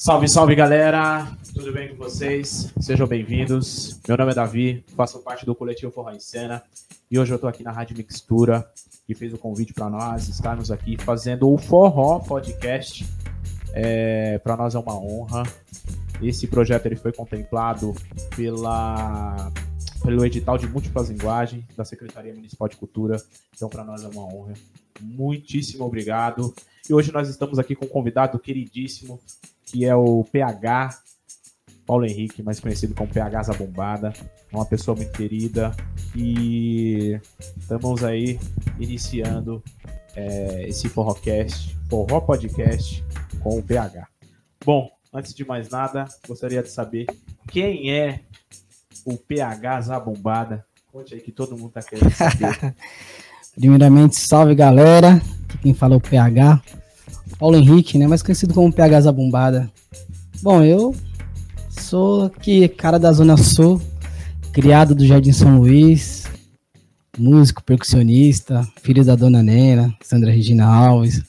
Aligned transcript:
Salve, 0.00 0.28
salve 0.28 0.54
galera! 0.54 1.26
Tudo 1.52 1.72
bem 1.72 1.88
com 1.88 1.96
vocês? 1.96 2.72
Sejam 2.78 3.04
bem-vindos. 3.04 3.98
Meu 4.06 4.16
nome 4.16 4.30
é 4.30 4.34
Davi, 4.36 4.84
faço 4.96 5.18
parte 5.18 5.44
do 5.44 5.56
coletivo 5.56 5.90
Forró 5.90 6.12
em 6.12 6.20
Cena 6.20 6.62
e 7.10 7.18
hoje 7.18 7.32
eu 7.32 7.34
estou 7.34 7.50
aqui 7.50 7.64
na 7.64 7.72
Rádio 7.72 7.96
Mixtura 7.96 8.64
que 9.08 9.12
fez 9.12 9.32
o 9.34 9.38
convite 9.38 9.74
para 9.74 9.90
nós 9.90 10.28
estarmos 10.28 10.70
aqui 10.70 10.96
fazendo 10.98 11.52
o 11.52 11.58
Forró 11.58 12.20
Podcast. 12.20 13.04
É, 13.72 14.38
para 14.38 14.56
nós 14.56 14.76
é 14.76 14.78
uma 14.78 14.94
honra. 14.94 15.42
Esse 16.22 16.46
projeto 16.46 16.86
ele 16.86 16.94
foi 16.94 17.12
contemplado 17.12 17.92
pela 18.36 19.50
pelo 20.02 20.24
edital 20.24 20.58
de 20.58 20.66
múltiplas 20.66 21.10
linguagens 21.10 21.64
da 21.76 21.84
Secretaria 21.84 22.34
Municipal 22.34 22.68
de 22.68 22.76
Cultura. 22.76 23.16
Então, 23.54 23.68
para 23.68 23.84
nós 23.84 24.04
é 24.04 24.08
uma 24.08 24.24
honra. 24.24 24.54
Muitíssimo 25.00 25.84
obrigado. 25.84 26.54
E 26.88 26.94
hoje 26.94 27.12
nós 27.12 27.28
estamos 27.28 27.58
aqui 27.58 27.74
com 27.74 27.84
um 27.84 27.88
convidado 27.88 28.38
queridíssimo, 28.38 29.20
que 29.64 29.84
é 29.84 29.94
o 29.94 30.24
PH 30.24 31.02
Paulo 31.88 32.04
Henrique, 32.04 32.42
mais 32.42 32.60
conhecido 32.60 32.94
como 32.94 33.10
PH 33.10 33.44
Zabombada. 33.44 34.12
É 34.52 34.54
uma 34.54 34.66
pessoa 34.66 34.94
muito 34.94 35.10
querida. 35.10 35.74
E 36.14 37.18
estamos 37.56 38.04
aí 38.04 38.38
iniciando 38.78 39.64
é, 40.14 40.68
esse 40.68 40.86
Forrocast, 40.86 41.74
Forró 41.88 42.20
Podcast 42.20 43.02
com 43.40 43.58
o 43.58 43.62
PH. 43.62 44.06
Bom, 44.66 44.90
antes 45.10 45.32
de 45.32 45.46
mais 45.46 45.70
nada, 45.70 46.04
gostaria 46.26 46.62
de 46.62 46.68
saber 46.68 47.06
quem 47.50 47.90
é 47.90 48.20
o 49.12 49.18
PH 49.18 49.82
Zabombada. 49.82 50.64
Conte 50.92 51.14
aí 51.14 51.20
que 51.20 51.32
todo 51.32 51.56
mundo 51.56 51.70
tá 51.70 51.82
querendo 51.82 52.10
saber. 52.12 52.74
Primeiramente, 53.54 54.16
salve 54.16 54.54
galera. 54.54 55.20
Quem 55.62 55.74
fala 55.74 55.94
é 55.94 55.96
o 55.96 56.00
PH. 56.00 56.62
Paulo 57.38 57.56
Henrique, 57.56 57.98
né? 57.98 58.06
Mais 58.06 58.22
conhecido 58.22 58.54
como 58.54 58.72
PH 58.72 59.02
Zabombada. 59.02 59.70
Bom, 60.42 60.62
eu 60.62 60.94
sou 61.68 62.24
aqui, 62.24 62.68
cara 62.68 62.98
da 62.98 63.12
Zona 63.12 63.36
Sul, 63.36 63.80
criado 64.52 64.94
do 64.94 65.06
Jardim 65.06 65.32
São 65.32 65.58
Luís, 65.58 66.26
músico, 67.18 67.62
percussionista, 67.62 68.66
filho 68.82 69.04
da 69.04 69.16
Dona 69.16 69.42
Nena, 69.42 69.94
Sandra 70.02 70.30
Regina 70.30 70.66
Alves, 70.66 71.22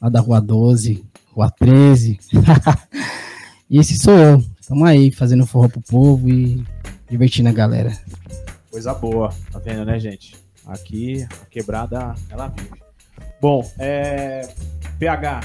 lá 0.00 0.08
da 0.08 0.20
Rua 0.20 0.40
12, 0.40 1.04
Rua 1.32 1.50
13. 1.50 2.18
e 3.70 3.78
esse 3.78 3.98
sou 3.98 4.14
eu. 4.14 4.44
Tamo 4.66 4.84
aí, 4.84 5.12
fazendo 5.12 5.46
forró 5.46 5.68
pro 5.68 5.80
povo 5.80 6.28
e 6.28 6.64
divertindo 7.08 7.48
a 7.48 7.52
galera. 7.52 7.96
Coisa 8.70 8.92
boa, 8.94 9.32
tá 9.50 9.58
vendo, 9.58 9.84
né, 9.84 9.98
gente? 9.98 10.36
Aqui 10.66 11.26
a 11.42 11.46
quebrada 11.46 12.14
ela 12.28 12.48
vive. 12.48 12.82
Bom, 13.40 13.70
é... 13.78 14.48
PH, 14.98 15.40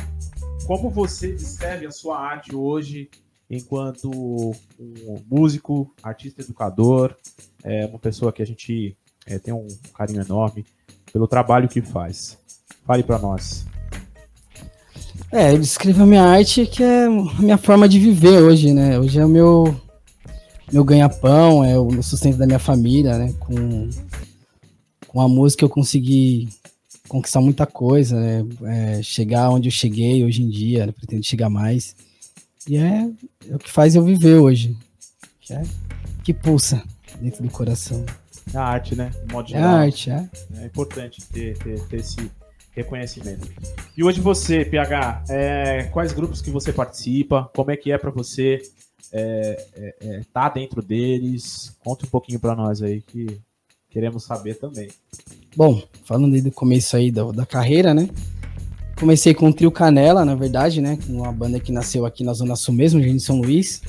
como 0.66 0.89
você 0.89 1.34
descreve 1.34 1.86
a 1.86 1.92
sua 1.92 2.20
arte 2.20 2.56
hoje 2.56 3.09
enquanto 3.50 4.09
um 4.80 5.22
músico, 5.30 5.94
artista 6.02 6.42
educador, 6.42 7.16
é 7.64 7.86
uma 7.86 8.00
pessoa 8.00 8.32
que 8.32 8.42
a 8.42 8.45
gente 8.45 8.95
é, 9.26 9.38
tem 9.38 9.54
um 9.54 9.67
carinho 9.94 10.22
enorme 10.22 10.66
pelo 11.12 11.28
trabalho 11.28 11.67
que 11.67 11.82
faz. 11.82 12.38
Fale 12.86 13.04
para 13.04 13.20
nós. 13.20 13.66
É, 15.32 15.52
eu 15.52 15.59
descrevo 15.59 16.04
a 16.04 16.06
minha 16.06 16.23
arte 16.23 16.66
que 16.66 16.82
é 16.82 17.06
a 17.06 17.09
minha 17.09 17.58
forma 17.58 17.88
de 17.88 18.00
viver 18.00 18.42
hoje, 18.42 18.73
né? 18.73 18.98
Hoje 18.98 19.20
é 19.20 19.26
o 19.26 19.30
meu 19.30 19.80
meu 20.72 20.84
ganha-pão, 20.84 21.64
é 21.64 21.78
o 21.78 22.02
sustento 22.02 22.38
da 22.38 22.45
minha 22.45 22.59
família, 22.59 23.17
né? 23.17 23.34
Com, 23.40 23.90
com 25.08 25.22
a 25.22 25.28
música 25.28 25.64
eu 25.64 25.70
consegui 25.70 26.50
conquistar 27.08 27.42
muita 27.42 27.66
coisa, 27.66 28.20
né? 28.20 28.45
É, 28.64 29.04
chegar 29.04 29.50
onde 29.50 29.67
eu 29.67 29.72
cheguei 29.72 30.23
hoje 30.23 30.42
em 30.42 30.50
dia, 30.50 30.86
né? 30.86 30.92
pretendo 30.92 31.23
chegar 31.26 31.50
mais. 31.50 31.95
E 32.67 32.78
é, 32.78 33.09
é, 33.50 33.56
o 33.56 33.59
que 33.59 33.70
faz 33.70 33.95
eu 33.95 34.04
viver 34.04 34.38
hoje. 34.38 34.77
Que, 35.42 35.54
é, 35.54 35.64
que 36.23 36.33
pulsa 36.33 36.82
dentro 37.20 37.43
do 37.43 37.49
coração. 37.49 38.05
É 38.54 38.58
a 38.58 38.64
arte, 38.64 38.95
né? 38.95 39.11
modo 39.32 39.54
É 39.54 39.60
a 39.60 39.70
arte, 39.70 40.10
é. 40.10 40.30
É 40.55 40.66
importante 40.66 41.22
ter, 41.28 41.58
ter, 41.58 41.82
ter 41.88 41.98
esse 41.98 42.32
reconhecimento. 42.72 43.48
E 43.95 44.04
hoje 44.04 44.22
você, 44.22 44.64
PH, 44.64 45.23
é, 45.30 45.83
quais 45.92 46.14
grupos 46.14 46.42
que 46.42 46.49
você 46.49 46.72
participa? 46.72 47.49
Como 47.54 47.72
é 47.72 47.78
que 47.78 47.92
é 47.92 47.98
para 47.98 48.10
você 48.10 48.61
é, 49.11 49.67
é, 49.76 49.95
é, 50.02 50.22
tá 50.33 50.49
dentro 50.49 50.82
deles? 50.82 51.76
Conta 51.83 52.05
um 52.05 52.10
pouquinho 52.10 52.39
para 52.39 52.55
nós 52.55 52.82
aí 52.82 53.02
que 53.02 53.39
queremos 53.89 54.23
saber 54.23 54.55
também. 54.55 54.89
Bom, 55.55 55.82
falando 56.05 56.33
aí 56.33 56.42
do 56.42 56.52
começo 56.52 56.95
aí 56.95 57.11
da, 57.11 57.23
da 57.32 57.45
carreira, 57.45 57.94
né? 57.94 58.10
Comecei 58.98 59.33
com 59.33 59.49
o 59.49 59.54
Trio 59.54 59.72
Canela, 59.72 60.23
na 60.23 60.36
verdade, 60.36 60.80
né? 60.80 60.98
Uma 61.10 61.32
banda 61.32 61.60
que 61.60 61.72
nasceu 61.72 62.05
aqui 62.05 62.23
na 62.23 62.33
Zona 62.33 62.55
Sul 62.55 62.73
mesmo, 62.73 63.02
de 63.02 63.20
São 63.20 63.42
Luís. 63.42 63.82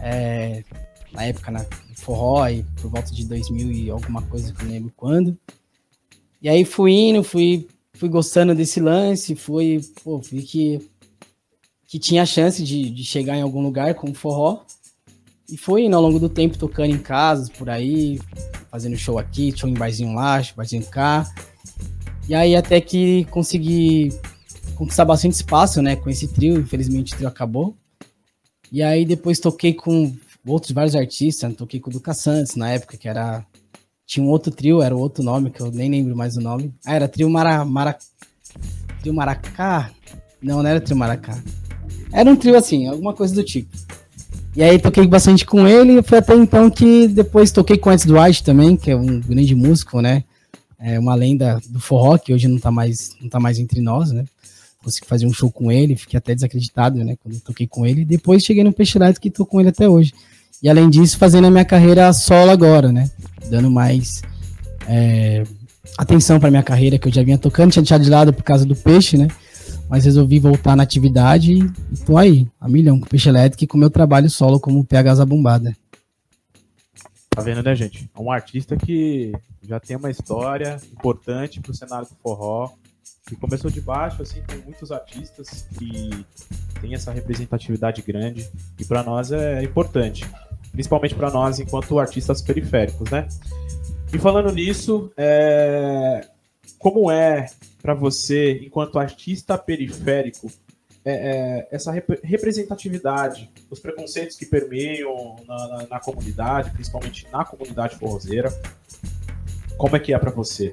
É, 0.00 0.64
na 1.12 1.24
época, 1.24 1.50
na 1.50 1.64
forró, 2.02 2.46
e 2.48 2.64
por 2.80 2.90
volta 2.90 3.14
de 3.14 3.24
2000 3.24 3.70
e 3.70 3.90
alguma 3.90 4.22
coisa 4.22 4.52
que 4.52 4.64
eu 4.64 4.68
lembro 4.68 4.92
quando. 4.96 5.38
E 6.42 6.48
aí 6.48 6.64
fui 6.64 6.92
indo, 6.92 7.22
fui, 7.22 7.68
fui 7.94 8.08
gostando 8.08 8.54
desse 8.54 8.80
lance, 8.80 9.36
fui, 9.36 9.80
pô, 10.02 10.18
vi 10.18 10.42
que, 10.42 10.90
que 11.92 11.98
tinha 11.98 12.24
chance 12.24 12.64
de, 12.64 12.88
de 12.88 13.04
chegar 13.04 13.36
em 13.36 13.42
algum 13.42 13.60
lugar 13.60 13.94
com 13.94 14.14
forró. 14.14 14.62
E 15.46 15.58
fui 15.58 15.84
indo 15.84 15.94
ao 15.94 16.00
longo 16.00 16.18
do 16.18 16.26
tempo 16.26 16.56
tocando 16.56 16.90
em 16.90 16.96
casas 16.96 17.50
por 17.50 17.68
aí, 17.68 18.18
fazendo 18.70 18.96
show 18.96 19.18
aqui, 19.18 19.52
show 19.54 19.68
em 19.68 19.74
barzinho 19.74 20.14
lá, 20.14 20.42
barzinho 20.56 20.86
cá. 20.86 21.30
E 22.26 22.34
aí 22.34 22.56
até 22.56 22.80
que 22.80 23.26
consegui 23.26 24.08
conquistar 24.74 25.04
bastante 25.04 25.34
espaço, 25.34 25.82
né, 25.82 25.94
com 25.94 26.08
esse 26.08 26.28
trio. 26.28 26.58
Infelizmente 26.58 27.12
o 27.12 27.16
trio 27.16 27.28
acabou. 27.28 27.76
E 28.72 28.82
aí 28.82 29.04
depois 29.04 29.38
toquei 29.38 29.74
com 29.74 30.16
outros 30.46 30.72
vários 30.72 30.96
artistas, 30.96 31.50
né? 31.50 31.54
toquei 31.54 31.78
com 31.78 31.90
o 31.90 31.92
Lucas 31.92 32.16
Santos 32.16 32.56
na 32.56 32.70
época, 32.70 32.96
que 32.96 33.06
era 33.06 33.44
tinha 34.06 34.24
um 34.24 34.30
outro 34.30 34.50
trio, 34.50 34.80
era 34.80 34.96
outro 34.96 35.22
nome 35.22 35.50
que 35.50 35.60
eu 35.60 35.70
nem 35.70 35.90
lembro 35.90 36.16
mais 36.16 36.38
o 36.38 36.40
nome. 36.40 36.72
Ah, 36.86 36.94
era 36.94 37.06
trio 37.06 37.28
Mara, 37.28 37.66
Mara 37.66 37.98
Trio 39.02 39.12
Maracá? 39.12 39.90
Não, 40.40 40.62
não 40.62 40.70
era 40.70 40.80
trio 40.80 40.96
Maracá. 40.96 41.38
Era 42.12 42.30
um 42.30 42.36
trio 42.36 42.56
assim, 42.56 42.86
alguma 42.88 43.14
coisa 43.14 43.34
do 43.34 43.42
tipo. 43.42 43.70
E 44.54 44.62
aí 44.62 44.78
toquei 44.78 45.06
bastante 45.06 45.46
com 45.46 45.66
ele, 45.66 45.98
e 45.98 46.02
foi 46.02 46.18
até 46.18 46.34
então 46.34 46.70
que 46.70 47.08
depois 47.08 47.50
toquei 47.50 47.78
com 47.78 47.90
Edson 47.90 48.08
Duarte 48.08 48.44
também, 48.44 48.76
que 48.76 48.90
é 48.90 48.96
um 48.96 49.20
grande 49.20 49.54
músico, 49.54 50.00
né? 50.00 50.24
É 50.78 50.98
uma 50.98 51.14
lenda 51.14 51.60
do 51.68 51.80
forró, 51.80 52.18
que 52.18 52.34
hoje 52.34 52.48
não 52.48 52.58
tá 52.58 52.70
mais, 52.70 53.16
não 53.20 53.28
tá 53.28 53.40
mais 53.40 53.58
entre 53.58 53.80
nós, 53.80 54.10
né? 54.10 54.24
consegui 54.82 55.06
fazer 55.06 55.26
um 55.26 55.32
show 55.32 55.50
com 55.50 55.70
ele, 55.70 55.96
fiquei 55.96 56.18
até 56.18 56.34
desacreditado, 56.34 57.02
né, 57.04 57.16
quando 57.22 57.40
toquei 57.40 57.66
com 57.66 57.86
ele. 57.86 58.04
Depois 58.04 58.42
cheguei 58.42 58.64
no 58.64 58.72
Peixe 58.72 58.98
Light 58.98 59.18
que 59.18 59.30
tô 59.30 59.46
com 59.46 59.60
ele 59.60 59.68
até 59.68 59.88
hoje. 59.88 60.12
E 60.62 60.68
além 60.68 60.90
disso, 60.90 61.18
fazendo 61.18 61.46
a 61.46 61.50
minha 61.50 61.64
carreira 61.64 62.12
solo 62.12 62.50
agora, 62.50 62.92
né, 62.92 63.10
dando 63.48 63.70
mais 63.70 64.22
é, 64.88 65.44
atenção 65.96 66.38
para 66.38 66.50
minha 66.50 66.62
carreira 66.62 66.98
que 66.98 67.08
eu 67.08 67.12
já 67.12 67.22
vinha 67.22 67.38
tocando, 67.38 67.72
tinha 67.72 67.82
deixado 67.82 68.02
de 68.02 68.10
lado 68.10 68.32
por 68.32 68.42
causa 68.42 68.64
do 68.64 68.76
peixe, 68.76 69.16
né, 69.16 69.28
mas 69.92 70.06
resolvi 70.06 70.38
voltar 70.38 70.74
na 70.74 70.84
atividade 70.84 71.52
e, 71.52 71.96
tô 72.06 72.16
aí, 72.16 72.48
a 72.58 72.66
milhão 72.66 72.98
com 72.98 73.06
Peixe 73.06 73.28
Elétrico 73.28 73.64
e 73.64 73.66
com 73.66 73.76
meu 73.76 73.90
trabalho 73.90 74.30
solo 74.30 74.58
como 74.58 74.82
PH 74.82 75.16
Zabumbada. 75.16 75.76
Tá 77.28 77.42
vendo, 77.42 77.62
né, 77.62 77.74
gente? 77.74 78.10
É 78.16 78.18
um 78.18 78.32
artista 78.32 78.74
que 78.74 79.32
já 79.62 79.78
tem 79.78 79.94
uma 79.94 80.10
história 80.10 80.78
importante 80.90 81.60
pro 81.60 81.74
cenário 81.74 82.08
do 82.08 82.14
forró, 82.22 82.70
que 83.28 83.36
começou 83.36 83.70
de 83.70 83.82
baixo, 83.82 84.22
assim, 84.22 84.40
tem 84.46 84.62
muitos 84.62 84.90
artistas 84.90 85.68
que 85.78 86.24
tem 86.80 86.94
essa 86.94 87.12
representatividade 87.12 88.00
grande 88.00 88.48
e 88.80 88.86
para 88.86 89.02
nós 89.02 89.30
é 89.30 89.62
importante, 89.62 90.24
principalmente 90.72 91.14
para 91.14 91.30
nós 91.30 91.60
enquanto 91.60 91.98
artistas 91.98 92.40
periféricos, 92.40 93.10
né? 93.10 93.28
E 94.10 94.18
falando 94.18 94.50
nisso, 94.52 95.12
é... 95.18 96.26
como 96.78 97.10
é 97.10 97.44
para 97.82 97.94
você, 97.94 98.60
enquanto 98.64 98.98
artista 98.98 99.58
periférico, 99.58 100.48
é, 101.04 101.12
é, 101.12 101.68
essa 101.72 101.90
rep 101.90 102.20
representatividade, 102.22 103.50
os 103.68 103.80
preconceitos 103.80 104.36
que 104.36 104.46
permeiam 104.46 105.34
na, 105.48 105.68
na, 105.68 105.86
na 105.88 106.00
comunidade, 106.00 106.70
principalmente 106.70 107.26
na 107.32 107.44
comunidade 107.44 107.96
forrozeira, 107.96 108.52
como 109.76 109.96
é 109.96 109.98
que 109.98 110.14
é 110.14 110.18
para 110.18 110.30
você? 110.30 110.72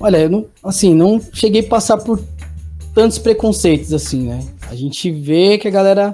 Olha, 0.00 0.16
eu 0.16 0.28
não, 0.28 0.48
assim, 0.64 0.92
não 0.92 1.20
cheguei 1.32 1.64
a 1.64 1.68
passar 1.68 1.98
por 1.98 2.20
tantos 2.92 3.18
preconceitos 3.18 3.92
assim, 3.92 4.26
né? 4.26 4.40
A 4.68 4.74
gente 4.74 5.08
vê 5.08 5.56
que 5.56 5.68
a 5.68 5.70
galera, 5.70 6.12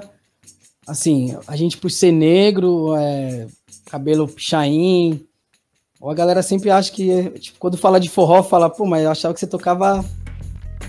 assim, 0.85 1.35
a 1.47 1.55
gente 1.55 1.77
por 1.77 1.89
ser 1.89 2.11
negro, 2.11 2.95
é, 2.95 3.47
cabelo 3.85 4.27
pichain, 4.27 5.25
a 6.01 6.13
galera 6.13 6.41
sempre 6.41 6.69
acha 6.69 6.91
que, 6.91 7.29
tipo, 7.39 7.59
quando 7.59 7.77
fala 7.77 7.99
de 7.99 8.09
forró, 8.09 8.41
fala, 8.41 8.69
pô, 8.69 8.85
mas 8.85 9.03
eu 9.03 9.11
achava 9.11 9.33
que 9.33 9.39
você 9.39 9.47
tocava, 9.47 10.05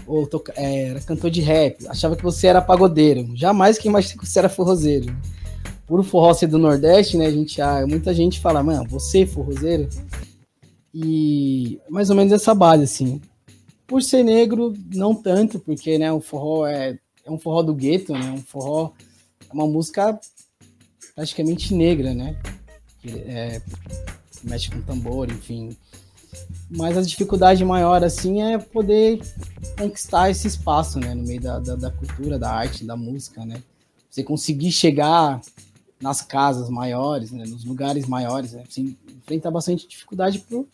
ou 0.07 0.27
toca, 0.27 0.53
é, 0.57 0.89
era 0.89 1.01
cantor 1.01 1.31
de 1.31 1.41
rap, 1.41 1.87
achava 1.89 2.15
que 2.15 2.23
você 2.23 2.47
era 2.47 2.63
pagodeiro, 2.63 3.29
jamais 3.35 3.79
que 3.79 3.89
imaginei 3.89 4.17
que 4.17 4.27
você 4.27 4.39
era 4.39 4.49
forrozeiro. 4.49 5.15
Por 5.87 5.99
o 5.99 6.05
forró 6.05 6.33
ser 6.33 6.47
do 6.47 6.59
Nordeste, 6.59 7.17
né, 7.17 7.27
a 7.27 7.31
gente, 7.33 7.61
ah, 7.61 7.85
muita 7.87 8.15
gente 8.15 8.39
fala, 8.39 8.63
mano, 8.63 8.89
você 8.89 9.23
é 9.23 9.27
forrozeiro? 9.27 9.89
E 10.95 11.81
mais 11.89 12.11
ou 12.11 12.17
menos 12.17 12.33
essa 12.33 12.55
base, 12.55 12.85
assim. 12.85 13.21
Por 13.89 14.03
ser 14.03 14.23
negro, 14.23 14.73
não 14.95 15.15
tanto, 15.15 15.59
porque 15.59 15.99
né, 15.99 16.13
o 16.13 16.21
forró 16.21 16.67
é, 16.67 16.97
é 17.25 17.31
um 17.31 17.39
forró 17.39 17.63
do 17.63 17.75
gueto, 17.75 18.13
né? 18.13 18.31
Um 18.31 18.43
forró, 18.43 18.93
é 19.49 19.53
uma 19.53 19.67
música 19.67 20.19
praticamente 21.17 21.75
negra, 21.75 22.15
né? 22.15 22.37
É, 23.05 23.61
mexe 24.43 24.71
com 24.71 24.81
tambor, 24.81 25.31
enfim. 25.31 25.77
Mas 26.71 26.97
a 26.97 27.03
dificuldade 27.03 27.65
maior, 27.65 28.05
assim, 28.05 28.43
é 28.43 28.59
poder 28.59 29.21
conquistar 29.79 30.31
esse 30.31 30.47
espaço, 30.47 31.01
né? 31.01 31.15
No 31.15 31.25
meio 31.25 31.41
da, 31.41 31.59
da, 31.59 31.75
da 31.75 31.91
cultura, 31.91 32.39
da 32.39 32.51
arte, 32.51 32.85
da 32.85 32.97
música, 32.97 33.45
né? 33.45 33.63
Você 34.09 34.23
conseguir 34.23 34.71
chegar 34.71 35.41
nas 36.01 36.23
casas 36.23 36.69
maiores, 36.69 37.33
né? 37.33 37.45
Nos 37.47 37.65
lugares 37.65 38.07
maiores, 38.07 38.53
né? 38.53 38.63
Você 38.69 38.81
enfrenta 38.81 39.51
bastante 39.51 39.89
dificuldade 39.89 40.39
pro 40.41 40.69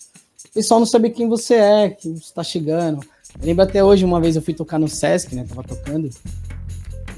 pessoal 0.56 0.80
não 0.80 0.86
saber 0.86 1.10
quem 1.10 1.28
você 1.28 1.54
é, 1.54 1.90
que 1.90 2.08
você 2.08 2.32
tá 2.32 2.42
chegando. 2.42 3.04
Eu 3.38 3.46
lembro 3.46 3.62
até 3.62 3.84
hoje, 3.84 4.04
uma 4.04 4.20
vez 4.20 4.36
eu 4.36 4.42
fui 4.42 4.54
tocar 4.54 4.78
no 4.78 4.88
Sesc, 4.88 5.34
né? 5.34 5.44
Tava 5.46 5.62
tocando. 5.62 6.08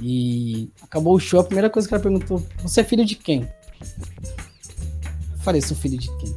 E 0.01 0.71
acabou 0.83 1.15
o 1.15 1.21
show, 1.21 1.41
a 1.41 1.45
primeira 1.45 1.71
coisa 1.71 1.87
que 1.87 1.95
ela 1.95 2.03
perguntou: 2.03 2.43
Você 2.63 2.81
é 2.81 2.85
filho 2.85 3.05
de 3.05 3.15
quem? 3.15 3.49
Eu 5.49 5.53
falei: 5.53 5.63
Sou 5.63 5.77
filho 5.77 5.99
de 5.99 6.09
quem? 6.19 6.37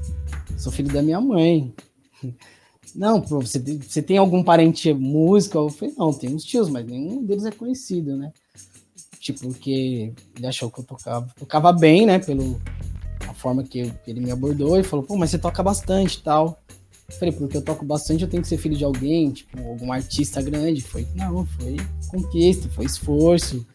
Sou 0.58 0.72
filho 0.72 0.94
da 0.94 1.02
minha 1.02 1.20
mãe. 1.20 1.74
Não, 2.96 3.22
você, 3.22 3.60
tem, 3.60 3.80
você 3.80 4.02
tem 4.02 4.18
algum 4.18 4.44
parente 4.44 4.94
músico? 4.94 5.58
Eu 5.58 5.70
falei: 5.70 5.94
Não, 5.98 6.14
tem 6.14 6.34
uns 6.34 6.46
tios, 6.46 6.70
mas 6.70 6.86
nenhum 6.86 7.24
deles 7.24 7.46
é 7.46 7.52
conhecido, 7.52 8.16
né? 8.16 8.32
Tipo, 9.20 9.42
porque 9.42 10.14
ele 10.36 10.48
achou 10.48 10.72
que 10.72 10.80
eu 10.80 10.84
tocava, 10.84 11.28
tocava 11.38 11.74
bem, 11.74 12.06
né? 12.06 12.20
Pelo 12.20 12.60
a 13.28 13.34
forma 13.34 13.64
que, 13.64 13.92
que 13.92 14.12
ele 14.12 14.22
me 14.22 14.32
abordou 14.32 14.80
e 14.80 14.84
falou: 14.84 15.06
Pô, 15.06 15.18
mas 15.18 15.30
você 15.30 15.38
toca 15.38 15.62
bastante 15.62 16.20
e 16.20 16.22
tal. 16.22 16.62
Falei, 17.20 17.34
porque 17.34 17.58
eu 17.58 17.62
toco 17.62 17.84
bastante, 17.84 18.24
eu 18.24 18.30
tenho 18.30 18.42
que 18.42 18.48
ser 18.48 18.58
filho 18.58 18.78
de 18.78 18.86
alguém, 18.86 19.32
tipo, 19.32 19.60
algum 19.60 19.92
artista 19.92 20.42
grande. 20.42 20.82
Foi, 20.82 21.06
não, 21.14 21.46
foi 21.46 21.76
conquista, 22.10 22.70
foi 22.70 22.86
esforço, 22.86 23.66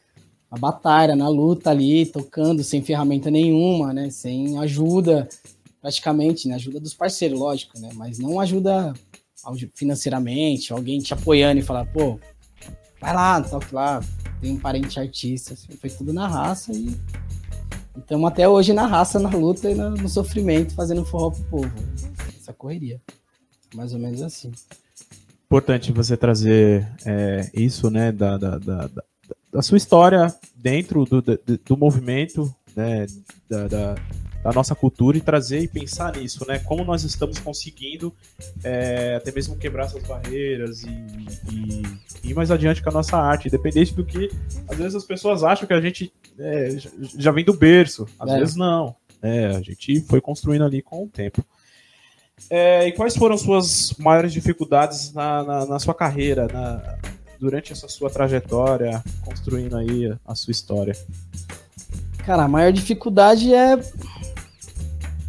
a 0.51 0.59
batalha, 0.59 1.17
na 1.17 1.29
luta 1.29 1.71
ali, 1.71 2.07
tocando 2.07 2.63
sem 2.63 2.83
ferramenta 2.83 3.31
nenhuma, 3.31 3.93
né? 3.93 4.11
Sem 4.11 4.59
ajuda, 4.59 5.29
praticamente, 5.81 6.49
né? 6.49 6.55
Ajuda 6.55 6.81
dos 6.81 6.95
parceiros, 6.95 7.39
lógico, 7.39 7.79
né? 7.79 7.91
Mas 7.95 8.19
não 8.19 8.41
ajuda 8.41 8.95
financeiramente, 9.75 10.73
alguém 10.73 10.99
te 10.99 11.15
apoiando 11.15 11.61
e 11.61 11.65
falar, 11.65 11.87
pô, 11.87 12.19
vai 13.01 13.15
lá, 13.15 13.41
toque 13.41 13.75
lá, 13.75 14.01
tem 14.41 14.53
um 14.53 14.59
parente 14.59 14.99
artista. 14.99 15.55
Assim, 15.55 15.73
foi 15.73 15.91
tudo 15.91 16.13
na 16.13 16.27
raça 16.27 16.73
e 16.73 16.97
estamos 17.97 18.29
até 18.29 18.49
hoje 18.49 18.73
na 18.73 18.87
raça, 18.87 19.19
na 19.19 19.31
luta 19.31 19.71
e 19.71 19.75
no, 19.75 19.91
no 19.91 20.09
sofrimento, 20.09 20.75
fazendo 20.75 21.05
forró 21.05 21.31
pro 21.31 21.45
povo. 21.45 21.73
Essa 22.41 22.53
correria. 22.53 23.01
Mais 23.75 23.93
ou 23.93 23.99
menos 23.99 24.23
assim. 24.23 24.53
Importante 25.47 25.93
você 25.93 26.17
trazer 26.17 26.89
é, 27.05 27.51
isso, 27.55 27.89
né, 27.91 28.11
da, 28.11 28.37
da, 28.37 28.59
da, 28.59 28.91
da, 29.57 29.63
sua 29.63 29.79
história 29.79 30.35
dentro 30.55 31.05
do, 31.05 31.23
do, 31.23 31.39
do 31.65 31.77
movimento, 31.77 32.55
né, 32.75 33.07
da, 33.49 33.67
da, 33.67 33.95
da, 34.43 34.53
nossa 34.53 34.75
cultura 34.75 35.17
e 35.17 35.21
trazer 35.21 35.61
e 35.61 35.69
pensar 35.69 36.15
nisso, 36.15 36.45
né, 36.47 36.59
como 36.59 36.85
nós 36.85 37.03
estamos 37.05 37.39
conseguindo 37.39 38.15
é, 38.63 39.17
até 39.17 39.33
mesmo 39.33 39.57
quebrar 39.57 39.87
essas 39.87 40.03
barreiras 40.03 40.83
e, 40.83 40.91
e, 41.51 42.31
ir 42.31 42.35
mais 42.35 42.51
adiante 42.51 42.83
com 42.83 42.91
a 42.91 42.93
nossa 42.93 43.17
arte, 43.17 43.49
independente 43.49 43.95
do 43.95 44.05
que 44.05 44.31
às 44.69 44.77
vezes 44.77 44.95
as 44.95 45.05
pessoas 45.05 45.43
acham 45.43 45.67
que 45.67 45.75
a 45.75 45.81
gente 45.81 46.13
é, 46.39 46.77
já 47.17 47.33
vem 47.33 47.45
do 47.45 47.55
berço, 47.55 48.07
às 48.19 48.31
é. 48.31 48.39
vezes 48.39 48.57
não. 48.57 48.95
É, 49.23 49.47
a 49.47 49.63
gente 49.63 50.03
foi 50.03 50.21
construindo 50.21 50.65
ali 50.65 50.83
com 50.83 51.05
o 51.05 51.09
tempo. 51.09 51.43
É, 52.51 52.87
e 52.87 52.93
quais 52.93 53.17
foram 53.17 53.39
suas 53.39 53.95
maiores 53.99 54.33
dificuldades 54.33 55.13
na, 55.15 55.43
na, 55.43 55.67
na 55.67 55.79
sua 55.79 55.95
carreira, 55.95 56.47
na, 56.47 56.99
durante 57.39 57.73
essa 57.73 57.89
sua 57.89 58.11
trajetória, 58.11 59.03
construindo 59.25 59.77
aí 59.77 60.15
a 60.25 60.35
sua 60.35 60.51
história? 60.51 60.97
Cara, 62.19 62.45
a 62.45 62.49
maior 62.49 62.73
dificuldade 62.73 63.55
é 63.55 63.79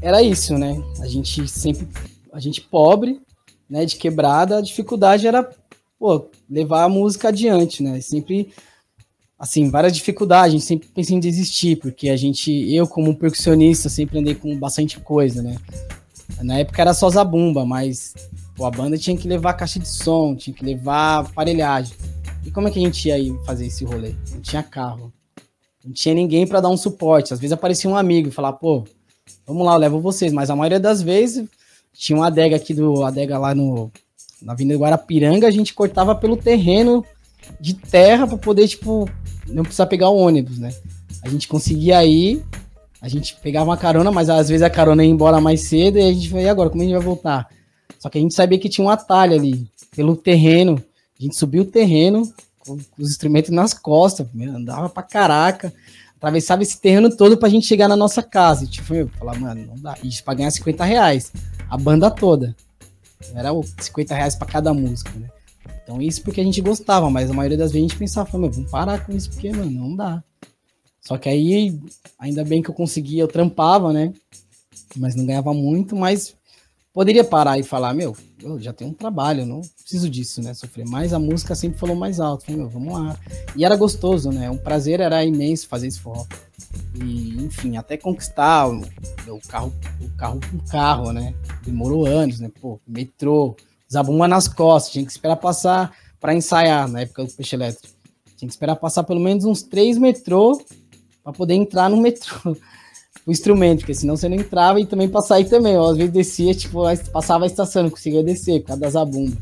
era 0.01 0.21
isso, 0.21 0.57
né? 0.57 0.81
A 1.01 1.07
gente 1.07 1.47
sempre, 1.47 1.87
a 2.31 2.39
gente 2.39 2.61
pobre, 2.61 3.19
né, 3.69 3.85
de 3.85 3.95
quebrada, 3.95 4.57
a 4.57 4.61
dificuldade 4.61 5.27
era, 5.27 5.49
pô, 5.99 6.29
levar 6.49 6.83
a 6.83 6.89
música 6.89 7.29
adiante, 7.29 7.83
né? 7.83 7.99
Sempre 8.01 8.51
assim, 9.39 9.69
várias 9.69 9.93
dificuldades, 9.93 10.47
a 10.47 10.57
gente 10.57 10.65
sempre 10.65 10.87
pensa 10.87 11.13
em 11.13 11.19
desistir, 11.19 11.75
porque 11.77 12.09
a 12.09 12.17
gente, 12.17 12.51
eu 12.73 12.87
como 12.87 13.15
percussionista, 13.15 13.87
sempre 13.87 14.19
andei 14.19 14.33
com 14.33 14.57
bastante 14.57 14.99
coisa, 14.99 15.43
né? 15.43 15.57
Na 16.41 16.59
época 16.59 16.81
era 16.81 16.93
só 16.93 17.09
zabumba, 17.09 17.65
mas 17.65 18.13
pô, 18.57 18.65
a 18.65 18.71
banda 18.71 18.97
tinha 18.97 19.15
que 19.15 19.27
levar 19.27 19.53
caixa 19.53 19.79
de 19.79 19.87
som, 19.87 20.35
tinha 20.35 20.53
que 20.53 20.65
levar 20.65 21.19
aparelhagem. 21.19 21.95
E 22.43 22.49
como 22.49 22.67
é 22.67 22.71
que 22.71 22.79
a 22.79 22.81
gente 22.81 23.07
ia 23.07 23.19
ir 23.19 23.33
fazer 23.45 23.67
esse 23.67 23.85
rolê? 23.85 24.15
Não 24.31 24.41
tinha 24.41 24.63
carro. 24.63 25.13
Não 25.85 25.93
tinha 25.93 26.15
ninguém 26.15 26.47
para 26.47 26.59
dar 26.59 26.69
um 26.69 26.75
suporte. 26.75 27.33
Às 27.33 27.39
vezes 27.39 27.53
aparecia 27.53 27.89
um 27.89 27.95
amigo 27.95 28.29
e 28.29 28.31
falava, 28.31 28.57
pô, 28.57 28.83
vamos 29.45 29.65
lá, 29.65 29.73
eu 29.73 29.77
levo 29.77 30.01
vocês. 30.01 30.33
Mas 30.33 30.49
a 30.49 30.55
maioria 30.55 30.79
das 30.79 31.01
vezes 31.01 31.47
tinha 31.93 32.17
uma 32.17 32.27
adega 32.27 32.55
aqui 32.55 32.73
do 32.73 33.03
adega 33.03 33.37
lá 33.37 33.53
no 33.53 33.91
na 34.41 34.53
Avenida 34.53 34.77
Guarapiranga, 34.77 35.47
a 35.47 35.51
gente 35.51 35.73
cortava 35.73 36.13
pelo 36.13 36.37
terreno 36.37 37.03
de 37.59 37.73
terra 37.73 38.27
para 38.27 38.37
poder 38.37 38.67
tipo 38.67 39.09
não 39.47 39.63
precisar 39.63 39.87
pegar 39.87 40.09
o 40.09 40.17
ônibus, 40.17 40.59
né? 40.59 40.69
A 41.23 41.29
gente 41.29 41.47
conseguia 41.47 42.05
ir 42.05 42.43
a 43.01 43.07
gente 43.07 43.35
pegava 43.35 43.69
uma 43.69 43.77
carona, 43.77 44.11
mas 44.11 44.29
às 44.29 44.49
vezes 44.49 44.63
a 44.63 44.69
carona 44.69 45.03
ia 45.03 45.09
embora 45.09 45.39
mais 45.39 45.61
cedo 45.61 45.97
e 45.97 46.01
a 46.01 46.11
gente 46.11 46.29
falou, 46.29 46.43
e 46.43 46.49
agora, 46.49 46.69
como 46.69 46.81
a 46.81 46.85
gente 46.85 46.95
vai 46.95 47.03
voltar? 47.03 47.47
Só 47.99 48.09
que 48.09 48.17
a 48.17 48.21
gente 48.21 48.33
sabia 48.33 48.59
que 48.59 48.69
tinha 48.69 48.85
um 48.85 48.89
atalho 48.89 49.33
ali, 49.33 49.67
pelo 49.95 50.15
terreno. 50.15 50.83
A 51.19 51.23
gente 51.23 51.35
subiu 51.35 51.63
o 51.63 51.65
terreno 51.65 52.31
com 52.59 52.77
os 52.97 53.09
instrumentos 53.09 53.51
nas 53.51 53.73
costas, 53.73 54.27
andava 54.35 54.89
pra 54.89 55.01
caraca, 55.01 55.73
atravessava 56.17 56.63
esse 56.63 56.79
terreno 56.79 57.15
todo 57.15 57.37
pra 57.37 57.49
gente 57.49 57.65
chegar 57.65 57.87
na 57.87 57.95
nossa 57.95 58.21
casa. 58.21 58.65
E 58.65 58.67
tipo, 58.67 58.93
eu 58.93 59.07
falar, 59.07 59.39
mano, 59.39 59.65
não 59.65 59.75
dá. 59.75 59.95
Isso 60.03 60.23
pra 60.23 60.33
ganhar 60.33 60.51
50 60.51 60.83
reais, 60.83 61.31
a 61.69 61.77
banda 61.77 62.11
toda. 62.11 62.55
Era 63.33 63.49
50 63.79 64.13
reais 64.13 64.35
pra 64.35 64.47
cada 64.47 64.73
música, 64.73 65.11
né? 65.17 65.29
Então 65.83 66.01
isso 66.01 66.21
porque 66.21 66.41
a 66.41 66.43
gente 66.43 66.61
gostava, 66.61 67.09
mas 67.09 67.31
a 67.31 67.33
maioria 67.33 67.57
das 67.57 67.71
vezes 67.71 67.85
a 67.85 67.89
gente 67.89 67.97
pensava, 67.97 68.37
meu, 68.37 68.51
vamos 68.51 68.69
parar 68.69 69.05
com 69.05 69.13
isso 69.13 69.29
porque, 69.29 69.51
mano, 69.51 69.71
não 69.71 69.95
dá. 69.95 70.23
Só 71.01 71.17
que 71.17 71.29
aí, 71.29 71.79
ainda 72.19 72.43
bem 72.43 72.61
que 72.61 72.69
eu 72.69 72.73
conseguia, 72.73 73.23
eu 73.23 73.27
trampava, 73.27 73.93
né? 73.93 74.13
Mas 74.97 75.15
não 75.15 75.25
ganhava 75.25 75.53
muito, 75.53 75.95
mas 75.95 76.35
poderia 76.97 77.23
parar 77.23 77.59
e 77.59 77.63
falar, 77.63 77.93
meu, 77.93 78.17
eu 78.41 78.59
já 78.59 78.73
tenho 78.73 78.89
um 78.89 78.93
trabalho, 78.93 79.45
não 79.45 79.61
preciso 79.61 80.09
disso, 80.09 80.41
né? 80.41 80.55
Sofrer. 80.55 80.83
Mas 80.83 81.13
a 81.13 81.19
música 81.19 81.53
sempre 81.53 81.77
falou 81.77 81.95
mais 81.95 82.19
alto. 82.19 82.51
Meu, 82.51 82.67
vamos 82.67 82.91
lá. 82.91 83.15
E 83.55 83.63
era 83.63 83.75
gostoso, 83.75 84.31
né? 84.31 84.49
Um 84.49 84.57
prazer 84.57 84.99
era 84.99 85.23
imenso 85.23 85.67
fazer 85.67 85.85
esse 85.85 85.99
forró. 85.99 86.25
E, 86.95 87.35
enfim, 87.43 87.77
até 87.77 87.97
conquistar 87.97 88.67
o, 88.67 88.81
o 89.27 89.39
carro, 89.47 89.71
o 90.01 90.09
carro 90.17 90.39
com 90.49 90.57
carro, 90.71 91.13
né? 91.13 91.35
Demorou 91.63 92.07
anos, 92.07 92.39
né? 92.39 92.49
Pô, 92.59 92.79
metrô, 92.87 93.55
zabumba 93.93 94.27
nas 94.27 94.47
costas, 94.47 94.91
tinha 94.91 95.05
que 95.05 95.11
esperar 95.11 95.35
passar 95.35 95.95
para 96.19 96.33
ensaiar 96.33 96.87
na 96.87 97.01
época 97.01 97.25
do 97.25 97.31
peixe 97.31 97.55
elétrico. 97.55 97.93
Tinha 98.35 98.47
que 98.47 98.53
esperar 98.55 98.75
passar 98.75 99.03
pelo 99.03 99.19
menos 99.19 99.45
uns 99.45 99.61
três 99.61 99.99
metrô 99.99 100.59
para 101.23 101.31
poder 101.31 101.53
entrar 101.53 101.91
no 101.91 101.97
metrô. 101.97 102.57
O 103.27 103.31
instrumento, 103.31 103.79
porque 103.79 103.93
senão 103.93 104.15
você 104.15 104.29
não 104.29 104.37
entrava 104.37 104.79
e 104.79 104.85
também 104.85 105.09
para 105.09 105.21
sair 105.21 105.43
também. 105.43 105.75
Ó, 105.75 105.91
às 105.91 105.97
vezes 105.97 106.13
descia, 106.13 106.55
tipo, 106.55 106.83
passava 107.11 107.43
a 107.43 107.47
estação, 107.47 107.83
não 107.83 107.89
conseguia 107.89 108.23
descer 108.23 108.61
por 108.61 108.67
causa 108.67 108.81
da 108.81 108.89
zabumba. 108.89 109.37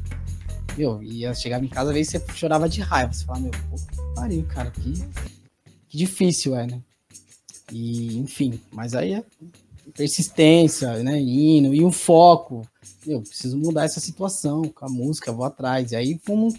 Meu, 0.75 1.01
ia 1.03 1.33
chegava 1.35 1.63
em 1.63 1.67
casa, 1.67 1.91
às 1.91 1.95
vezes 1.95 2.11
você 2.11 2.33
chorava 2.33 2.67
de 2.67 2.81
raiva. 2.81 3.13
Você 3.13 3.23
fala, 3.23 3.39
meu, 3.41 3.51
pô, 3.51 3.77
pariu, 4.15 4.43
cara, 4.47 4.71
que, 4.71 4.93
que 5.87 5.97
difícil 5.97 6.55
é, 6.55 6.65
né? 6.65 6.81
E, 7.71 8.17
enfim, 8.17 8.59
mas 8.71 8.95
aí 8.95 9.13
é 9.13 9.23
persistência, 9.93 11.03
né? 11.03 11.19
Indo, 11.19 11.71
e 11.71 11.85
um 11.85 11.91
foco. 11.91 12.67
Meu, 13.05 13.21
preciso 13.21 13.55
mudar 13.55 13.85
essa 13.85 13.99
situação 13.99 14.63
com 14.63 14.83
a 14.83 14.89
música, 14.89 15.31
vou 15.31 15.45
atrás. 15.45 15.91
E 15.91 15.95
aí 15.95 16.19
fomos 16.25 16.55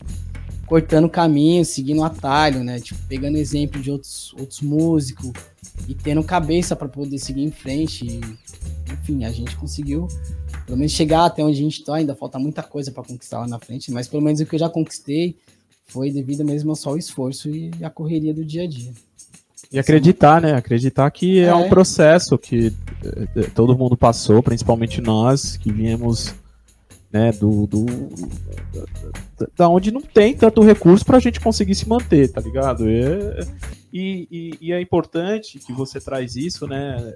cortando 0.65 1.09
caminho, 1.09 1.65
seguindo 1.65 2.05
atalho, 2.05 2.63
né? 2.63 2.79
Tipo, 2.79 3.01
pegando 3.09 3.37
exemplo 3.37 3.83
de 3.83 3.91
outros, 3.91 4.33
outros 4.39 4.61
músicos 4.61 5.33
e 5.89 5.95
tendo 5.95 6.23
cabeça 6.23 6.75
para 6.75 6.89
poder 6.89 7.19
seguir 7.19 7.43
em 7.43 7.51
frente. 7.51 8.07
E, 8.07 8.21
enfim, 8.93 9.25
a 9.25 9.31
gente 9.31 9.57
conseguiu 9.57 10.09
pelo 10.65 10.79
menos 10.79 10.93
chegar 10.93 11.25
até 11.25 11.43
onde 11.43 11.59
a 11.59 11.63
gente 11.63 11.81
está. 11.81 11.97
Ainda 11.97 12.15
falta 12.15 12.39
muita 12.39 12.63
coisa 12.63 12.91
para 12.91 13.03
conquistar 13.03 13.41
lá 13.41 13.47
na 13.47 13.59
frente, 13.59 13.91
mas 13.91 14.09
pelo 14.09 14.23
menos 14.23 14.41
o 14.41 14.47
que 14.47 14.55
eu 14.55 14.61
já 14.61 14.69
conquistei 14.69 15.37
foi 15.87 16.11
devido 16.11 16.45
mesmo 16.45 16.71
ao 16.71 16.77
só 16.77 16.93
o 16.93 16.99
esforço 16.99 17.49
e 17.49 17.71
a 17.83 17.89
correria 17.89 18.35
do 18.35 18.45
dia 18.45 18.65
a 18.65 18.67
dia. 18.67 18.93
E 19.71 19.79
acreditar, 19.79 20.41
né? 20.41 20.55
Acreditar 20.55 21.11
que 21.11 21.41
é, 21.41 21.45
é 21.47 21.55
um 21.55 21.69
processo 21.69 22.39
que 22.39 22.73
eh, 23.05 23.43
todo 23.55 23.77
mundo 23.77 23.97
passou, 23.97 24.43
principalmente 24.43 25.01
nós 25.01 25.57
que 25.57 25.73
viemos 25.73 26.35
né, 27.17 27.33
do, 27.33 27.67
do 27.67 27.87
da 29.57 29.69
onde 29.69 29.91
não 29.91 30.03
tem 30.03 30.37
tanto 30.37 30.63
recurso 30.63 31.05
para 31.05 31.17
a 31.17 31.21
gente 31.21 31.41
conseguir 31.41 31.75
se 31.75 31.89
manter, 31.89 32.31
tá 32.31 32.41
ligado? 32.41 32.89
E, 32.89 34.29
e, 34.31 34.59
e, 34.61 34.73
é 34.73 34.81
importante 34.81 35.59
que 35.59 35.73
você 35.73 35.99
traz 35.99 36.37
isso, 36.37 36.67
né, 36.67 37.15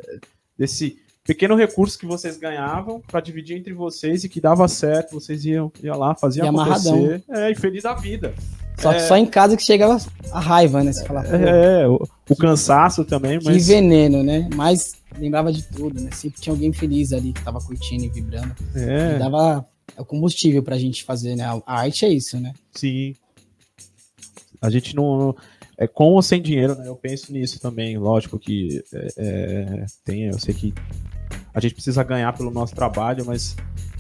desse 0.59 0.97
pequeno 1.25 1.55
recurso 1.55 1.99
que 1.99 2.07
vocês 2.07 2.39
ganhavam 2.39 3.01
para 3.01 3.21
dividir 3.21 3.57
entre 3.57 3.75
vocês 3.75 4.25
e 4.25 4.29
que 4.29 4.41
dava 4.41 4.67
certo, 4.69 5.13
vocês 5.13 5.45
iam, 5.45 5.71
iam 5.83 5.99
lá, 5.99 6.15
faziam 6.15 6.49
acontecer, 6.49 7.23
é, 7.29 7.51
e 7.51 7.55
feliz 7.55 7.83
da 7.83 7.95
vida. 7.95 8.35
Só, 8.79 8.93
é... 8.93 8.99
só 9.01 9.17
em 9.17 9.27
casa 9.27 9.57
que 9.57 9.63
chegava 9.63 9.99
a 10.33 10.41
raiva, 10.41 10.83
né? 10.83 10.93
Você 10.93 11.05
fala, 11.05 11.23
é, 11.27 11.87
o, 11.87 12.03
o 12.29 12.37
cansaço 12.37 13.05
também, 13.05 13.39
mas. 13.45 13.67
Que 13.67 13.73
veneno, 13.75 14.23
né? 14.23 14.49
Mas 14.55 14.95
lembrava 15.19 15.53
de 15.53 15.63
tudo, 15.63 16.01
né? 16.01 16.11
Sempre 16.13 16.41
tinha 16.41 16.55
alguém 16.55 16.73
feliz 16.73 17.13
ali 17.13 17.35
que 17.35 17.45
tava 17.45 17.61
curtindo 17.61 18.05
e 18.05 18.09
vibrando. 18.09 18.55
É. 18.75 19.17
E 19.17 19.19
dava 19.91 20.03
o 20.03 20.05
combustível 20.05 20.63
pra 20.63 20.79
gente 20.79 21.05
fazer, 21.05 21.37
né? 21.37 21.45
A 21.67 21.81
arte 21.81 22.05
é 22.05 22.09
isso, 22.09 22.39
né? 22.39 22.53
Sim. 22.73 23.15
A 24.61 24.71
gente 24.71 24.95
não. 24.95 25.35
É 25.77 25.87
com 25.87 26.13
ou 26.13 26.23
sem 26.23 26.43
dinheiro, 26.43 26.75
né? 26.75 26.89
Eu 26.89 26.97
penso 26.97 27.33
nisso 27.33 27.59
também. 27.59 27.97
Lógico 27.97 28.39
que 28.39 28.83
é, 28.93 29.09
é, 29.17 29.87
tem, 30.05 30.25
eu 30.25 30.39
sei 30.39 30.53
que 30.53 30.75
a 31.55 31.61
gente 31.61 31.75
precisa 31.75 32.03
ganhar 32.03 32.33
pelo 32.37 32.51
nosso 32.51 32.75
trabalho, 32.75 33.25
mas 33.25 33.57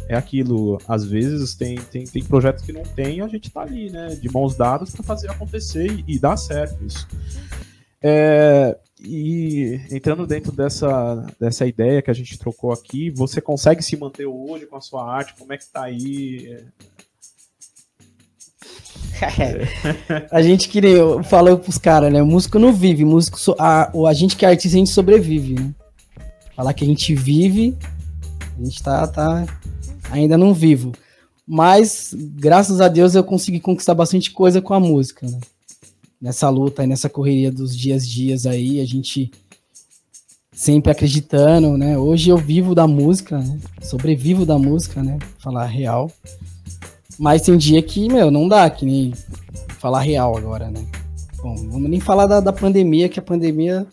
é 0.09 0.15
aquilo. 0.15 0.79
Às 0.87 1.05
vezes 1.05 1.55
tem, 1.55 1.77
tem, 1.77 2.05
tem 2.05 2.23
projetos 2.23 2.65
que 2.65 2.73
não 2.73 2.83
tem 2.83 3.17
e 3.17 3.21
a 3.23 3.29
gente 3.29 3.51
tá 3.51 3.63
ali, 3.63 3.91
né? 3.91 4.09
De 4.09 4.31
mãos 4.31 4.55
dadas 4.55 4.91
para 4.91 5.03
fazer 5.03 5.31
acontecer 5.31 5.91
e, 5.91 6.17
e 6.17 6.19
dar 6.19 6.37
certo 6.37 6.85
isso. 6.85 7.09
É, 8.03 8.77
e 9.03 9.81
entrando 9.91 10.27
dentro 10.27 10.53
dessa, 10.53 11.27
dessa 11.39 11.67
ideia 11.67 12.03
que 12.03 12.11
a 12.11 12.15
gente 12.15 12.39
trocou 12.39 12.73
aqui, 12.73 13.11
você 13.11 13.41
consegue 13.41 13.83
se 13.83 13.97
manter 13.97 14.27
hoje 14.27 14.67
com 14.67 14.77
a 14.77 14.81
sua 14.81 15.11
arte? 15.11 15.35
Como 15.39 15.53
é 15.53 15.59
que 15.59 15.67
tá 15.67 15.85
aí? 15.85 16.59
A 20.31 20.41
gente 20.43 20.69
que 20.69 20.81
nem 20.81 21.23
falou 21.25 21.59
pros 21.59 21.79
caras, 21.79 22.13
né? 22.13 22.23
O 22.23 22.27
músico 22.27 22.59
não 22.59 22.73
vive, 22.73 23.05
músico 23.05 23.39
so, 23.39 23.55
a, 23.59 23.91
a 24.09 24.15
gente 24.15 24.35
que 24.35 24.47
é 24.47 24.49
artista, 24.49 24.77
a 24.77 24.79
gente 24.79 24.91
sobrevive, 24.91 25.55
né? 25.61 25.75
Falar 26.57 26.73
que 26.73 26.85
a 26.85 26.87
gente 26.87 27.15
vive, 27.15 27.77
a 28.59 28.65
gente 28.65 28.83
tá, 28.83 29.07
tá 29.07 29.47
ainda 30.11 30.39
não 30.39 30.55
vivo. 30.55 30.93
Mas, 31.47 32.15
graças 32.15 32.81
a 32.81 32.89
Deus, 32.89 33.15
eu 33.15 33.25
consegui 33.25 33.61
conquistar 33.61 33.95
bastante 33.95 34.31
coisa 34.31 34.63
com 34.63 34.73
a 34.73 34.81
música, 34.81 35.27
né? 35.27 35.39
Nessa 36.21 36.49
luta, 36.51 36.87
nessa 36.87 37.09
correria 37.09 37.51
dos 37.51 37.77
dias 37.77 38.07
dias 38.07 38.45
aí, 38.45 38.81
a 38.81 38.85
gente 38.85 39.31
sempre 40.53 40.93
acreditando, 40.93 41.79
né? 41.79 41.97
Hoje 41.97 42.29
eu 42.29 42.37
vivo 42.37 42.75
da 42.75 42.87
música, 42.87 43.39
né? 43.39 43.59
Sobrevivo 43.81 44.45
da 44.45 44.59
música, 44.59 45.03
né? 45.03 45.19
Falar 45.39 45.65
real. 45.65 46.13
Mas 47.19 47.43
tem 47.43 47.57
dia 47.57 47.83
que, 47.83 48.09
meu, 48.09 48.31
não 48.31 48.47
dá, 48.47 48.69
que 48.69 48.85
nem 48.85 49.15
falar 49.79 50.01
real 50.01 50.37
agora, 50.37 50.71
né? 50.71 50.87
Bom, 51.43 51.55
vamos 51.71 51.89
nem 51.89 52.01
falar 52.01 52.27
da, 52.27 52.41
da 52.41 52.53
pandemia, 52.53 53.09
que 53.09 53.19
a 53.19 53.23
pandemia 53.23 53.87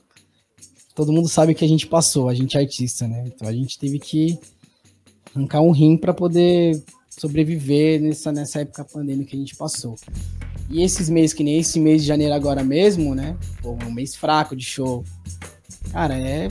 todo 0.94 1.14
mundo 1.14 1.30
sabe 1.30 1.54
que 1.54 1.64
a 1.64 1.68
gente 1.68 1.88
passou, 1.88 2.28
a 2.28 2.34
gente 2.34 2.58
é 2.58 2.60
artista, 2.60 3.08
né? 3.08 3.24
Então 3.28 3.48
a 3.48 3.54
gente 3.54 3.78
teve 3.78 4.00
que 4.00 4.38
arrancar 5.34 5.62
um 5.62 5.72
rim 5.72 5.96
para 5.96 6.14
poder 6.14 6.84
sobreviver 7.10 8.02
nessa, 8.02 8.32
nessa 8.32 8.62
época 8.62 8.84
pandêmica 8.84 9.30
que 9.30 9.36
a 9.36 9.40
gente 9.40 9.56
passou. 9.56 9.96
E 10.70 10.84
esses 10.84 11.10
meses, 11.10 11.34
que 11.34 11.44
nem 11.44 11.60
esse 11.60 11.80
mês 11.80 12.02
de 12.02 12.08
janeiro 12.08 12.34
agora 12.34 12.64
mesmo, 12.64 13.16
né? 13.16 13.38
Pô, 13.62 13.78
um 13.86 13.92
mês 13.92 14.16
fraco 14.16 14.56
de 14.56 14.66
show. 14.66 15.04
Cara, 15.92 16.18
é 16.18 16.50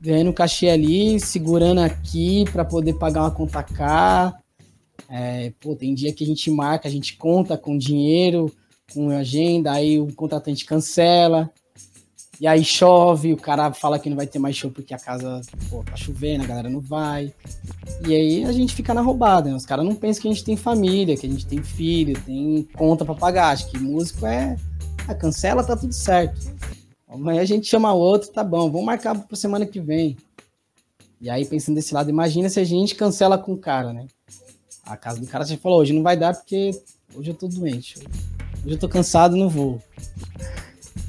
ganhando 0.00 0.32
cachê 0.32 0.70
ali, 0.70 1.20
segurando 1.20 1.80
aqui 1.80 2.44
para 2.50 2.64
poder 2.64 2.94
pagar 2.94 3.20
uma 3.22 3.30
conta 3.30 3.62
cá, 3.62 4.34
é, 5.08 5.52
pô, 5.60 5.76
tem 5.76 5.94
dia 5.94 6.12
que 6.12 6.24
a 6.24 6.26
gente 6.26 6.50
marca, 6.50 6.88
a 6.88 6.90
gente 6.90 7.16
conta 7.16 7.58
com 7.58 7.76
dinheiro, 7.76 8.50
com 8.94 9.10
agenda, 9.10 9.72
aí 9.72 10.00
o 10.00 10.12
contratante 10.14 10.64
cancela, 10.64 11.50
e 12.40 12.46
aí 12.46 12.64
chove, 12.64 13.34
o 13.34 13.36
cara 13.36 13.70
fala 13.70 13.98
que 13.98 14.08
não 14.08 14.16
vai 14.16 14.26
ter 14.26 14.38
mais 14.38 14.56
show 14.56 14.70
porque 14.70 14.94
a 14.94 14.98
casa 14.98 15.42
pô, 15.68 15.84
tá 15.84 15.94
chovendo, 15.94 16.42
a 16.42 16.46
galera 16.46 16.70
não 16.70 16.80
vai. 16.80 17.34
E 18.06 18.14
aí 18.14 18.44
a 18.44 18.52
gente 18.52 18.74
fica 18.74 18.94
na 18.94 19.02
roubada, 19.02 19.50
né? 19.50 19.56
Os 19.56 19.66
caras 19.66 19.84
não 19.84 19.94
pensam 19.94 20.22
que 20.22 20.28
a 20.28 20.32
gente 20.32 20.44
tem 20.44 20.56
família, 20.56 21.18
que 21.18 21.26
a 21.26 21.28
gente 21.28 21.44
tem 21.44 21.62
filho, 21.62 22.18
tem 22.22 22.66
conta 22.78 23.04
para 23.04 23.14
pagar. 23.14 23.50
Acho 23.50 23.70
que 23.70 23.78
músico 23.78 24.24
é. 24.24 24.56
Ah, 25.06 25.14
cancela, 25.14 25.62
tá 25.62 25.76
tudo 25.76 25.92
certo. 25.92 26.50
Amanhã 27.06 27.42
a 27.42 27.44
gente 27.44 27.66
chama 27.66 27.92
outro, 27.92 28.30
tá 28.30 28.42
bom, 28.42 28.70
vamos 28.70 28.86
marcar 28.86 29.18
pra 29.18 29.36
semana 29.36 29.66
que 29.66 29.78
vem. 29.78 30.16
E 31.20 31.28
aí, 31.28 31.44
pensando 31.44 31.74
desse 31.74 31.92
lado, 31.92 32.08
imagina 32.08 32.48
se 32.48 32.58
a 32.58 32.64
gente 32.64 32.94
cancela 32.94 33.36
com 33.36 33.52
o 33.52 33.58
cara, 33.58 33.92
né? 33.92 34.06
A 34.86 34.96
casa 34.96 35.20
do 35.20 35.26
cara 35.26 35.44
já 35.44 35.58
falou, 35.58 35.80
hoje 35.80 35.92
não 35.92 36.02
vai 36.02 36.16
dar 36.16 36.34
porque 36.34 36.70
hoje 37.14 37.32
eu 37.32 37.34
tô 37.34 37.46
doente. 37.46 37.98
Hoje 38.64 38.76
eu 38.76 38.78
tô 38.78 38.88
cansado 38.88 39.36
não 39.36 39.48
vou. 39.50 39.78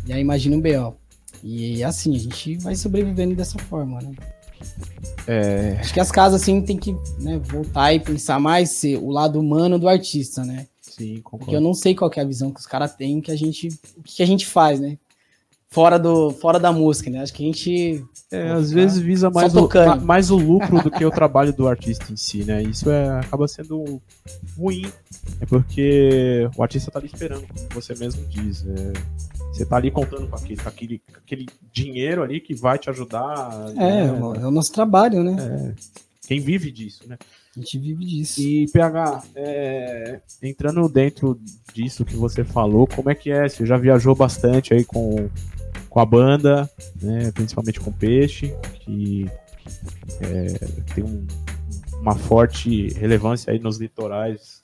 E 0.05 0.11
aí 0.11 0.19
imagina 0.19 0.57
um 0.57 0.59
B.O. 0.59 1.00
E 1.43 1.83
assim, 1.83 2.15
a 2.15 2.19
gente 2.19 2.57
vai 2.57 2.75
sobrevivendo 2.75 3.35
dessa 3.35 3.57
forma, 3.59 3.99
né? 4.01 4.11
É... 5.27 5.77
Acho 5.79 5.93
que 5.93 5.99
as 5.99 6.11
casas, 6.11 6.41
assim, 6.41 6.61
tem 6.61 6.77
que 6.77 6.95
né, 7.19 7.39
voltar 7.43 7.93
e 7.93 7.99
pensar 7.99 8.39
mais 8.39 8.69
ser 8.71 8.97
o 8.97 9.09
lado 9.09 9.39
humano 9.39 9.79
do 9.79 9.87
artista, 9.87 10.43
né? 10.43 10.67
Sim, 10.81 11.15
concordo. 11.21 11.45
Porque 11.45 11.55
eu 11.55 11.61
não 11.61 11.73
sei 11.73 11.95
qual 11.95 12.11
é 12.15 12.21
a 12.21 12.25
visão 12.25 12.51
que 12.51 12.59
os 12.59 12.67
caras 12.67 12.93
têm, 12.95 13.21
que 13.21 13.31
a 13.31 13.35
gente, 13.35 13.69
o 13.97 14.03
que 14.03 14.21
a 14.21 14.27
gente 14.27 14.45
faz, 14.45 14.79
né? 14.79 14.97
Fora, 15.69 15.97
do, 15.97 16.31
fora 16.31 16.59
da 16.59 16.71
música, 16.71 17.09
né? 17.09 17.21
Acho 17.21 17.33
que 17.33 17.43
a 17.43 17.45
gente 17.45 18.05
é, 18.31 18.49
às 18.49 18.71
vezes 18.71 18.97
visa 18.97 19.29
mais 19.29 19.53
o, 19.55 19.69
mais 20.01 20.31
o 20.31 20.37
lucro 20.37 20.81
do 20.81 20.89
que 20.89 21.03
o 21.03 21.11
trabalho 21.11 21.51
do 21.51 21.67
artista 21.67 22.11
em 22.11 22.15
si, 22.15 22.45
né? 22.45 22.63
Isso 22.63 22.89
é, 22.89 23.19
acaba 23.19 23.45
sendo 23.47 24.01
ruim. 24.57 24.85
É 25.39 25.45
porque 25.45 26.49
o 26.55 26.63
artista 26.63 26.89
tá 26.89 26.99
ali 26.99 27.07
esperando, 27.07 27.45
como 27.47 27.67
você 27.73 27.93
mesmo 27.95 28.25
diz. 28.27 28.65
É, 28.65 28.93
você 29.51 29.65
tá 29.65 29.75
ali 29.75 29.91
contando 29.91 30.27
com 30.27 30.35
aquele, 30.35 30.57
com 30.57 30.69
aquele, 30.69 30.99
com 30.99 31.17
aquele 31.17 31.45
dinheiro 31.71 32.23
ali 32.23 32.39
que 32.39 32.55
vai 32.55 32.77
te 32.77 32.89
ajudar. 32.89 33.49
É, 33.71 33.73
né? 33.73 34.07
é 34.07 34.45
o 34.45 34.51
nosso 34.51 34.71
trabalho, 34.71 35.23
né? 35.23 35.35
É, 35.39 35.73
quem 36.27 36.39
vive 36.39 36.71
disso, 36.71 37.03
né? 37.07 37.17
A 37.55 37.59
gente 37.59 37.77
vive 37.77 38.05
disso. 38.05 38.41
E, 38.41 38.65
PH, 38.71 39.23
é, 39.35 40.21
entrando 40.41 40.87
dentro 40.87 41.37
disso 41.73 42.05
que 42.05 42.15
você 42.15 42.45
falou, 42.45 42.87
como 42.87 43.09
é 43.09 43.15
que 43.15 43.29
é? 43.29 43.49
Você 43.49 43.65
já 43.65 43.77
viajou 43.77 44.15
bastante 44.15 44.73
aí 44.73 44.85
com 44.85 45.29
com 45.91 45.99
a 45.99 46.05
banda, 46.05 46.69
né, 47.01 47.31
principalmente 47.33 47.81
com 47.81 47.91
Peixe, 47.91 48.55
que 48.79 49.29
é, 50.21 50.93
tem 50.95 51.03
um, 51.03 51.27
uma 51.99 52.15
forte 52.15 52.87
relevância 52.93 53.51
aí 53.51 53.59
nos 53.59 53.77
litorais 53.77 54.60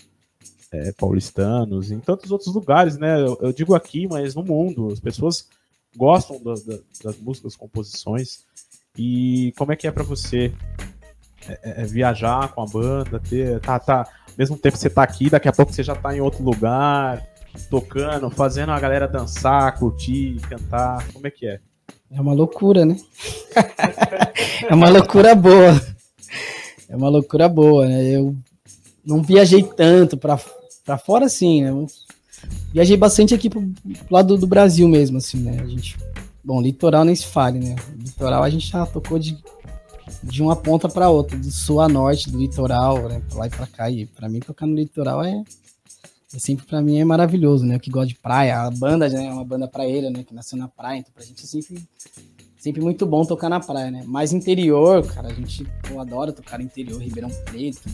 é, 0.72 0.92
paulistanos, 0.92 1.92
em 1.92 2.00
tantos 2.00 2.32
outros 2.32 2.54
lugares, 2.54 2.98
né? 2.98 3.22
Eu, 3.22 3.38
eu, 3.42 3.54
digo 3.54 3.74
aqui, 3.76 4.08
mas 4.08 4.36
no 4.36 4.44
mundo, 4.44 4.92
as 4.92 5.00
pessoas 5.00 5.48
gostam 5.96 6.42
da, 6.44 6.54
da, 6.54 6.80
das 7.04 7.18
músicas, 7.18 7.56
composições. 7.56 8.46
E 8.98 9.54
como 9.58 9.72
é 9.72 9.76
que 9.76 9.88
é 9.88 9.92
para 9.92 10.04
você 10.04 10.54
é, 11.48 11.60
é, 11.64 11.82
é, 11.82 11.86
viajar 11.86 12.54
com 12.54 12.62
a 12.62 12.66
banda, 12.66 13.20
ter, 13.20 13.60
tá, 13.62 13.80
tá, 13.80 14.08
mesmo 14.38 14.58
tempo 14.58 14.78
você 14.78 14.90
tá 14.90 15.04
aqui, 15.04 15.30
daqui 15.30 15.48
a 15.48 15.54
pouco 15.54 15.72
você 15.72 15.84
já 15.84 15.96
tá 15.96 16.16
em 16.16 16.20
outro 16.20 16.44
lugar, 16.44 17.26
tocando, 17.70 18.30
fazendo 18.30 18.72
a 18.72 18.80
galera 18.80 19.08
dançar, 19.08 19.78
curtir, 19.78 20.40
cantar? 20.50 21.08
Como 21.14 21.26
é 21.26 21.32
que 21.32 21.48
é? 21.48 21.60
É 22.12 22.22
uma 22.22 22.34
loucura, 22.34 22.86
né? 22.86 22.98
é 24.70 24.74
uma 24.74 24.90
loucura 24.90 25.36
boa. 25.36 25.82
É 26.90 26.96
uma 26.96 27.10
loucura 27.10 27.50
boa, 27.50 27.88
né? 27.88 28.04
Eu 28.04 28.36
não 29.08 29.24
viajei 29.24 29.64
tanto 29.64 30.18
para 30.18 30.38
fora 30.98 31.26
assim, 31.26 31.64
né? 31.64 31.70
Eu 31.70 31.88
viajei 32.74 32.98
bastante 32.98 33.34
aqui 33.34 33.50
pro, 33.50 33.62
pro 33.62 34.06
lado 34.10 34.38
do 34.38 34.46
Brasil 34.46 34.88
mesmo, 34.88 35.18
assim, 35.18 35.38
né? 35.40 35.62
A 35.62 35.66
gente, 35.66 35.98
bom, 36.44 36.62
litoral 36.62 37.06
nem 37.06 37.16
se 37.16 37.26
fale, 37.26 37.60
né? 37.60 37.76
Litoral 37.98 38.44
a 38.44 38.50
gente 38.50 38.68
já 38.68 38.86
tocou 38.86 39.18
de, 39.18 39.38
de 40.22 40.44
uma 40.44 40.56
ponta 40.56 40.90
para 40.90 41.10
outra, 41.10 41.38
do 41.38 41.50
sul 41.50 41.80
a 41.80 41.88
norte, 41.88 42.30
do 42.30 42.38
litoral, 42.38 43.08
né? 43.08 43.22
Pra 43.30 43.40
lá 43.40 43.48
e 43.48 43.50
para 43.50 43.68
cá. 43.68 43.90
E 43.90 44.06
para 44.06 44.28
mim 44.28 44.42
tocar 44.42 44.68
no 44.68 44.76
litoral 44.76 45.24
é 45.24 45.42
é 46.34 46.40
sempre 46.40 46.66
para 46.66 46.82
mim 46.82 47.00
é 47.00 47.06
maravilhoso, 47.06 47.66
né? 47.66 47.80
Que 47.80 47.90
gosta 47.90 48.10
de 48.10 48.16
praia, 48.16 48.60
a 48.60 48.70
banda 48.70 49.08
né, 49.08 49.28
é 49.28 49.32
uma 49.32 49.46
banda 49.46 49.66
praeira, 49.66 50.10
né? 50.10 50.24
Que 50.24 50.34
nasceu 50.34 50.58
na 50.58 50.68
praia, 50.68 51.00
então 51.00 51.14
pra 51.14 51.24
gente 51.24 51.42
é 51.42 51.48
sempre, 51.48 51.82
sempre 52.60 52.82
muito 52.82 53.06
bom 53.06 53.24
tocar 53.24 53.48
na 53.48 53.62
praia, 53.62 53.90
né? 53.90 54.04
Mais 54.06 54.34
interior, 54.34 55.08
cara, 55.08 55.30
a 55.30 55.34
gente 55.34 55.66
eu 55.90 56.02
adora 56.02 56.34
tocar 56.34 56.60
interior, 56.60 57.02
Ribeirão 57.02 57.30
Preto, 57.46 57.90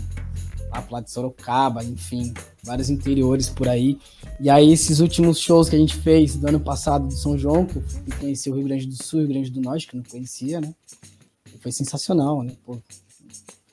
lá 0.74 0.82
pro 0.82 1.02
de 1.02 1.12
Sorocaba, 1.12 1.84
enfim, 1.84 2.34
vários 2.64 2.90
interiores 2.90 3.50
por 3.50 3.68
aí. 3.68 4.00
E 4.40 4.50
aí 4.50 4.74
esses 4.74 5.00
últimos 5.00 5.40
shows 5.40 5.70
que 5.70 5.76
a 5.76 5.80
gente 5.80 5.96
fez 5.96 6.36
do 6.36 6.48
ano 6.48 6.60
passado 6.60 7.08
do 7.08 7.14
São 7.14 7.38
João, 7.38 7.66
que 7.66 7.78
eu 7.78 7.84
fui 7.84 8.14
conhecer 8.20 8.50
o 8.50 8.56
Rio 8.56 8.66
Grande 8.66 8.88
do 8.88 9.02
Sul, 9.02 9.20
Rio 9.20 9.30
Grande 9.30 9.52
do 9.52 9.62
Norte, 9.62 9.88
que 9.88 9.96
eu 9.96 10.02
não 10.02 10.10
conhecia, 10.10 10.60
né? 10.60 10.74
Foi 11.60 11.72
sensacional, 11.72 12.42
né? 12.42 12.54
Pô, 12.66 12.78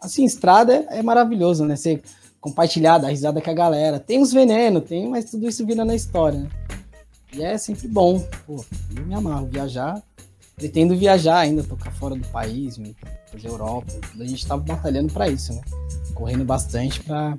assim, 0.01 0.25
estrada 0.25 0.87
é, 0.91 0.99
é 0.99 1.03
maravilhoso, 1.03 1.65
né? 1.65 1.75
Você 1.75 2.03
compartilhar, 2.41 2.99
dar 2.99 3.09
risada 3.09 3.41
com 3.41 3.51
a 3.51 3.55
galera. 3.55 3.99
Tem 3.99 4.21
os 4.21 4.33
venenos, 4.33 4.85
tem, 4.85 5.09
mas 5.09 5.31
tudo 5.31 5.49
isso 5.49 5.65
vira 5.67 5.85
na 5.85 5.95
história, 5.95 6.41
né? 6.41 6.51
E 7.33 7.43
é 7.43 7.57
sempre 7.57 7.89
bom. 7.89 8.21
Pô, 8.47 8.65
eu 8.97 9.07
me 9.07 9.15
amarro. 9.15 9.47
Viajar, 9.47 10.03
pretendo 10.57 10.97
viajar 10.97 11.39
ainda, 11.39 11.63
tocar 11.63 11.93
fora 11.93 12.15
do 12.15 12.27
país, 12.29 12.77
né? 12.77 12.93
Fazer 13.31 13.49
Europa. 13.49 13.93
A 14.19 14.25
gente 14.25 14.47
tá 14.47 14.57
batalhando 14.57 15.13
para 15.13 15.29
isso, 15.29 15.53
né? 15.53 15.63
Correndo 16.15 16.45
bastante 16.45 17.03
para 17.03 17.39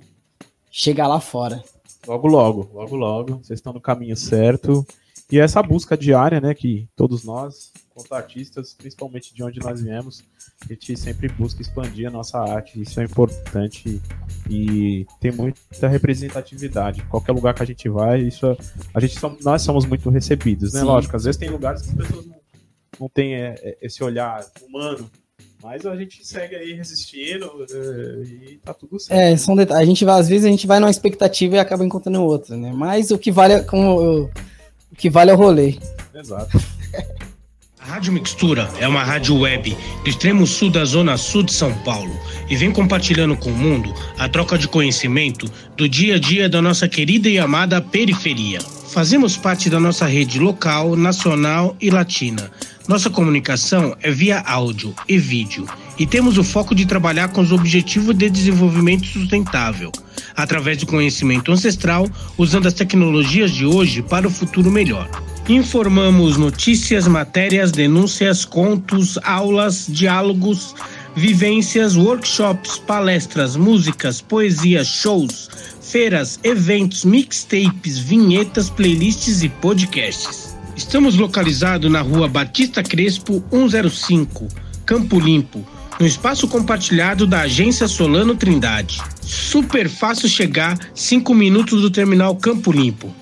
chegar 0.70 1.08
lá 1.08 1.20
fora. 1.20 1.64
Logo, 2.08 2.28
logo, 2.28 2.70
logo, 2.74 2.96
logo. 2.96 3.38
Vocês 3.44 3.60
estão 3.60 3.74
no 3.74 3.82
caminho 3.82 4.16
certo. 4.16 4.86
E 5.32 5.40
essa 5.40 5.64
busca 5.64 5.98
diária, 5.98 6.42
né, 6.42 6.54
que 6.54 6.90
todos 6.94 7.24
nós, 7.24 7.72
quanto 7.94 8.14
artistas, 8.14 8.74
principalmente 8.74 9.34
de 9.34 9.42
onde 9.42 9.62
nós 9.62 9.82
viemos, 9.82 10.22
a 10.62 10.74
gente 10.74 10.98
sempre 10.98 11.30
busca 11.30 11.62
expandir 11.62 12.06
a 12.06 12.12
nossa 12.12 12.38
arte. 12.38 12.82
Isso 12.82 13.00
é 13.00 13.06
importante 13.06 14.02
e 14.50 15.06
tem 15.22 15.32
muita 15.32 15.88
representatividade. 15.88 17.02
Qualquer 17.04 17.32
lugar 17.32 17.54
que 17.54 17.64
a 17.64 17.66
gente 17.66 17.88
vai, 17.88 18.20
isso 18.20 18.46
é, 18.46 18.58
a 18.94 19.00
gente 19.00 19.18
nós 19.42 19.62
somos 19.62 19.86
muito 19.86 20.10
recebidos, 20.10 20.74
né? 20.74 20.82
Sim. 20.82 20.86
Lógico, 20.86 21.16
às 21.16 21.24
vezes 21.24 21.40
tem 21.40 21.50
lugares 21.50 21.82
que 21.84 21.90
as 21.92 21.96
pessoas 21.96 22.26
não, 22.26 22.36
não 23.00 23.08
têm 23.08 23.36
é, 23.36 23.56
é, 23.62 23.78
esse 23.82 24.04
olhar 24.04 24.46
humano 24.62 25.10
mas 25.64 25.86
a 25.86 25.96
gente 25.96 26.26
segue 26.26 26.56
aí 26.56 26.74
resistindo 26.74 27.66
é, 27.70 28.24
e 28.24 28.60
tá 28.64 28.74
tudo 28.74 29.00
certo. 29.00 29.20
É, 29.20 29.38
são 29.38 29.56
detalhes. 29.56 29.84
A 29.84 29.86
gente 29.86 30.06
vai, 30.06 30.20
às 30.20 30.28
vezes 30.28 30.46
a 30.46 30.50
gente 30.50 30.68
vai 30.68 30.80
numa 30.80 30.90
expectativa 30.90 31.56
e 31.56 31.60
acaba 31.60 31.86
encontrando 31.86 32.24
outra, 32.24 32.58
né? 32.58 32.72
Mas 32.74 33.12
o 33.12 33.18
que 33.18 33.32
vale 33.32 33.54
é 33.54 33.62
como 33.62 34.24
o 34.24 34.96
que 34.98 35.10
vale 35.10 35.32
é 35.32 35.34
o 35.34 35.38
rolê. 35.38 35.78
Exato. 36.14 36.58
Rádio 37.92 38.14
Mixtura 38.14 38.72
é 38.80 38.88
uma 38.88 39.04
rádio 39.04 39.38
web 39.38 39.76
do 40.02 40.10
extremo 40.10 40.48
sul 40.48 40.70
da 40.70 40.86
zona 40.86 41.18
sul 41.18 41.44
de 41.44 41.52
São 41.52 41.74
Paulo 41.80 42.18
e 42.50 42.56
vem 42.56 42.72
compartilhando 42.72 43.36
com 43.36 43.52
o 43.52 43.54
mundo 43.54 43.94
a 44.18 44.30
troca 44.30 44.58
de 44.58 44.66
conhecimento 44.66 45.46
do 45.76 45.90
dia 45.90 46.16
a 46.16 46.18
dia 46.18 46.48
da 46.48 46.62
nossa 46.62 46.88
querida 46.88 47.28
e 47.28 47.38
amada 47.38 47.82
periferia. 47.82 48.62
Fazemos 48.62 49.36
parte 49.36 49.70
da 49.70 49.78
nossa 49.78 50.06
rede 50.06 50.40
local, 50.40 50.96
nacional 50.96 51.76
e 51.82 51.90
latina. 51.90 52.50
Nossa 52.88 53.10
comunicação 53.10 53.94
é 54.02 54.10
via 54.10 54.40
áudio 54.40 54.96
e 55.06 55.18
vídeo 55.18 55.68
e 56.00 56.06
temos 56.06 56.38
o 56.38 56.46
foco 56.46 56.74
de 56.74 56.86
trabalhar 56.86 57.28
com 57.34 57.42
os 57.42 57.52
objetivos 57.52 58.16
de 58.16 58.30
desenvolvimento 58.30 59.06
sustentável, 59.06 59.92
através 60.34 60.78
do 60.78 60.86
conhecimento 60.86 61.52
ancestral, 61.52 62.10
usando 62.38 62.70
as 62.70 62.74
tecnologias 62.74 63.52
de 63.52 63.66
hoje 63.66 64.02
para 64.02 64.26
o 64.26 64.32
futuro 64.32 64.72
melhor. 64.72 65.10
Informamos 65.50 66.38
notícias, 66.38 67.08
matérias, 67.08 67.72
denúncias, 67.72 68.46
contos, 68.46 69.18
aulas, 69.24 69.86
diálogos, 69.90 70.76
vivências, 71.16 71.96
workshops, 71.96 72.78
palestras, 72.78 73.56
músicas, 73.56 74.22
poesias, 74.22 74.88
shows 74.88 75.50
feiras, 75.92 76.40
eventos, 76.42 77.04
mixtapes, 77.04 77.98
vinhetas, 77.98 78.70
playlists 78.70 79.44
e 79.44 79.50
podcasts. 79.50 80.56
Estamos 80.74 81.18
localizados 81.18 81.92
na 81.92 82.00
rua 82.00 82.30
Batista 82.30 82.82
Crespo 82.82 83.44
105, 83.52 84.48
Campo 84.86 85.20
Limpo, 85.20 85.66
no 86.00 86.08
espaço 86.08 86.48
compartilhado 86.48 87.28
da 87.28 87.42
agência 87.42 87.90
Solano 87.90 88.36
Trindade. 88.36 89.02
Super 89.22 89.90
fácil 89.90 90.30
chegar, 90.30 90.80
5 90.96 91.36
minutos 91.36 91.82
do 91.82 91.92
terminal 91.92 92.38
Campo 92.38 92.72
Limpo. 92.72 93.14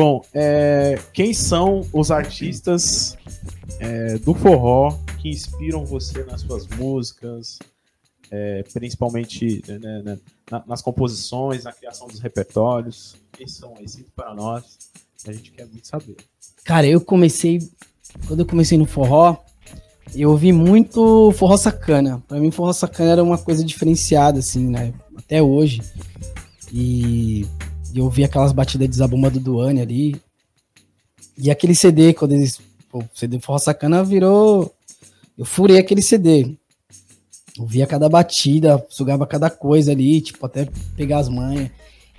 Bom, 0.00 0.24
é, 0.32 0.96
quem 1.12 1.34
são 1.34 1.84
os 1.92 2.12
artistas 2.12 3.18
é, 3.80 4.16
do 4.18 4.32
forró 4.32 4.96
que 5.20 5.28
inspiram 5.28 5.84
você 5.84 6.22
nas 6.22 6.42
suas 6.42 6.68
músicas, 6.68 7.58
é, 8.30 8.62
principalmente 8.72 9.60
né, 9.66 10.02
né, 10.04 10.18
nas 10.68 10.82
composições, 10.82 11.64
na 11.64 11.72
criação 11.72 12.06
dos 12.06 12.20
repertórios? 12.20 13.16
Quem 13.32 13.48
são 13.48 13.74
aí? 13.76 13.88
Sinto 13.88 14.12
para 14.14 14.32
nós. 14.36 14.78
A 15.26 15.32
gente 15.32 15.50
quer 15.50 15.66
muito 15.66 15.88
saber. 15.88 16.14
Cara, 16.62 16.86
eu 16.86 17.00
comecei. 17.00 17.58
Quando 18.28 18.38
eu 18.38 18.46
comecei 18.46 18.78
no 18.78 18.86
forró, 18.86 19.36
eu 20.14 20.30
ouvi 20.30 20.52
muito 20.52 21.32
forró 21.32 21.56
sacana. 21.56 22.22
Para 22.28 22.38
mim, 22.38 22.52
forró 22.52 22.72
sacana 22.72 23.10
era 23.10 23.24
uma 23.24 23.36
coisa 23.36 23.64
diferenciada, 23.64 24.38
assim, 24.38 24.68
né? 24.68 24.94
Até 25.16 25.42
hoje. 25.42 25.82
E 26.72 27.44
e 27.94 27.98
eu 27.98 28.08
vi 28.08 28.24
aquelas 28.24 28.52
batidas 28.52 28.88
de 28.88 28.96
zabumba 28.96 29.30
do 29.30 29.40
Duane 29.40 29.80
ali. 29.80 30.20
E 31.36 31.50
aquele 31.50 31.74
CD, 31.74 32.12
quando 32.12 32.32
eles. 32.32 32.60
Pô, 32.90 32.98
o 32.98 33.08
CD 33.14 33.38
Forró 33.40 33.58
Sacana 33.58 34.02
virou. 34.02 34.74
Eu 35.36 35.44
furei 35.44 35.78
aquele 35.78 36.02
CD. 36.02 36.56
Eu 37.56 37.66
via 37.66 37.86
cada 37.86 38.08
batida, 38.08 38.84
sugava 38.88 39.26
cada 39.26 39.50
coisa 39.50 39.92
ali, 39.92 40.20
tipo, 40.20 40.44
até 40.44 40.68
pegar 40.96 41.18
as 41.18 41.28
manhas. 41.28 41.70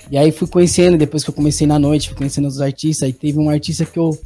E 0.10 0.18
aí 0.18 0.32
fui 0.32 0.48
conhecendo, 0.48 0.98
depois 0.98 1.24
que 1.24 1.30
eu 1.30 1.34
comecei 1.34 1.68
na 1.68 1.78
noite, 1.78 2.10
fui 2.10 2.18
conhecendo 2.18 2.48
os 2.48 2.62
artistas. 2.62 3.04
Aí 3.08 3.14
teve 3.14 3.38
um 3.40 3.50
artista 3.50 3.86
que 3.86 4.00
eu. 4.00 4.18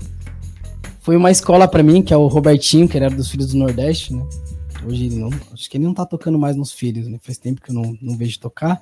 Foi 1.02 1.18
uma 1.18 1.32
escola 1.32 1.68
para 1.68 1.84
mim, 1.84 2.02
que 2.02 2.14
é 2.14 2.18
o 2.18 2.28
Robertinho, 2.28 2.88
que 2.88 2.96
era 2.96 3.10
dos 3.10 3.30
Filhos 3.30 3.52
do 3.52 3.58
Nordeste, 3.58 4.14
né? 4.14 4.26
Hoje 4.86 5.06
ele 5.06 5.16
não. 5.16 5.30
Acho 5.52 5.70
que 5.70 5.78
ele 5.78 5.86
não 5.86 5.94
tá 5.94 6.06
tocando 6.06 6.40
mais 6.40 6.56
nos 6.56 6.72
Filhos, 6.72 7.08
né? 7.08 7.20
Faz 7.22 7.38
tempo 7.38 7.62
que 7.62 7.72
eu 7.72 7.76
não, 7.76 7.98
não 8.02 8.16
vejo 8.16 8.40
tocar. 8.40 8.82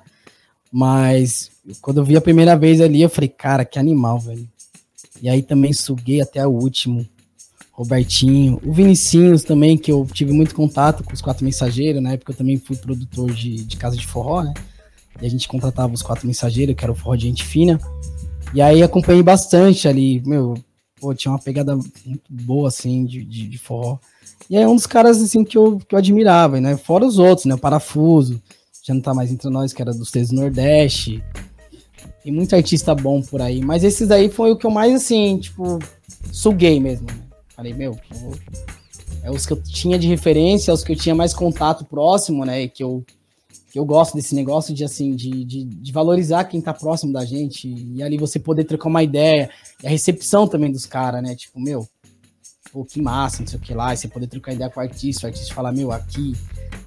Mas 0.72 1.50
quando 1.82 1.98
eu 1.98 2.04
vi 2.04 2.16
a 2.16 2.20
primeira 2.20 2.56
vez 2.56 2.80
ali, 2.80 3.02
eu 3.02 3.10
falei, 3.10 3.28
cara, 3.28 3.64
que 3.64 3.78
animal, 3.78 4.18
velho. 4.18 4.48
E 5.20 5.28
aí 5.28 5.42
também 5.42 5.72
suguei 5.72 6.20
até 6.20 6.46
o 6.46 6.50
último. 6.50 7.06
Robertinho, 7.72 8.60
o 8.64 8.72
Vinicinhos 8.72 9.42
também, 9.42 9.78
que 9.78 9.90
eu 9.90 10.06
tive 10.12 10.30
muito 10.32 10.54
contato 10.54 11.02
com 11.02 11.12
os 11.12 11.22
quatro 11.22 11.42
mensageiros, 11.42 12.02
na 12.02 12.12
época 12.12 12.32
eu 12.32 12.36
também 12.36 12.58
fui 12.58 12.76
produtor 12.76 13.32
de, 13.32 13.64
de 13.64 13.76
casa 13.78 13.96
de 13.96 14.06
forró, 14.06 14.42
né? 14.42 14.52
E 15.20 15.26
a 15.26 15.28
gente 15.28 15.48
contratava 15.48 15.92
os 15.92 16.02
quatro 16.02 16.26
mensageiros, 16.26 16.74
que 16.74 16.84
era 16.84 16.92
o 16.92 16.94
forró 16.94 17.16
de 17.16 17.26
gente 17.26 17.42
fina. 17.42 17.80
E 18.54 18.60
aí 18.60 18.82
acompanhei 18.82 19.22
bastante 19.22 19.88
ali, 19.88 20.22
meu, 20.24 20.54
pô, 21.00 21.14
tinha 21.14 21.32
uma 21.32 21.38
pegada 21.38 21.74
muito 21.74 22.22
boa, 22.28 22.68
assim, 22.68 23.06
de, 23.06 23.24
de, 23.24 23.48
de 23.48 23.58
forró. 23.58 23.98
E 24.50 24.56
é 24.56 24.68
um 24.68 24.74
dos 24.74 24.86
caras, 24.86 25.22
assim, 25.22 25.42
que 25.42 25.56
eu, 25.56 25.78
que 25.78 25.94
eu 25.94 25.98
admirava, 25.98 26.60
né? 26.60 26.76
Fora 26.76 27.06
os 27.06 27.18
outros, 27.18 27.46
né? 27.46 27.54
O 27.54 27.58
Parafuso, 27.58 28.40
já 28.82 28.92
não 28.92 29.00
tá 29.00 29.14
mais 29.14 29.30
entre 29.30 29.48
nós, 29.48 29.72
que 29.72 29.80
era 29.80 29.92
dos 29.92 30.10
três 30.10 30.28
do 30.28 30.36
Nordeste. 30.36 31.22
Tem 32.22 32.32
muito 32.32 32.54
artista 32.54 32.94
bom 32.94 33.22
por 33.22 33.40
aí, 33.40 33.60
mas 33.60 33.84
esses 33.84 34.10
aí 34.10 34.28
foi 34.28 34.50
o 34.50 34.56
que 34.56 34.66
eu 34.66 34.70
mais, 34.70 34.94
assim, 34.94 35.38
tipo, 35.38 35.78
suguei 36.32 36.80
mesmo. 36.80 37.06
Né? 37.06 37.18
Falei, 37.54 37.72
meu, 37.74 37.96
é 39.22 39.30
os 39.30 39.46
que 39.46 39.52
eu 39.52 39.62
tinha 39.62 39.98
de 39.98 40.08
referência, 40.08 40.74
os 40.74 40.82
que 40.82 40.92
eu 40.92 40.96
tinha 40.96 41.14
mais 41.14 41.32
contato 41.32 41.84
próximo, 41.84 42.44
né? 42.44 42.66
Que 42.66 42.82
eu, 42.82 43.04
que 43.70 43.78
eu 43.78 43.84
gosto 43.84 44.14
desse 44.14 44.34
negócio 44.34 44.74
de, 44.74 44.84
assim, 44.84 45.14
de, 45.14 45.44
de, 45.44 45.64
de 45.64 45.92
valorizar 45.92 46.44
quem 46.44 46.60
tá 46.60 46.74
próximo 46.74 47.12
da 47.12 47.24
gente 47.24 47.68
e 47.68 48.02
ali 48.02 48.18
você 48.18 48.38
poder 48.38 48.64
trocar 48.64 48.88
uma 48.88 49.02
ideia. 49.02 49.48
E 49.82 49.86
a 49.86 49.90
recepção 49.90 50.48
também 50.48 50.72
dos 50.72 50.86
caras, 50.86 51.22
né? 51.22 51.36
Tipo, 51.36 51.60
meu, 51.60 51.88
pô, 52.72 52.84
que 52.84 53.00
massa, 53.00 53.42
não 53.42 53.46
sei 53.46 53.58
o 53.58 53.62
que 53.62 53.74
lá, 53.74 53.94
e 53.94 53.96
você 53.96 54.08
poder 54.08 54.26
trocar 54.26 54.54
ideia 54.54 54.70
com 54.70 54.80
o 54.80 54.82
artista, 54.82 55.26
o 55.26 55.30
artista 55.30 55.54
falar, 55.54 55.72
meu, 55.72 55.92
aqui, 55.92 56.34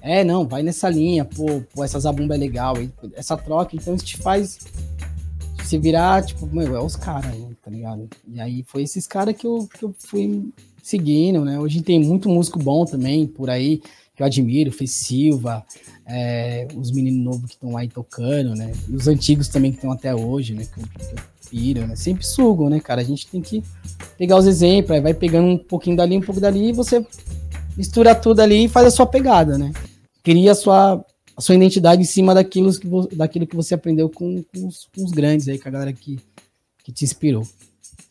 é, 0.06 0.22
não, 0.22 0.46
vai 0.46 0.62
nessa 0.62 0.88
linha, 0.88 1.24
pô, 1.24 1.60
pô 1.74 1.82
essa 1.82 1.98
zabumba 1.98 2.36
é 2.36 2.38
legal, 2.38 2.74
essa 3.14 3.36
troca, 3.36 3.74
então 3.74 3.94
isso 3.94 4.04
te 4.04 4.16
faz 4.16 4.58
se 5.64 5.78
virar, 5.78 6.24
tipo, 6.24 6.46
meu, 6.46 6.76
é 6.76 6.80
os 6.80 6.94
caras, 6.94 7.36
né, 7.36 7.48
tá 7.60 7.68
ligado? 7.68 8.08
E 8.32 8.40
aí 8.40 8.64
foi 8.68 8.84
esses 8.84 9.04
caras 9.04 9.36
que 9.36 9.44
eu, 9.44 9.68
que 9.76 9.84
eu 9.84 9.92
fui 9.98 10.48
seguindo, 10.80 11.44
né? 11.44 11.58
Hoje 11.58 11.82
tem 11.82 11.98
muito 11.98 12.28
músico 12.28 12.60
bom 12.60 12.84
também 12.84 13.26
por 13.26 13.50
aí, 13.50 13.82
que 14.14 14.22
eu 14.22 14.26
admiro, 14.26 14.70
Fez 14.70 14.92
Silva, 14.92 15.66
é, 16.06 16.68
os 16.76 16.92
meninos 16.92 17.24
novos 17.24 17.46
que 17.46 17.54
estão 17.56 17.76
aí 17.76 17.88
tocando, 17.88 18.54
né? 18.54 18.72
E 18.88 18.94
os 18.94 19.08
antigos 19.08 19.48
também 19.48 19.72
que 19.72 19.78
estão 19.78 19.90
até 19.90 20.14
hoje, 20.14 20.54
né? 20.54 20.64
Que 20.72 20.80
que 20.80 21.50
piro, 21.50 21.84
né? 21.84 21.96
Sempre 21.96 22.24
sugam, 22.24 22.70
né, 22.70 22.78
cara? 22.78 23.00
A 23.00 23.04
gente 23.04 23.26
tem 23.26 23.40
que 23.40 23.60
pegar 24.16 24.36
os 24.36 24.46
exemplos, 24.46 24.92
aí 24.92 25.00
vai 25.00 25.14
pegando 25.14 25.48
um 25.48 25.58
pouquinho 25.58 25.96
dali, 25.96 26.16
um 26.16 26.22
pouco 26.22 26.40
dali, 26.40 26.68
e 26.68 26.72
você 26.72 27.04
mistura 27.76 28.14
tudo 28.14 28.40
ali 28.40 28.64
e 28.64 28.68
faz 28.68 28.86
a 28.86 28.90
sua 28.90 29.06
pegada, 29.06 29.58
né? 29.58 29.72
Cria 30.26 30.50
a 30.50 30.54
sua, 30.56 31.04
a 31.36 31.40
sua 31.40 31.54
identidade 31.54 32.02
em 32.02 32.04
cima 32.04 32.34
daquilo 32.34 32.76
que, 32.76 33.14
daquilo 33.14 33.46
que 33.46 33.54
você 33.54 33.76
aprendeu 33.76 34.10
com, 34.10 34.42
com, 34.42 34.66
os, 34.66 34.88
com 34.92 35.04
os 35.04 35.12
grandes 35.12 35.46
aí, 35.46 35.56
com 35.56 35.68
a 35.68 35.70
galera 35.70 35.92
que, 35.92 36.18
que 36.82 36.90
te 36.90 37.04
inspirou. 37.04 37.46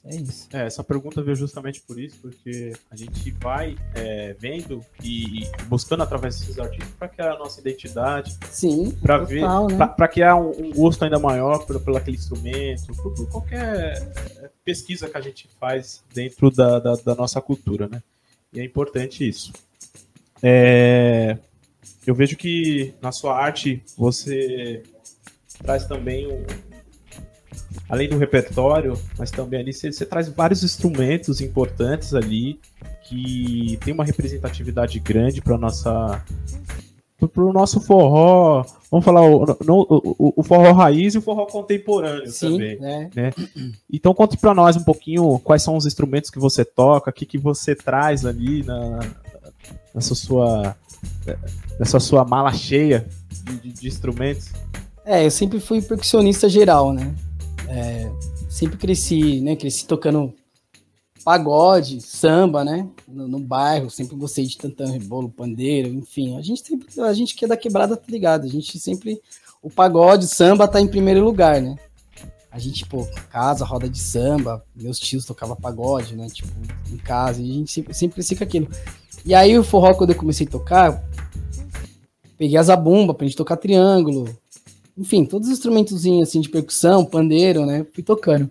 É 0.05 0.15
isso. 0.15 0.47
É, 0.53 0.65
essa 0.65 0.81
pergunta 0.81 1.21
veio 1.21 1.35
justamente 1.35 1.81
por 1.81 1.99
isso, 1.99 2.17
porque 2.21 2.71
a 2.89 2.95
gente 2.95 3.31
vai 3.31 3.75
é, 3.95 4.33
vendo 4.39 4.79
e, 5.03 5.41
e, 5.43 5.51
buscando 5.67 6.03
através 6.03 6.39
desses 6.39 6.57
artistas 6.57 6.87
para 6.97 7.09
criar 7.09 7.33
a 7.33 7.37
nossa 7.37 7.59
identidade. 7.59 8.37
Sim. 8.49 8.91
Para 9.01 9.17
ver, 9.17 9.41
né? 9.41 9.85
para 9.85 10.07
criar 10.07 10.37
um, 10.37 10.51
um, 10.51 10.71
gosto 10.71 11.03
ainda 11.03 11.19
maior 11.19 11.65
por, 11.65 11.77
por 11.81 11.97
aquele 11.97 12.15
instrumento, 12.15 12.95
por, 12.95 13.13
por, 13.13 13.29
qualquer 13.29 13.97
é, 14.37 14.49
pesquisa 14.63 15.09
que 15.09 15.17
a 15.17 15.21
gente 15.21 15.49
faz 15.59 16.01
dentro 16.13 16.49
da, 16.49 16.79
da, 16.79 16.95
da 16.95 17.13
nossa 17.13 17.41
cultura, 17.41 17.89
né? 17.89 18.01
E 18.53 18.61
é 18.61 18.63
importante 18.63 19.27
isso. 19.27 19.51
É, 20.41 21.37
eu 22.05 22.13
vejo 22.13 22.35
que 22.37 22.93
na 23.01 23.11
sua 23.11 23.37
arte 23.37 23.81
você 23.97 24.83
traz 25.63 25.85
também 25.85 26.27
um, 26.27 26.43
além 27.89 28.09
do 28.09 28.17
repertório, 28.17 28.99
mas 29.17 29.31
também 29.31 29.59
ali 29.59 29.73
você, 29.73 29.91
você 29.91 30.05
traz 30.05 30.27
vários 30.29 30.63
instrumentos 30.63 31.41
importantes 31.41 32.13
ali 32.13 32.59
que 33.03 33.77
tem 33.83 33.93
uma 33.93 34.03
representatividade 34.03 34.99
grande 34.99 35.41
para 35.41 35.57
nossa 35.57 36.23
pro 37.33 37.53
nosso 37.53 37.79
forró, 37.79 38.63
vamos 38.91 39.05
falar 39.05 39.21
o, 39.21 39.45
o, 39.45 40.33
o, 40.35 40.43
forró 40.43 40.73
raiz 40.73 41.15
e 41.15 41.17
o 41.17 41.21
forró 41.21 41.45
contemporâneo 41.45 42.29
Sim, 42.29 42.51
também. 42.51 42.77
É. 42.81 43.09
Né? 43.15 43.33
Então 43.91 44.13
conte 44.13 44.37
para 44.37 44.53
nós 44.53 44.75
um 44.75 44.83
pouquinho 44.83 45.39
quais 45.39 45.63
são 45.63 45.75
os 45.75 45.85
instrumentos 45.85 46.29
que 46.29 46.37
você 46.37 46.63
toca, 46.63 47.09
o 47.09 47.13
que, 47.13 47.25
que 47.25 47.37
você 47.37 47.73
traz 47.73 48.25
ali 48.25 48.63
na, 48.63 48.99
nessa 49.93 50.13
sua 50.13 50.75
nessa 51.79 51.99
sua 51.99 52.25
mala 52.25 52.51
cheia 52.53 53.07
de, 53.61 53.71
de 53.71 53.87
instrumentos. 53.87 54.51
É, 55.05 55.25
eu 55.25 55.31
sempre 55.31 55.59
fui 55.59 55.81
percussionista 55.81 56.49
geral, 56.49 56.91
né? 56.91 57.13
É, 57.67 58.09
sempre 58.49 58.77
cresci, 58.77 59.41
né? 59.41 59.55
Cresci 59.55 59.85
tocando 59.85 60.33
pagode, 61.23 62.01
samba, 62.01 62.63
né? 62.63 62.87
No, 63.07 63.27
no, 63.27 63.39
bairro, 63.39 63.89
sempre 63.89 64.15
gostei 64.15 64.45
de 64.45 64.57
tantão, 64.57 64.91
rebolo, 64.91 65.27
pandeiro, 65.27 65.89
enfim. 65.89 66.37
A 66.37 66.41
gente 66.41 66.65
sempre, 66.65 67.01
a 67.01 67.13
gente 67.13 67.35
que 67.35 67.45
é 67.45 67.47
da 67.47 67.57
quebrada, 67.57 67.97
tá 67.97 68.05
ligado? 68.07 68.45
A 68.45 68.49
gente 68.49 68.79
sempre, 68.79 69.19
o 69.61 69.69
pagode, 69.69 70.27
samba 70.27 70.67
tá 70.67 70.79
em 70.79 70.87
primeiro 70.87 71.23
lugar, 71.23 71.61
né? 71.61 71.75
A 72.51 72.59
gente, 72.59 72.85
pô, 72.85 73.05
casa, 73.29 73.65
roda 73.65 73.89
de 73.89 73.99
samba, 73.99 74.63
meus 74.75 74.97
tios 74.97 75.25
tocavam 75.25 75.55
pagode, 75.55 76.15
né? 76.15 76.27
Tipo, 76.29 76.49
em 76.91 76.97
casa, 76.97 77.41
e 77.41 77.49
a 77.49 77.53
gente 77.53 77.71
sempre, 77.71 77.93
sempre 77.93 78.15
cresci 78.15 78.35
com 78.35 78.43
aquilo. 78.43 78.69
E 79.25 79.33
aí 79.33 79.57
o 79.57 79.63
forró, 79.63 79.95
quando 79.95 80.11
eu 80.11 80.15
comecei 80.15 80.45
a 80.45 80.49
tocar, 80.49 81.03
peguei 82.37 82.57
a 82.57 82.63
zabumba 82.63 83.13
pra 83.13 83.25
gente 83.25 83.37
tocar 83.37 83.57
triângulo, 83.57 84.29
enfim, 84.97 85.25
todos 85.25 85.47
os 85.47 85.53
instrumentos 85.53 86.05
assim 86.21 86.39
de 86.39 86.49
percussão, 86.49 87.03
pandeiro, 87.05 87.65
né? 87.65 87.85
Fui 87.93 88.03
tocando. 88.03 88.49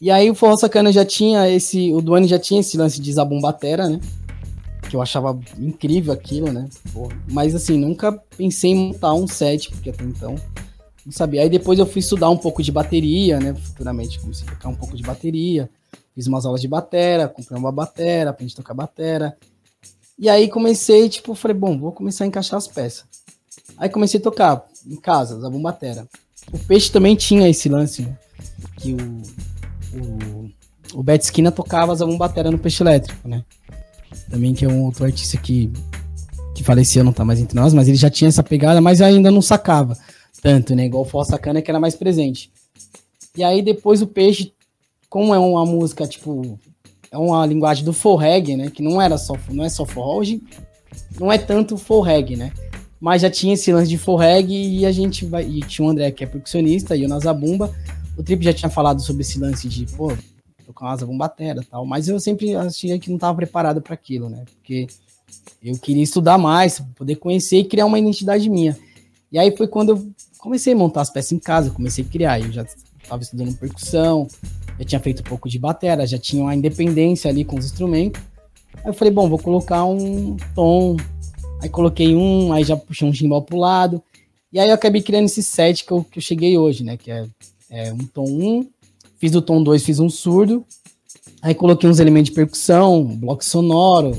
E 0.00 0.10
aí 0.10 0.30
o 0.30 0.34
Forró 0.34 0.56
Sacana 0.56 0.92
já 0.92 1.04
tinha 1.04 1.48
esse. 1.48 1.92
O 1.94 2.02
Duane 2.02 2.26
já 2.26 2.38
tinha 2.38 2.60
esse 2.60 2.76
lance 2.76 3.00
de 3.00 3.12
zabumbatera, 3.12 3.88
né? 3.88 4.00
Que 4.90 4.96
eu 4.96 5.00
achava 5.00 5.38
incrível 5.58 6.12
aquilo, 6.12 6.52
né? 6.52 6.68
mas 7.30 7.54
assim, 7.54 7.78
nunca 7.78 8.12
pensei 8.36 8.72
em 8.72 8.88
montar 8.88 9.14
um 9.14 9.26
set, 9.26 9.70
porque 9.70 9.90
até 9.90 10.04
então 10.04 10.34
não 11.06 11.12
sabia. 11.12 11.42
Aí 11.42 11.48
depois 11.48 11.78
eu 11.78 11.86
fui 11.86 12.00
estudar 12.00 12.28
um 12.28 12.36
pouco 12.36 12.62
de 12.62 12.70
bateria, 12.70 13.40
né? 13.40 13.54
Futuramente 13.54 14.20
comecei 14.20 14.46
a 14.46 14.50
tocar 14.50 14.68
um 14.68 14.74
pouco 14.74 14.96
de 14.96 15.02
bateria. 15.02 15.70
Fiz 16.14 16.26
umas 16.26 16.44
aulas 16.44 16.60
de 16.60 16.68
batera, 16.68 17.28
comprei 17.28 17.58
uma 17.58 17.72
batera, 17.72 18.30
aprendi 18.30 18.52
a 18.52 18.56
tocar 18.56 18.74
batera. 18.74 19.34
E 20.22 20.28
aí 20.28 20.48
comecei, 20.48 21.08
tipo, 21.08 21.34
falei, 21.34 21.56
bom, 21.56 21.76
vou 21.76 21.90
começar 21.90 22.22
a 22.22 22.28
encaixar 22.28 22.56
as 22.56 22.68
peças. 22.68 23.04
Aí 23.76 23.88
comecei 23.88 24.20
a 24.20 24.22
tocar 24.22 24.64
em 24.86 24.94
casa, 24.94 25.40
zabumbatera. 25.40 26.06
O 26.52 26.58
peixe 26.60 26.92
também 26.92 27.16
tinha 27.16 27.48
esse 27.48 27.68
lance, 27.68 28.02
né? 28.02 28.16
Que 28.76 28.94
o, 28.94 29.22
o, 29.98 30.50
o 30.94 31.02
Bet 31.02 31.24
Esquina 31.24 31.50
tocava 31.50 31.92
Zabumbatera 31.96 32.52
no 32.52 32.58
Peixe 32.58 32.84
Elétrico, 32.84 33.26
né? 33.26 33.44
Também 34.30 34.54
que 34.54 34.64
é 34.64 34.68
um 34.68 34.84
outro 34.84 35.04
artista 35.04 35.36
que, 35.36 35.72
que 36.54 36.62
faleceu, 36.62 37.02
não 37.02 37.12
tá 37.12 37.24
mais 37.24 37.40
entre 37.40 37.58
nós, 37.58 37.74
mas 37.74 37.88
ele 37.88 37.96
já 37.96 38.08
tinha 38.08 38.28
essa 38.28 38.44
pegada, 38.44 38.80
mas 38.80 39.00
ainda 39.00 39.28
não 39.28 39.42
sacava 39.42 39.98
tanto, 40.40 40.72
né? 40.76 40.86
Igual 40.86 41.02
o 41.02 41.06
Força 41.06 41.32
Sacana 41.32 41.60
que 41.60 41.68
era 41.68 41.80
mais 41.80 41.96
presente. 41.96 42.48
E 43.36 43.42
aí 43.42 43.60
depois 43.60 44.00
o 44.00 44.06
Peixe, 44.06 44.52
como 45.10 45.34
é 45.34 45.38
uma 45.40 45.66
música, 45.66 46.06
tipo, 46.06 46.60
é 47.12 47.18
uma 47.18 47.44
linguagem 47.44 47.84
do 47.84 47.92
forreg, 47.92 48.56
né? 48.56 48.70
Que 48.70 48.82
não 48.82 49.00
era 49.00 49.18
só, 49.18 49.36
não 49.50 49.62
é 49.62 49.68
só 49.68 49.84
forró, 49.84 50.16
hoje 50.16 50.42
não 51.20 51.30
é 51.30 51.36
tanto 51.36 51.76
forreg, 51.76 52.36
né? 52.36 52.52
Mas 52.98 53.20
já 53.20 53.30
tinha 53.30 53.52
esse 53.54 53.70
lance 53.72 53.88
de 53.88 53.98
forreg 53.98 54.50
e 54.50 54.86
a 54.86 54.92
gente 54.92 55.26
vai. 55.26 55.44
E 55.44 55.60
tinha 55.60 55.86
o 55.86 55.90
André, 55.90 56.10
que 56.10 56.24
é 56.24 56.26
percussionista, 56.26 56.96
e 56.96 57.04
o 57.04 57.08
Nazabumba. 57.08 57.70
O 58.16 58.22
Trip 58.22 58.42
já 58.42 58.52
tinha 58.52 58.70
falado 58.70 59.02
sobre 59.02 59.22
esse 59.22 59.38
lance 59.38 59.68
de, 59.68 59.86
pô, 59.94 60.12
tocar 60.64 60.86
uma 60.86 60.92
asa 60.92 61.04
bombatera 61.04 61.60
e 61.60 61.64
tal, 61.64 61.84
mas 61.84 62.08
eu 62.08 62.18
sempre 62.18 62.54
achei 62.54 62.98
que 62.98 63.08
não 63.08 63.16
estava 63.16 63.36
preparado 63.36 63.82
para 63.82 63.94
aquilo, 63.94 64.28
né? 64.28 64.44
Porque 64.44 64.86
eu 65.62 65.76
queria 65.78 66.02
estudar 66.02 66.38
mais, 66.38 66.80
poder 66.96 67.16
conhecer 67.16 67.58
e 67.58 67.64
criar 67.64 67.86
uma 67.86 67.98
identidade 67.98 68.48
minha. 68.48 68.76
E 69.30 69.38
aí 69.38 69.54
foi 69.56 69.66
quando 69.66 69.90
eu 69.90 70.06
comecei 70.38 70.72
a 70.72 70.76
montar 70.76 71.02
as 71.02 71.10
peças 71.10 71.32
em 71.32 71.38
casa, 71.38 71.70
comecei 71.70 72.04
a 72.04 72.08
criar. 72.08 72.40
Eu 72.40 72.52
já 72.52 72.66
estava 73.02 73.22
estudando 73.22 73.56
percussão, 73.56 74.28
já 74.82 74.88
tinha 74.88 75.00
feito 75.00 75.20
um 75.20 75.24
pouco 75.24 75.48
de 75.48 75.58
batera, 75.58 76.06
já 76.06 76.18
tinha 76.18 76.42
uma 76.42 76.54
independência 76.54 77.30
ali 77.30 77.44
com 77.44 77.56
os 77.56 77.64
instrumentos. 77.64 78.20
Aí 78.76 78.90
eu 78.90 78.94
falei, 78.94 79.12
bom, 79.12 79.28
vou 79.28 79.38
colocar 79.38 79.84
um 79.84 80.36
tom. 80.54 80.96
Aí 81.60 81.68
coloquei 81.68 82.14
um, 82.14 82.52
aí 82.52 82.64
já 82.64 82.76
puxei 82.76 83.08
um 83.08 83.12
gimbal 83.12 83.42
pro 83.42 83.56
lado. 83.56 84.02
E 84.52 84.58
aí 84.58 84.68
eu 84.68 84.74
acabei 84.74 85.00
criando 85.00 85.26
esse 85.26 85.42
set 85.42 85.84
que 85.84 85.92
eu, 85.92 86.04
que 86.04 86.18
eu 86.18 86.22
cheguei 86.22 86.58
hoje, 86.58 86.84
né? 86.84 86.96
Que 86.96 87.10
é 87.10 87.26
é, 87.72 87.90
um 87.90 87.98
tom 87.98 88.24
1, 88.24 88.68
fiz 89.16 89.34
o 89.34 89.40
tom 89.40 89.62
2, 89.62 89.82
fiz 89.82 89.98
um 89.98 90.10
surdo, 90.10 90.62
aí 91.40 91.54
coloquei 91.54 91.88
uns 91.88 91.98
elementos 91.98 92.28
de 92.28 92.34
percussão, 92.34 93.00
um 93.00 93.16
bloco 93.16 93.42
sonoro 93.42 94.14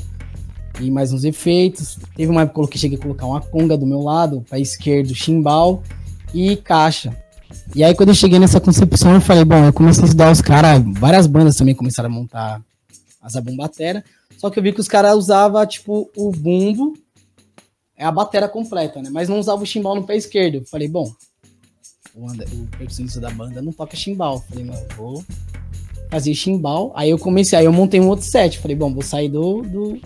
e 0.81 0.89
mais 0.89 1.13
uns 1.13 1.23
efeitos. 1.23 1.99
Teve 2.15 2.31
uma 2.31 2.41
época 2.41 2.53
que 2.53 2.55
coloquei, 2.55 2.81
cheguei 2.81 2.97
a 2.97 3.01
colocar 3.01 3.27
uma 3.27 3.39
conga 3.39 3.77
do 3.77 3.85
meu 3.85 3.99
lado, 3.99 4.43
para 4.49 4.57
esquerdo, 4.57 5.13
chimbal 5.13 5.83
e 6.33 6.55
caixa. 6.57 7.15
E 7.75 7.83
aí 7.83 7.95
quando 7.95 8.09
eu 8.09 8.15
cheguei 8.15 8.39
nessa 8.39 8.59
concepção, 8.59 9.13
eu 9.13 9.21
falei, 9.21 9.43
bom, 9.43 9.65
eu 9.65 9.73
comecei 9.73 10.03
a 10.03 10.05
estudar 10.05 10.31
os 10.31 10.41
caras, 10.41 10.81
várias 10.99 11.25
bandas 11.25 11.55
também 11.55 11.73
começaram 11.73 12.09
a 12.09 12.13
montar 12.13 12.61
as 13.21 13.33
batera, 13.55 14.03
só 14.37 14.49
que 14.49 14.59
eu 14.59 14.63
vi 14.63 14.73
que 14.73 14.81
os 14.81 14.87
caras 14.87 15.15
usavam, 15.15 15.65
tipo, 15.65 16.09
o 16.15 16.31
bumbo, 16.31 16.93
é 17.95 18.05
a 18.05 18.11
batera 18.11 18.49
completa, 18.49 19.01
né? 19.01 19.09
Mas 19.09 19.29
não 19.29 19.39
usava 19.39 19.63
o 19.63 19.65
chimbal 19.65 19.95
no 19.95 20.03
pé 20.03 20.15
esquerdo. 20.15 20.55
Eu 20.55 20.65
falei, 20.65 20.87
bom, 20.87 21.09
o, 22.15 22.25
o 22.25 22.67
percussionista 22.77 23.19
da 23.19 23.29
banda 23.29 23.61
não 23.61 23.71
toca 23.71 23.95
chimbal. 23.95 24.43
Falei, 24.49 24.65
mano, 24.65 24.85
vou 24.97 25.23
fazer 26.09 26.33
chimbal. 26.33 26.91
Aí 26.95 27.09
eu 27.09 27.17
comecei, 27.17 27.57
aí 27.57 27.65
eu 27.65 27.73
montei 27.73 27.99
um 27.99 28.07
outro 28.07 28.25
set. 28.25 28.59
Falei, 28.59 28.75
bom, 28.75 28.93
vou 28.93 29.03
sair 29.03 29.29
do. 29.29 29.61
do 29.61 29.99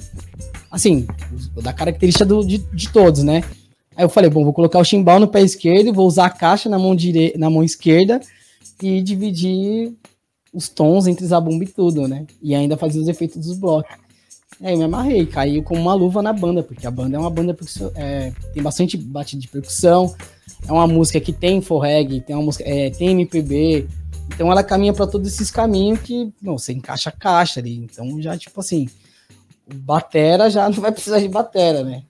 assim, 0.69 1.07
da 1.61 1.73
característica 1.73 2.25
do, 2.25 2.45
de, 2.45 2.59
de 2.59 2.89
todos, 2.89 3.23
né? 3.23 3.43
Aí 3.97 4.05
eu 4.05 4.09
falei, 4.09 4.29
bom, 4.29 4.43
vou 4.43 4.53
colocar 4.53 4.77
o 4.77 4.83
chimbal 4.83 5.19
no 5.19 5.27
pé 5.27 5.41
esquerdo, 5.41 5.91
vou 5.91 6.05
usar 6.05 6.27
a 6.27 6.29
caixa 6.29 6.69
na 6.69 6.77
mão, 6.77 6.95
dire... 6.95 7.33
na 7.35 7.49
mão 7.49 7.63
esquerda 7.63 8.21
e 8.81 9.01
dividir 9.01 9.91
os 10.53 10.69
tons 10.69 11.07
entre 11.07 11.25
zabumba 11.25 11.63
e 11.63 11.67
tudo, 11.67 12.07
né? 12.07 12.27
E 12.39 12.53
ainda 12.53 12.77
fazer 12.77 12.99
os 12.99 13.07
efeitos 13.07 13.37
dos 13.43 13.57
blocos. 13.57 13.91
Aí 14.61 14.73
eu 14.73 14.77
me 14.77 14.83
amarrei, 14.83 15.25
caiu 15.25 15.63
como 15.63 15.81
uma 15.81 15.95
luva 15.95 16.21
na 16.21 16.31
banda, 16.31 16.61
porque 16.61 16.85
a 16.85 16.91
banda 16.91 17.17
é 17.17 17.19
uma 17.19 17.29
banda 17.29 17.57
é, 17.95 18.31
tem 18.53 18.61
bastante 18.61 18.95
batida 18.97 19.41
de 19.41 19.47
percussão, 19.47 20.15
é 20.67 20.71
uma 20.71 20.87
música 20.87 21.19
que 21.19 21.33
tem 21.33 21.59
forreg, 21.59 22.21
tem 22.21 22.35
uma 22.35 22.45
música, 22.45 22.63
é, 22.67 22.91
tem 22.91 23.09
MPB, 23.09 23.87
então 24.33 24.51
ela 24.51 24.63
caminha 24.63 24.93
para 24.93 25.07
todos 25.07 25.31
esses 25.31 25.49
caminhos 25.49 25.99
que, 26.01 26.31
não, 26.41 26.57
você 26.57 26.71
encaixa 26.71 27.09
a 27.09 27.13
caixa 27.13 27.59
ali, 27.59 27.77
então 27.77 28.21
já 28.21 28.37
tipo 28.37 28.59
assim, 28.59 28.87
batera 29.67 30.49
já 30.49 30.69
não 30.69 30.81
vai 30.81 30.91
precisar 30.91 31.19
de 31.19 31.27
batera, 31.27 31.83
né? 31.83 32.03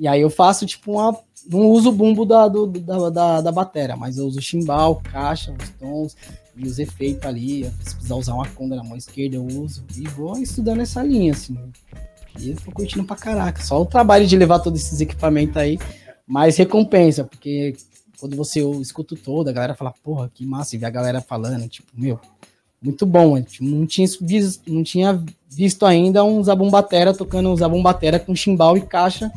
E 0.00 0.08
aí 0.08 0.22
eu 0.22 0.30
faço 0.30 0.64
tipo 0.64 0.92
uma, 0.92 1.14
não 1.46 1.68
uso 1.68 1.90
o 1.90 1.92
bumbo 1.92 2.24
da, 2.24 2.48
do, 2.48 2.66
da, 2.66 3.10
da, 3.10 3.40
da 3.42 3.52
batera, 3.52 3.98
mas 3.98 4.16
eu 4.16 4.24
uso 4.24 4.40
chimbal, 4.40 4.96
caixa, 4.96 5.52
os 5.52 5.68
tons 5.78 6.16
e 6.56 6.66
os 6.66 6.78
efeitos 6.78 7.26
ali, 7.26 7.64
se 7.82 7.94
precisar 7.94 8.14
usar 8.14 8.32
uma 8.32 8.48
conga 8.48 8.76
na 8.76 8.82
mão 8.82 8.96
esquerda 8.96 9.36
eu 9.36 9.44
uso 9.44 9.84
e 9.94 10.08
vou 10.08 10.38
estudando 10.38 10.80
essa 10.80 11.02
linha, 11.02 11.32
assim. 11.32 11.54
E 12.38 12.48
eu 12.48 12.56
tô 12.56 12.72
curtindo 12.72 13.04
pra 13.04 13.14
caraca. 13.14 13.62
Só 13.62 13.82
o 13.82 13.84
trabalho 13.84 14.26
de 14.26 14.38
levar 14.38 14.60
todos 14.60 14.80
esses 14.80 15.02
equipamentos 15.02 15.58
aí, 15.58 15.78
mais 16.26 16.56
recompensa, 16.56 17.22
porque 17.22 17.76
quando 18.18 18.34
você 18.36 18.62
escuta 18.80 19.14
todo, 19.22 19.48
a 19.48 19.52
galera 19.52 19.74
fala, 19.74 19.92
porra, 20.02 20.30
que 20.32 20.46
massa, 20.46 20.76
e 20.76 20.78
vê 20.78 20.86
a 20.86 20.90
galera 20.90 21.20
falando, 21.20 21.68
tipo, 21.68 21.88
meu, 21.94 22.18
muito 22.80 23.04
bom. 23.04 23.38
Tipo, 23.42 23.64
não 23.64 23.86
tinha 23.86 24.08
visto, 24.22 24.72
não 24.72 24.82
tinha 24.82 25.22
visto 25.46 25.84
ainda 25.84 26.24
um 26.24 26.42
zabumbatera 26.42 27.12
tocando 27.12 27.50
um 27.50 27.56
zabumbatera 27.56 28.18
com 28.18 28.34
chimbal 28.34 28.78
e 28.78 28.80
caixa 28.80 29.30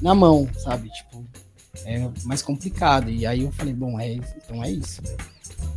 na 0.00 0.14
mão, 0.14 0.48
sabe? 0.58 0.90
Tipo, 0.90 1.24
é 1.84 2.08
mais 2.24 2.42
complicado. 2.42 3.10
E 3.10 3.26
aí 3.26 3.42
eu 3.42 3.52
falei, 3.52 3.74
bom, 3.74 3.98
é, 3.98 4.14
então 4.14 4.62
é 4.62 4.70
isso, 4.70 5.02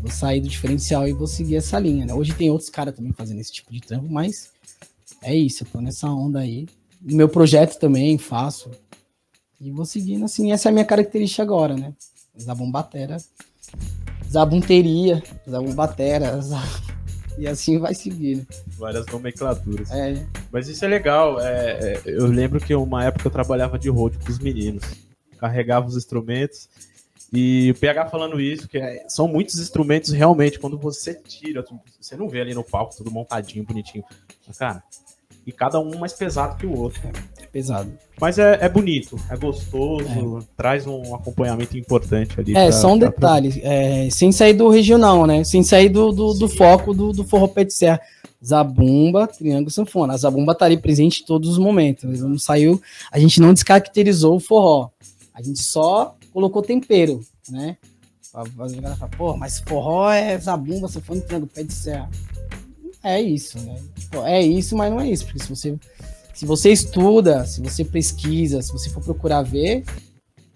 Vou 0.02 0.12
sair 0.12 0.40
do 0.42 0.48
diferencial 0.48 1.08
e 1.08 1.14
vou 1.14 1.26
seguir 1.26 1.56
essa 1.56 1.80
linha, 1.80 2.06
né? 2.06 2.14
Hoje 2.14 2.34
tem 2.34 2.52
outros 2.52 2.70
caras 2.70 2.96
também 2.96 3.12
fazendo 3.14 3.40
esse 3.40 3.52
tipo 3.52 3.72
de 3.74 3.82
trampo, 3.82 4.08
mas 4.08 4.52
é 5.24 5.36
isso, 5.36 5.64
eu 5.64 5.68
tô 5.68 5.82
nessa 5.82 6.08
onda 6.08 6.40
aí. 6.40 6.68
No 7.02 7.16
meu 7.16 7.28
projeto 7.28 7.80
também 7.80 8.18
faço. 8.18 8.70
E 9.60 9.72
vou 9.72 9.86
seguindo 9.86 10.26
assim, 10.26 10.52
essa 10.52 10.70
é 10.70 10.72
a 10.72 10.74
minha 10.74 10.86
característica 10.86 11.42
agora, 11.42 11.76
né? 11.76 11.94
Zabum 12.40 12.70
batera, 12.70 13.18
zabunteria, 14.30 15.24
zabum 15.50 15.74
batera, 15.74 16.40
e 17.38 17.48
assim 17.48 17.78
vai 17.78 17.94
seguindo. 17.94 18.46
Várias 18.78 19.06
nomenclaturas. 19.08 19.92
É. 19.92 20.26
Mas 20.52 20.68
isso 20.68 20.84
é 20.84 20.88
legal. 20.88 21.40
É, 21.40 21.94
é, 21.94 22.02
eu 22.06 22.26
lembro 22.26 22.60
que 22.60 22.74
uma 22.74 23.06
época 23.06 23.28
eu 23.28 23.32
trabalhava 23.32 23.78
de 23.78 23.90
road 23.90 24.18
com 24.18 24.32
os 24.32 24.40
meninos. 24.40 24.84
Carregava 25.38 25.88
os 25.88 25.96
instrumentos. 25.96 26.68
E 27.32 27.72
o 27.72 27.76
PH 27.76 28.08
falando 28.08 28.40
isso, 28.40 28.68
que 28.68 28.78
é, 28.78 29.06
são 29.10 29.28
muitos 29.28 29.60
instrumentos 29.60 30.12
realmente, 30.12 30.60
quando 30.60 30.78
você 30.78 31.14
tira, 31.14 31.64
você 32.00 32.16
não 32.16 32.30
vê 32.30 32.40
ali 32.40 32.54
no 32.54 32.64
palco 32.64 32.96
tudo 32.96 33.12
montadinho, 33.12 33.66
bonitinho. 33.66 34.04
Cara, 34.58 34.82
e 35.48 35.52
cada 35.54 35.80
um 35.80 35.98
mais 35.98 36.12
pesado 36.12 36.58
que 36.58 36.66
o 36.68 36.78
outro. 36.78 37.02
É 37.42 37.46
pesado. 37.46 37.90
Mas 38.20 38.38
é, 38.38 38.58
é 38.62 38.68
bonito, 38.68 39.18
é 39.30 39.38
gostoso, 39.38 40.40
é. 40.40 40.44
traz 40.58 40.86
um 40.86 41.16
acompanhamento 41.16 41.78
importante 41.78 42.38
ali. 42.38 42.52
É, 42.52 42.66
pra, 42.66 42.72
só 42.74 42.94
um 42.94 43.00
pra... 43.00 43.08
detalhe, 43.08 43.62
é, 43.64 44.10
sem 44.12 44.34
sair 44.34 44.54
do 44.54 44.68
regional, 44.68 45.26
né? 45.26 45.46
Sem 45.46 45.64
sair 45.64 45.88
do, 45.88 46.12
do, 46.12 46.34
do 46.34 46.50
foco 46.50 46.94
do, 46.94 47.14
do 47.14 47.24
forró 47.24 47.48
pé 47.48 47.64
de 47.64 47.74
serra. 47.74 48.02
Zabumba, 48.46 49.26
Triângulo 49.26 49.72
Sanfona. 49.72 50.14
A 50.14 50.18
Zabumba 50.18 50.54
tá 50.54 50.66
ali 50.66 50.78
presente 50.78 51.24
em 51.24 51.26
todos 51.26 51.50
os 51.50 51.58
momentos. 51.58 52.22
Não 52.22 52.38
saiu, 52.38 52.80
a 53.12 53.18
gente 53.18 53.40
não 53.40 53.54
descaracterizou 53.54 54.36
o 54.36 54.40
forró. 54.40 54.90
A 55.34 55.42
gente 55.42 55.64
só 55.64 56.16
colocou 56.34 56.62
tempero, 56.62 57.22
né? 57.50 57.78
A 58.34 58.44
galera 58.44 58.96
fala, 58.96 59.12
pô, 59.18 59.38
mas 59.38 59.60
forró 59.60 60.12
é 60.12 60.38
Zabumba, 60.38 60.88
Sanfona 60.88 61.20
e 61.20 61.24
Triângulo, 61.24 61.52
pé 61.52 61.64
de 61.64 61.74
serra. 61.74 62.10
É 63.16 63.22
isso, 63.22 63.60
né? 63.60 63.80
Tipo, 63.98 64.26
é 64.26 64.42
isso, 64.42 64.76
mas 64.76 64.92
não 64.92 65.00
é 65.00 65.10
isso, 65.10 65.26
porque 65.26 65.40
se 65.40 65.50
você 65.50 65.78
se 66.38 66.46
você 66.46 66.72
estuda, 66.72 67.46
se 67.46 67.60
você 67.60 67.84
pesquisa, 67.84 68.62
se 68.62 68.72
você 68.72 68.92
for 68.92 69.04
procurar 69.04 69.42
ver, 69.42 69.84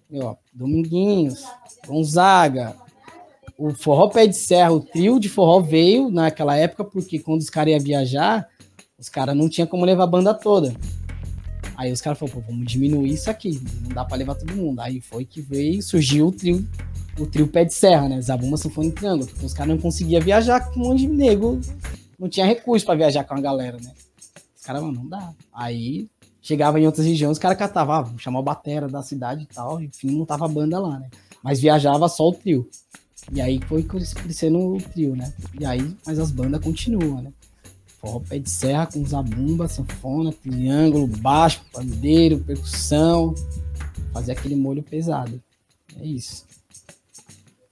meu, 0.08 0.38
Dominguinhos, 0.54 1.44
Gonzaga, 1.88 2.76
o 3.58 3.74
forró 3.74 4.08
pé 4.08 4.28
de 4.28 4.36
serra, 4.36 4.72
o 4.72 4.80
trio 4.80 5.20
de 5.20 5.28
forró 5.28 5.60
veio 5.60 6.12
naquela 6.12 6.56
época 6.56 6.84
porque 6.84 7.18
quando 7.18 7.42
os 7.42 7.50
caras 7.50 7.74
iam 7.74 7.80
viajar, 7.80 8.48
os 8.96 9.10
caras 9.10 9.36
não 9.36 9.50
tinha 9.50 9.66
como 9.66 9.84
levar 9.84 10.04
a 10.04 10.08
banda 10.08 10.36
toda. 10.36 10.76
Aí 11.76 11.92
os 11.92 12.00
caras 12.00 12.20
falaram, 12.20 12.44
vamos 12.48 12.72
diminuir 12.72 13.14
isso 13.14 13.32
aqui, 13.32 13.60
não 13.82 13.90
dá 13.90 14.06
para 14.06 14.18
levar 14.18 14.36
todo 14.36 14.56
mundo. 14.56 14.82
Aí 14.82 15.02
foi 15.02 15.26
que 15.26 15.42
veio, 15.42 15.82
surgiu 15.82 16.28
o 16.28 16.32
trio, 16.32 16.64
o 17.18 17.26
trio 17.26 17.48
pé 17.48 17.66
de 17.66 17.74
serra, 17.74 18.08
né? 18.08 18.22
Zabumba, 18.22 18.56
Sanfona 18.56 18.90
e 18.90 18.92
Triângulo, 18.92 19.26
porque 19.26 19.48
os 19.48 19.54
caras 19.54 19.74
não 19.74 19.82
conseguiam 19.82 20.22
viajar 20.22 20.60
com 20.70 20.80
um 20.80 20.90
monte 20.90 21.00
de 21.00 21.08
nego, 21.08 21.60
não 22.22 22.30
tinha 22.30 22.46
recurso 22.46 22.86
para 22.86 22.94
viajar 22.94 23.24
com 23.24 23.34
a 23.34 23.42
galera, 23.42 23.78
né? 23.82 23.92
Os 24.56 24.64
caras, 24.64 24.84
não 24.84 25.08
dá. 25.08 25.34
Aí 25.52 26.08
chegava 26.40 26.80
em 26.80 26.86
outras 26.86 27.08
regiões, 27.08 27.34
os 27.34 27.40
caras 27.40 27.58
catavam, 27.58 27.96
ah, 27.96 28.14
chamava 28.20 28.52
a 28.52 28.54
batera 28.54 28.88
da 28.88 29.02
cidade 29.02 29.44
e 29.44 29.46
tal, 29.48 29.82
enfim, 29.82 30.12
não 30.12 30.26
tava 30.26 30.46
a 30.46 30.48
banda 30.48 30.80
lá, 30.80 31.00
né? 31.00 31.10
Mas 31.44 31.60
viajava 31.60 32.08
só 32.08 32.30
o 32.30 32.34
trio. 32.34 32.70
E 33.32 33.42
aí 33.42 33.60
foi 33.68 33.84
crescendo 33.84 34.76
o 34.76 34.78
trio, 34.78 35.16
né? 35.16 35.34
E 35.60 35.66
aí, 35.66 35.96
mas 36.06 36.20
as 36.20 36.30
bandas 36.30 36.64
continuam, 36.64 37.24
né? 37.24 37.34
Forró 38.00 38.20
pé 38.20 38.38
de 38.38 38.50
serra 38.50 38.86
com 38.86 39.04
zabumba, 39.04 39.68
sanfona, 39.68 40.32
triângulo, 40.32 41.08
baixo, 41.08 41.64
pandeiro, 41.74 42.40
percussão. 42.40 43.34
Fazer 44.14 44.34
aquele 44.34 44.56
molho 44.56 44.84
pesado. 44.84 45.42
É 46.00 46.06
isso. 46.06 46.46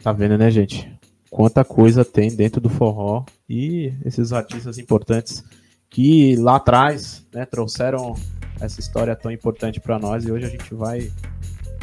Tá 0.01 0.11
vendo, 0.11 0.37
né, 0.37 0.49
gente? 0.49 0.98
Quanta 1.29 1.63
coisa 1.63 2.03
tem 2.03 2.35
dentro 2.35 2.59
do 2.59 2.69
forró 2.69 3.23
e 3.47 3.93
esses 4.03 4.33
artistas 4.33 4.77
importantes 4.77 5.43
que 5.89 6.35
lá 6.35 6.55
atrás 6.55 7.25
né, 7.33 7.45
trouxeram 7.45 8.15
essa 8.59 8.79
história 8.79 9.15
tão 9.15 9.31
importante 9.31 9.79
para 9.79 9.97
nós 9.99 10.25
e 10.25 10.31
hoje 10.31 10.45
a 10.45 10.49
gente 10.49 10.73
vai 10.73 11.11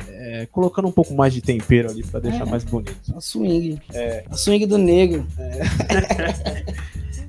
é, 0.09 0.46
colocando 0.46 0.88
um 0.88 0.92
pouco 0.92 1.14
mais 1.14 1.32
de 1.32 1.40
tempero 1.40 1.90
ali 1.90 2.02
para 2.02 2.20
deixar 2.20 2.46
é, 2.46 2.50
mais 2.50 2.64
bonito. 2.64 3.14
A 3.14 3.20
swing. 3.20 3.80
É. 3.92 4.24
A 4.30 4.37
swing 4.37 4.66
do 4.66 4.78
negro. 4.78 5.26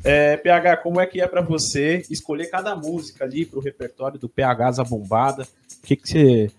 É. 0.04 0.34
é 0.34 0.38
PH, 0.38 0.78
como 0.78 1.00
é 1.00 1.06
que 1.06 1.22
é 1.22 1.28
para 1.28 1.42
você 1.42 2.04
escolher 2.10 2.48
cada 2.48 2.76
música 2.76 3.26
ali 3.26 3.46
para 3.46 3.60
o 3.60 3.62
repertório 3.62 4.20
do 4.20 4.30
PH 4.30 4.74
Zabombada? 4.74 5.44
O 5.44 5.86
que, 5.86 5.96
que 5.96 6.10
você 6.10 6.52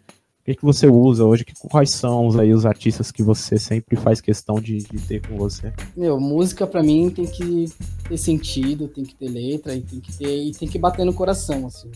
que, 0.48 0.56
que 0.56 0.64
você 0.64 0.86
usa 0.86 1.24
hoje? 1.24 1.44
Que, 1.44 1.52
quais 1.68 1.90
são 1.90 2.30
aí 2.38 2.54
os 2.54 2.64
artistas 2.64 3.10
que 3.10 3.22
você 3.22 3.58
sempre 3.58 3.96
faz 3.96 4.20
questão 4.20 4.56
de, 4.56 4.78
de 4.78 4.98
ter 4.98 5.26
com 5.26 5.36
você? 5.36 5.72
Meu, 5.96 6.18
música 6.18 6.66
para 6.66 6.82
mim 6.82 7.10
tem 7.10 7.26
que 7.26 7.66
ter 8.08 8.16
sentido, 8.16 8.88
tem 8.88 9.04
que 9.04 9.14
ter 9.14 9.28
letra 9.28 9.74
e 9.74 9.82
tem 9.82 10.00
que 10.00 10.16
ter 10.16 10.44
e 10.44 10.52
tem 10.52 10.66
que 10.66 10.78
bater 10.78 11.04
no 11.04 11.12
coração, 11.12 11.66
assim. 11.66 11.90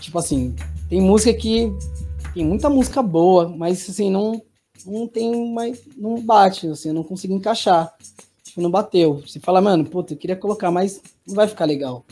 Tipo 0.00 0.18
assim, 0.18 0.54
tem 0.88 1.00
música 1.00 1.32
que 1.32 1.72
tem 2.34 2.44
muita 2.44 2.68
música 2.68 3.02
boa, 3.02 3.48
mas 3.48 3.88
assim 3.88 4.10
não 4.10 4.42
não 4.84 5.06
tem 5.06 5.52
mais 5.52 5.80
não 5.96 6.20
bate, 6.20 6.66
assim, 6.66 6.88
eu 6.88 6.94
não 6.94 7.04
consigo 7.04 7.34
encaixar. 7.34 7.94
Tipo, 8.42 8.60
não 8.60 8.70
bateu. 8.70 9.22
Você 9.24 9.38
fala, 9.38 9.60
mano, 9.60 9.84
puta, 9.84 10.14
eu 10.14 10.18
queria 10.18 10.34
colocar, 10.34 10.72
mas 10.72 11.00
não 11.24 11.36
vai 11.36 11.46
ficar 11.46 11.64
legal 11.64 12.04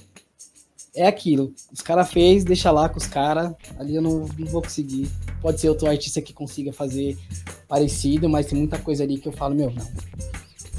é 0.98 1.06
aquilo. 1.06 1.54
Os 1.72 1.80
caras 1.80 2.10
fez, 2.10 2.44
deixa 2.44 2.70
lá 2.70 2.88
com 2.88 2.98
os 2.98 3.06
caras. 3.06 3.54
Ali 3.78 3.94
eu 3.94 4.02
não, 4.02 4.26
não 4.38 4.46
vou 4.46 4.60
conseguir. 4.60 5.08
Pode 5.40 5.60
ser 5.60 5.68
outro 5.68 5.88
artista 5.88 6.20
que 6.20 6.32
consiga 6.32 6.72
fazer 6.72 7.16
parecido, 7.68 8.28
mas 8.28 8.46
tem 8.46 8.58
muita 8.58 8.78
coisa 8.78 9.04
ali 9.04 9.18
que 9.18 9.28
eu 9.28 9.32
falo, 9.32 9.54
meu, 9.54 9.72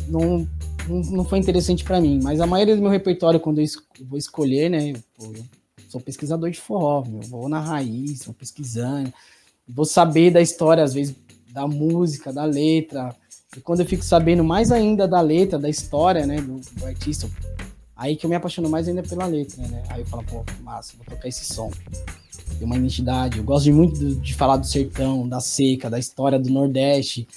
não. 0.08 0.48
Não, 0.88 1.02
não 1.04 1.24
foi 1.24 1.40
interessante 1.40 1.84
para 1.84 2.02
mim. 2.02 2.20
Mas 2.22 2.42
a 2.42 2.48
maioria 2.48 2.76
do 2.76 2.82
meu 2.82 2.92
repertório, 2.92 3.40
quando 3.40 3.60
eu 3.60 3.68
vou 4.02 4.18
escolher, 4.18 4.70
né? 4.70 4.94
Eu 5.20 5.36
sou 5.88 6.02
pesquisador 6.02 6.50
de 6.50 6.60
forró, 6.60 7.04
meu, 7.08 7.22
vou 7.22 7.48
na 7.48 7.60
raiz, 7.60 8.26
vou 8.26 8.34
pesquisando. 8.34 9.14
Vou 9.68 9.86
saber 9.86 10.32
da 10.32 10.42
história, 10.42 10.84
às 10.84 10.94
vezes, 10.94 11.16
da 11.52 11.68
música, 11.68 12.34
da 12.34 12.44
letra. 12.44 13.16
E 13.56 13.62
quando 13.62 13.82
eu 13.82 13.86
fico 13.86 14.04
sabendo 14.04 14.44
mais 14.44 14.72
ainda 14.72 15.08
da 15.08 15.22
letra, 15.22 15.58
da 15.60 15.70
história, 15.70 16.26
né, 16.26 16.42
do, 16.42 16.60
do 16.60 16.86
artista, 16.86 17.30
Aí 18.00 18.16
que 18.16 18.26
eu 18.26 18.30
me 18.30 18.36
apaixono 18.38 18.70
mais 18.70 18.88
ainda 18.88 19.04
pela 19.04 19.26
letra, 19.26 19.62
né? 19.68 19.84
Aí 19.90 20.00
eu 20.00 20.06
falo, 20.06 20.24
pô, 20.24 20.46
massa, 20.64 20.94
vou 20.96 21.06
tocar 21.06 21.28
esse 21.28 21.44
som. 21.44 21.70
Tem 22.58 22.66
uma 22.66 22.78
identidade. 22.78 23.38
Eu 23.38 23.44
gosto 23.44 23.66
de 23.66 23.74
muito 23.74 24.16
de 24.16 24.34
falar 24.36 24.56
do 24.56 24.66
sertão, 24.66 25.28
da 25.28 25.42
seca, 25.42 25.90
da 25.90 26.00
história 26.00 26.40
do 26.40 26.50
Nordeste. 26.50 27.28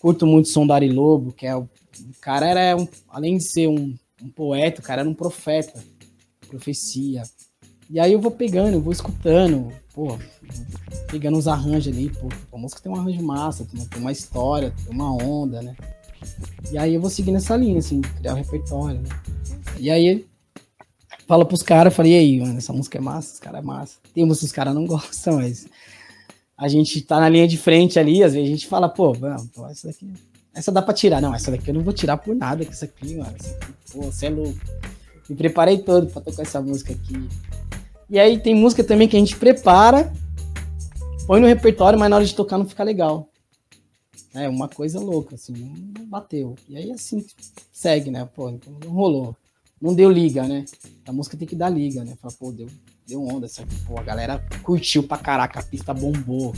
Curto 0.00 0.26
muito 0.26 0.46
o 0.46 0.48
som 0.48 0.66
do 0.66 0.72
Ari 0.72 0.90
Lobo, 0.90 1.32
que 1.32 1.46
é 1.46 1.54
o, 1.54 1.60
o 1.60 2.20
cara 2.20 2.48
era, 2.48 2.76
um, 2.76 2.88
além 3.08 3.36
de 3.36 3.44
ser 3.44 3.68
um, 3.68 3.94
um 4.20 4.28
poeta, 4.28 4.80
o 4.80 4.84
cara 4.84 5.02
era 5.02 5.08
um 5.08 5.14
profeta, 5.14 5.80
profecia. 6.48 7.22
E 7.88 8.00
aí 8.00 8.12
eu 8.12 8.20
vou 8.20 8.32
pegando, 8.32 8.74
eu 8.74 8.82
vou 8.82 8.92
escutando, 8.92 9.72
pô, 9.94 10.18
pegando 11.12 11.38
uns 11.38 11.46
arranjos 11.46 11.94
ali, 11.94 12.10
pô, 12.10 12.28
a 12.52 12.58
música 12.58 12.82
tem 12.82 12.90
um 12.90 12.96
arranjo 12.96 13.22
massa, 13.22 13.64
tem 13.64 14.00
uma 14.00 14.10
história, 14.10 14.74
tem 14.84 14.92
uma 14.92 15.12
onda, 15.14 15.62
né? 15.62 15.76
E 16.72 16.76
aí 16.76 16.94
eu 16.94 17.00
vou 17.00 17.08
seguir 17.08 17.30
nessa 17.30 17.56
linha, 17.56 17.78
assim, 17.78 18.00
criar 18.00 18.32
o 18.32 18.34
um 18.34 18.38
repertório, 18.38 19.00
né? 19.00 19.08
E 19.76 19.90
aí, 19.90 20.26
fala 21.26 21.44
pros 21.44 21.62
caras, 21.62 21.94
falei, 21.94 22.12
e 22.12 22.18
aí, 22.18 22.40
mano, 22.40 22.58
essa 22.58 22.72
música 22.72 22.98
é 22.98 23.00
massa, 23.00 23.32
esse 23.34 23.40
cara 23.40 23.58
é 23.58 23.62
massa. 23.62 23.98
Tem 24.14 24.24
músicas 24.24 24.40
que 24.40 24.46
os 24.46 24.52
caras 24.52 24.74
não 24.74 24.86
gostam, 24.88 25.36
mas 25.36 25.66
a 26.56 26.66
gente 26.66 27.00
tá 27.02 27.20
na 27.20 27.28
linha 27.28 27.46
de 27.46 27.56
frente 27.56 27.98
ali, 27.98 28.24
às 28.24 28.32
vezes 28.32 28.48
a 28.48 28.52
gente 28.52 28.66
fala, 28.66 28.88
pô, 28.88 29.14
mano, 29.14 29.48
essa 29.70 29.88
daqui, 29.88 30.12
essa 30.54 30.72
dá 30.72 30.82
pra 30.82 30.94
tirar. 30.94 31.20
Não, 31.20 31.34
essa 31.34 31.50
daqui 31.50 31.68
eu 31.68 31.74
não 31.74 31.82
vou 31.82 31.92
tirar 31.92 32.16
por 32.16 32.34
nada 32.34 32.64
com 32.64 32.72
isso 32.72 32.84
aqui, 32.84 33.16
mano. 33.16 33.30
Aqui, 33.30 33.74
pô, 33.92 34.02
você 34.02 34.26
é 34.26 34.30
louco. 34.30 34.58
Me 35.28 35.36
preparei 35.36 35.78
todo 35.78 36.06
pra 36.06 36.22
tocar 36.22 36.42
essa 36.42 36.60
música 36.60 36.94
aqui. 36.94 37.28
E 38.10 38.18
aí 38.18 38.40
tem 38.40 38.54
música 38.54 38.82
também 38.82 39.06
que 39.06 39.16
a 39.16 39.20
gente 39.20 39.36
prepara, 39.36 40.10
põe 41.26 41.40
no 41.40 41.46
repertório, 41.46 41.98
mas 41.98 42.08
na 42.08 42.16
hora 42.16 42.24
de 42.24 42.34
tocar 42.34 42.56
não 42.56 42.66
fica 42.66 42.82
legal. 42.82 43.28
É 44.34 44.48
uma 44.48 44.68
coisa 44.68 44.98
louca, 44.98 45.34
assim, 45.34 45.52
não 45.96 46.06
bateu. 46.06 46.54
E 46.68 46.76
aí 46.76 46.90
assim 46.90 47.24
segue, 47.70 48.10
né? 48.10 48.26
Pô, 48.34 48.48
então 48.48 48.72
não 48.82 48.90
rolou 48.90 49.36
não 49.80 49.94
deu 49.94 50.10
liga, 50.10 50.46
né? 50.46 50.64
A 51.06 51.12
música 51.12 51.36
tem 51.36 51.46
que 51.46 51.56
dar 51.56 51.68
liga, 51.68 52.04
né? 52.04 52.16
Fala, 52.20 52.34
pô, 52.38 52.52
deu, 52.52 52.68
deu 53.06 53.24
onda 53.24 53.46
essa. 53.46 53.64
Pô, 53.86 53.98
a 53.98 54.02
galera 54.02 54.44
curtiu 54.62 55.02
pra 55.02 55.16
caraca, 55.18 55.60
a 55.60 55.62
pista 55.62 55.94
bombou. 55.94 56.54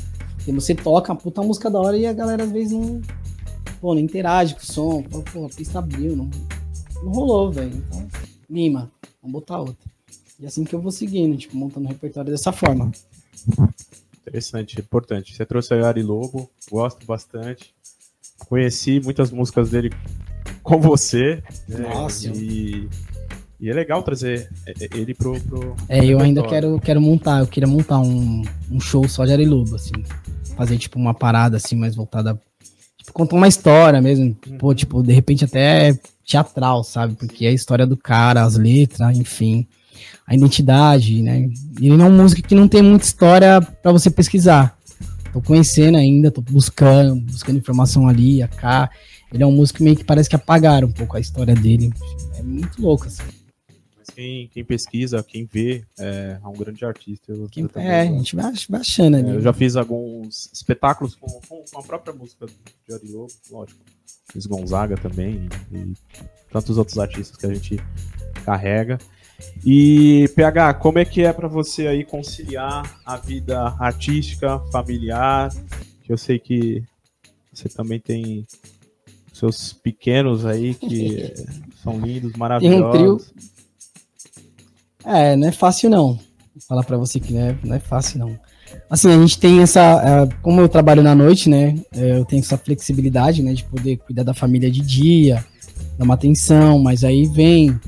E 0.47 0.53
você 0.53 0.75
toca 0.75 1.13
uma 1.13 1.19
puta 1.19 1.43
música 1.43 1.71
da 1.71 1.79
hora 1.79 1.97
e 1.97 2.07
a 2.07 2.13
galera 2.13 2.45
às 2.45 2.51
vezes 2.51 2.73
não, 2.73 3.01
pô, 3.81 3.95
não 3.95 4.01
interage 4.01 4.55
com 4.55 4.61
o 4.61 4.67
som. 4.67 5.05
Fala, 5.11 5.25
pô, 5.25 5.47
a 5.47 5.49
pista 5.49 5.79
abriu, 5.79 6.17
não, 6.17 6.31
não 7.03 7.13
rolou, 7.13 7.53
velho. 7.53 7.75
Então, 7.75 8.09
mima, 8.49 8.91
vamos 9.23 9.33
botar 9.33 9.61
outra. 9.61 9.91
E 10.39 10.47
assim 10.47 10.65
que 10.65 10.75
eu 10.75 10.81
vou 10.81 10.91
seguindo, 10.91 11.37
tipo, 11.37 11.57
montando 11.57 11.87
o 11.87 11.89
repertório 11.91 12.31
dessa 12.31 12.51
forma. 12.51 12.91
Interessante, 14.27 14.81
importante. 14.81 15.35
Você 15.35 15.45
trouxe 15.45 15.75
o 15.75 15.85
Ari 15.85 16.03
Lobo, 16.03 16.51
gosto 16.71 17.05
bastante. 17.05 17.75
Conheci 18.49 19.01
muitas 19.01 19.31
músicas 19.31 19.71
dele 19.71 19.91
com 20.63 20.81
você. 20.81 21.43
Né? 21.69 21.81
Nossa. 21.81 22.29
E 22.29 22.89
e 23.61 23.69
é 23.69 23.75
legal 23.75 24.03
trazer 24.03 24.49
ele 24.95 25.15
pro. 25.15 25.39
pro 25.43 25.77
é, 25.87 26.03
eu 26.03 26.19
ainda 26.19 26.43
quero, 26.43 26.81
quero 26.81 27.01
montar, 27.01 27.41
eu 27.41 27.47
queria 27.47 27.69
montar 27.69 28.01
um, 28.01 28.43
um 28.71 28.81
show 28.81 29.07
só 29.07 29.27
de 29.27 29.33
Ariluba, 29.33 29.77
assim. 29.77 29.93
Fazer, 30.57 30.79
tipo, 30.79 30.99
uma 30.99 31.13
parada 31.13 31.59
assim, 31.59 31.77
mais 31.77 31.95
voltada. 31.95 32.41
Tipo, 32.97 33.13
contar 33.13 33.37
uma 33.37 33.49
história 33.49 34.01
mesmo. 34.01 34.35
Uhum. 34.47 34.57
Pô, 34.57 34.75
tipo, 34.75 35.03
de 35.03 35.13
repente 35.13 35.45
até 35.45 35.99
teatral, 36.25 36.83
sabe? 36.83 37.15
Porque 37.15 37.45
é 37.45 37.51
a 37.51 37.53
história 37.53 37.87
do 37.87 37.99
cara, 37.99 38.45
as 38.45 38.57
letras, 38.57 39.19
enfim. 39.19 39.67
A 40.27 40.35
identidade, 40.35 41.23
né? 41.23 41.51
Ele 41.79 41.97
não 41.97 42.07
é 42.07 42.09
uma 42.09 42.23
música 42.23 42.41
que 42.41 42.55
não 42.55 42.67
tem 42.67 42.81
muita 42.81 43.05
história 43.05 43.61
para 43.61 43.93
você 43.93 44.11
pesquisar. 44.11 44.79
Tô 45.35 45.43
conhecendo 45.43 45.99
ainda, 45.99 46.31
tô 46.31 46.41
buscando, 46.41 47.21
buscando 47.21 47.59
informação 47.59 48.09
ali, 48.09 48.47
cá. 48.57 48.89
Ele 49.31 49.43
é 49.43 49.47
um 49.47 49.53
músico 49.53 49.83
meio 49.83 49.97
que 49.97 50.05
parece 50.05 50.31
que 50.31 50.37
apagaram 50.37 50.89
um 50.89 50.93
pouco 50.93 51.17
a 51.17 51.21
história 51.21 51.55
dele. 51.55 51.93
É 52.39 52.43
muito 52.43 52.81
louco, 52.81 53.07
assim 53.07 53.40
quem, 54.15 54.49
quem 54.49 54.65
pesquisa, 54.65 55.23
quem 55.23 55.45
vê, 55.45 55.85
é, 55.99 56.39
é 56.43 56.49
um 56.49 56.53
grande 56.53 56.85
artista. 56.85 57.33
Eu, 57.33 57.49
quem, 57.49 57.65
eu 57.65 57.81
é, 57.81 58.03
a 58.03 58.05
gente 58.07 58.37
vai, 58.37 58.53
vai 58.69 58.81
achando 58.81 59.17
ali. 59.17 59.31
É, 59.31 59.35
eu 59.35 59.41
já 59.41 59.53
fiz 59.53 59.77
alguns 59.77 60.51
espetáculos 60.53 61.15
com, 61.15 61.29
com, 61.49 61.65
com 61.71 61.79
a 61.79 61.83
própria 61.83 62.15
música 62.15 62.47
de 62.47 62.95
Ari 62.95 63.09
Lobo, 63.09 63.33
lógico. 63.51 63.81
Fiz 64.33 64.47
Gonzaga 64.47 64.97
também 64.97 65.49
e, 65.73 65.77
e 65.77 65.95
tantos 66.53 66.79
outros 66.79 66.99
artistas 66.99 67.37
que 67.37 67.47
a 67.47 67.55
gente 67.55 67.81
carrega. 68.45 68.99
E 69.65 70.29
PH, 70.35 70.75
como 70.75 70.99
é 70.99 71.05
que 71.05 71.23
é 71.23 71.33
para 71.33 71.49
você 71.49 71.87
aí 71.87 72.05
conciliar 72.05 73.01
a 73.05 73.17
vida 73.17 73.75
artística, 73.79 74.59
familiar? 74.71 75.51
Que 76.03 76.13
eu 76.13 76.19
sei 76.19 76.39
que 76.39 76.83
você 77.53 77.69
também 77.69 77.99
tem 77.99 78.47
seus 79.33 79.73
pequenos 79.73 80.45
aí 80.45 80.75
que 80.75 81.33
são 81.83 81.99
lindos, 81.99 82.33
maravilhosos. 82.35 82.87
um 82.87 83.17
trio. 83.17 83.60
É, 85.05 85.37
não 85.37 85.49
é 85.49 85.53
fácil 85.53 85.91
não. 85.91 86.15
Vou 86.15 86.63
falar 86.69 86.85
para 86.85 86.97
você 86.97 87.21
que 87.21 87.33
não 87.33 87.41
é, 87.41 87.59
não 87.65 87.77
é 87.77 87.81
fácil 87.81 88.19
não. 88.19 88.39
Assim, 88.89 89.11
a 89.11 89.19
gente 89.19 89.39
tem 89.39 89.61
essa, 89.61 89.81
é, 89.81 90.35
como 90.43 90.61
eu 90.61 90.69
trabalho 90.69 91.03
na 91.03 91.15
noite, 91.15 91.49
né? 91.49 91.77
É, 91.93 92.19
eu 92.19 92.25
tenho 92.25 92.41
essa 92.41 92.57
flexibilidade, 92.57 93.43
né, 93.43 93.53
de 93.53 93.65
poder 93.65 93.97
cuidar 93.99 94.23
da 94.23 94.35
família 94.35 94.71
de 94.71 94.81
dia, 94.81 95.45
dar 95.99 96.05
uma 96.05 96.15
atenção, 96.15 96.79
mas 96.79 97.05
aí 97.05 97.25
vem 97.25 97.79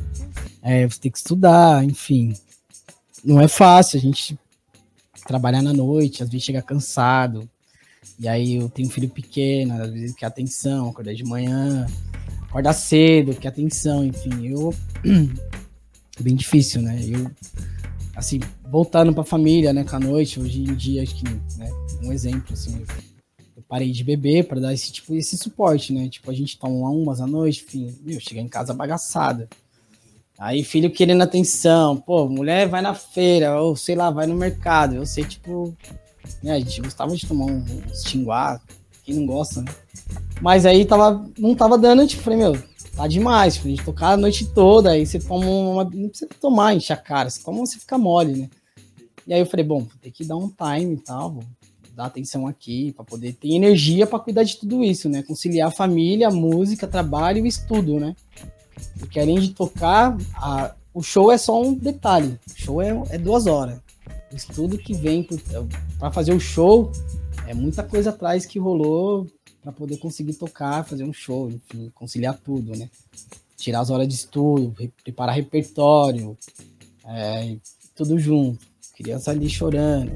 é, 0.63 0.89
você 0.89 1.01
tem 1.01 1.11
que 1.11 1.19
estudar, 1.19 1.85
enfim. 1.85 2.35
Não 3.25 3.41
é 3.41 3.49
fácil, 3.49 3.99
a 3.99 4.01
gente 4.01 4.39
trabalhar 5.27 5.63
na 5.63 5.73
noite, 5.73 6.23
às 6.23 6.29
vezes 6.29 6.47
chega 6.47 6.63
cansado. 6.63 7.49
E 8.19 8.29
aí 8.29 8.57
eu 8.57 8.69
tenho 8.69 8.89
um 8.89 8.91
filho 8.91 9.09
pequeno, 9.09 9.81
às 9.83 9.91
vezes 9.91 10.15
quer 10.15 10.27
atenção, 10.27 10.89
acordar 10.89 11.15
de 11.15 11.25
manhã, 11.25 11.87
acordar 12.49 12.73
cedo, 12.73 13.35
quer 13.35 13.49
atenção, 13.49 14.05
enfim. 14.05 14.47
Eu. 14.47 14.75
Bem 16.23 16.37
difícil, 16.37 16.81
né? 16.83 17.01
Eu. 17.05 17.31
Assim, 18.15 18.41
voltando 18.71 19.13
pra 19.13 19.25
família, 19.25 19.73
né, 19.73 19.85
com 19.85 19.97
a 19.97 20.01
noite, 20.01 20.39
hoje 20.39 20.61
em 20.61 20.75
dia, 20.75 21.03
acho 21.03 21.15
que, 21.17 21.25
né, 21.57 21.71
um 22.03 22.13
exemplo, 22.13 22.53
assim, 22.53 22.85
eu 23.57 23.63
parei 23.67 23.91
de 23.91 24.05
beber 24.05 24.47
para 24.47 24.61
dar 24.61 24.73
esse 24.73 24.93
tipo, 24.93 25.15
esse 25.15 25.37
suporte, 25.37 25.93
né? 25.93 26.09
Tipo, 26.09 26.31
a 26.31 26.35
gente 26.35 26.59
toma 26.59 26.91
umas 26.91 27.21
à 27.21 27.27
noite, 27.27 27.65
enfim, 27.67 27.95
meu, 28.05 28.21
chegar 28.21 28.43
em 28.43 28.49
casa 28.49 28.75
bagaçada. 28.75 29.49
Aí 30.39 30.63
filho 30.65 30.91
querendo 30.91 31.23
atenção, 31.23 31.97
pô, 31.97 32.29
mulher 32.29 32.69
vai 32.69 32.83
na 32.83 32.95
feira, 32.95 33.61
ou 33.61 33.77
sei 33.77 33.95
lá, 33.95 34.11
vai 34.11 34.27
no 34.27 34.35
mercado. 34.35 34.97
Eu 34.97 35.07
sei, 35.07 35.25
tipo, 35.25 35.75
né, 36.43 36.53
a 36.53 36.59
gente 36.59 36.81
gostava 36.81 37.17
de 37.17 37.27
tomar 37.27 37.47
um, 37.47 37.59
um 37.59 37.95
xinguá, 37.95 38.61
quem 39.05 39.17
não 39.17 39.27
gosta, 39.27 39.63
né? 39.63 39.73
Mas 40.41 40.67
aí 40.67 40.85
tava, 40.85 41.25
não 41.39 41.55
tava 41.55 41.79
dando, 41.79 42.07
tipo, 42.07 42.23
falei, 42.23 42.39
meu, 42.39 42.59
tá 42.95 43.07
demais, 43.07 43.59
a 43.59 43.69
gente 43.69 43.85
tocar 43.85 44.11
a 44.11 44.17
noite 44.17 44.47
toda, 44.47 44.91
aí 44.91 45.07
você 45.07 45.19
toma 45.19 45.47
uma. 45.47 45.85
Não 45.85 46.09
precisa 46.09 46.31
tomar, 46.41 46.75
encher 46.75 46.93
a 46.93 46.97
cara, 46.97 47.31
você 47.31 47.43
toma, 47.43 47.59
você 47.59 47.79
fica 47.79 47.99
mole, 47.99 48.43
né? 48.43 48.51
E 49.27 49.33
aí 49.33 49.41
eu 49.41 49.47
falei, 49.47 49.65
bom, 49.65 49.87
tem 50.01 50.11
que 50.11 50.25
dar 50.25 50.37
um 50.37 50.49
time 50.49 50.95
e 50.95 50.99
tal, 50.99 51.31
vou 51.33 51.45
dar 51.95 52.07
atenção 52.07 52.47
aqui, 52.47 52.93
para 52.93 53.05
poder 53.05 53.35
ter 53.35 53.53
energia 53.53 54.07
para 54.07 54.19
cuidar 54.19 54.43
de 54.43 54.57
tudo 54.57 54.83
isso, 54.83 55.09
né? 55.09 55.23
Conciliar 55.23 55.69
a 55.69 55.73
família, 55.73 56.29
a 56.29 56.31
música, 56.31 56.87
trabalho 56.87 57.39
e 57.39 57.43
o 57.43 57.47
estudo, 57.47 58.01
né? 58.01 58.17
Porque 58.99 59.21
além 59.21 59.39
de 59.39 59.51
tocar, 59.51 60.17
a, 60.35 60.75
o 60.93 61.03
show 61.03 61.31
é 61.31 61.39
só 61.39 61.61
um 61.61 61.75
detalhe. 61.75 62.39
O 62.49 62.61
show 62.61 62.83
é, 62.83 62.91
é 63.11 63.19
duas 63.19 63.47
horas. 63.47 63.79
O 64.33 64.37
estudo 64.37 64.79
que 64.79 64.95
vem 64.95 65.27
para 65.99 66.11
fazer 66.11 66.33
o 66.33 66.41
show 66.41 66.91
é 67.47 67.55
muita 67.55 67.83
coisa 67.83 68.11
atrás 68.11 68.47
que 68.47 68.59
rolou 68.59 69.27
para 69.63 69.73
poder 69.73 69.97
conseguir 69.99 70.35
tocar, 70.35 70.85
fazer 70.85 71.05
um 71.05 71.13
show, 71.13 71.49
enfim, 71.49 71.91
conciliar 71.95 72.37
tudo, 72.37 72.77
né? 72.77 72.91
Tirar 73.57 73.81
as 73.81 73.91
horas 73.91 74.09
de 74.09 74.15
estudo, 74.15 74.75
preparar 75.05 75.37
repertório, 75.37 76.37
é, 77.05 77.57
tudo 77.95 78.19
junto. 78.19 78.67
Criança 78.97 79.31
ali 79.31 79.49
chorando, 79.49 80.13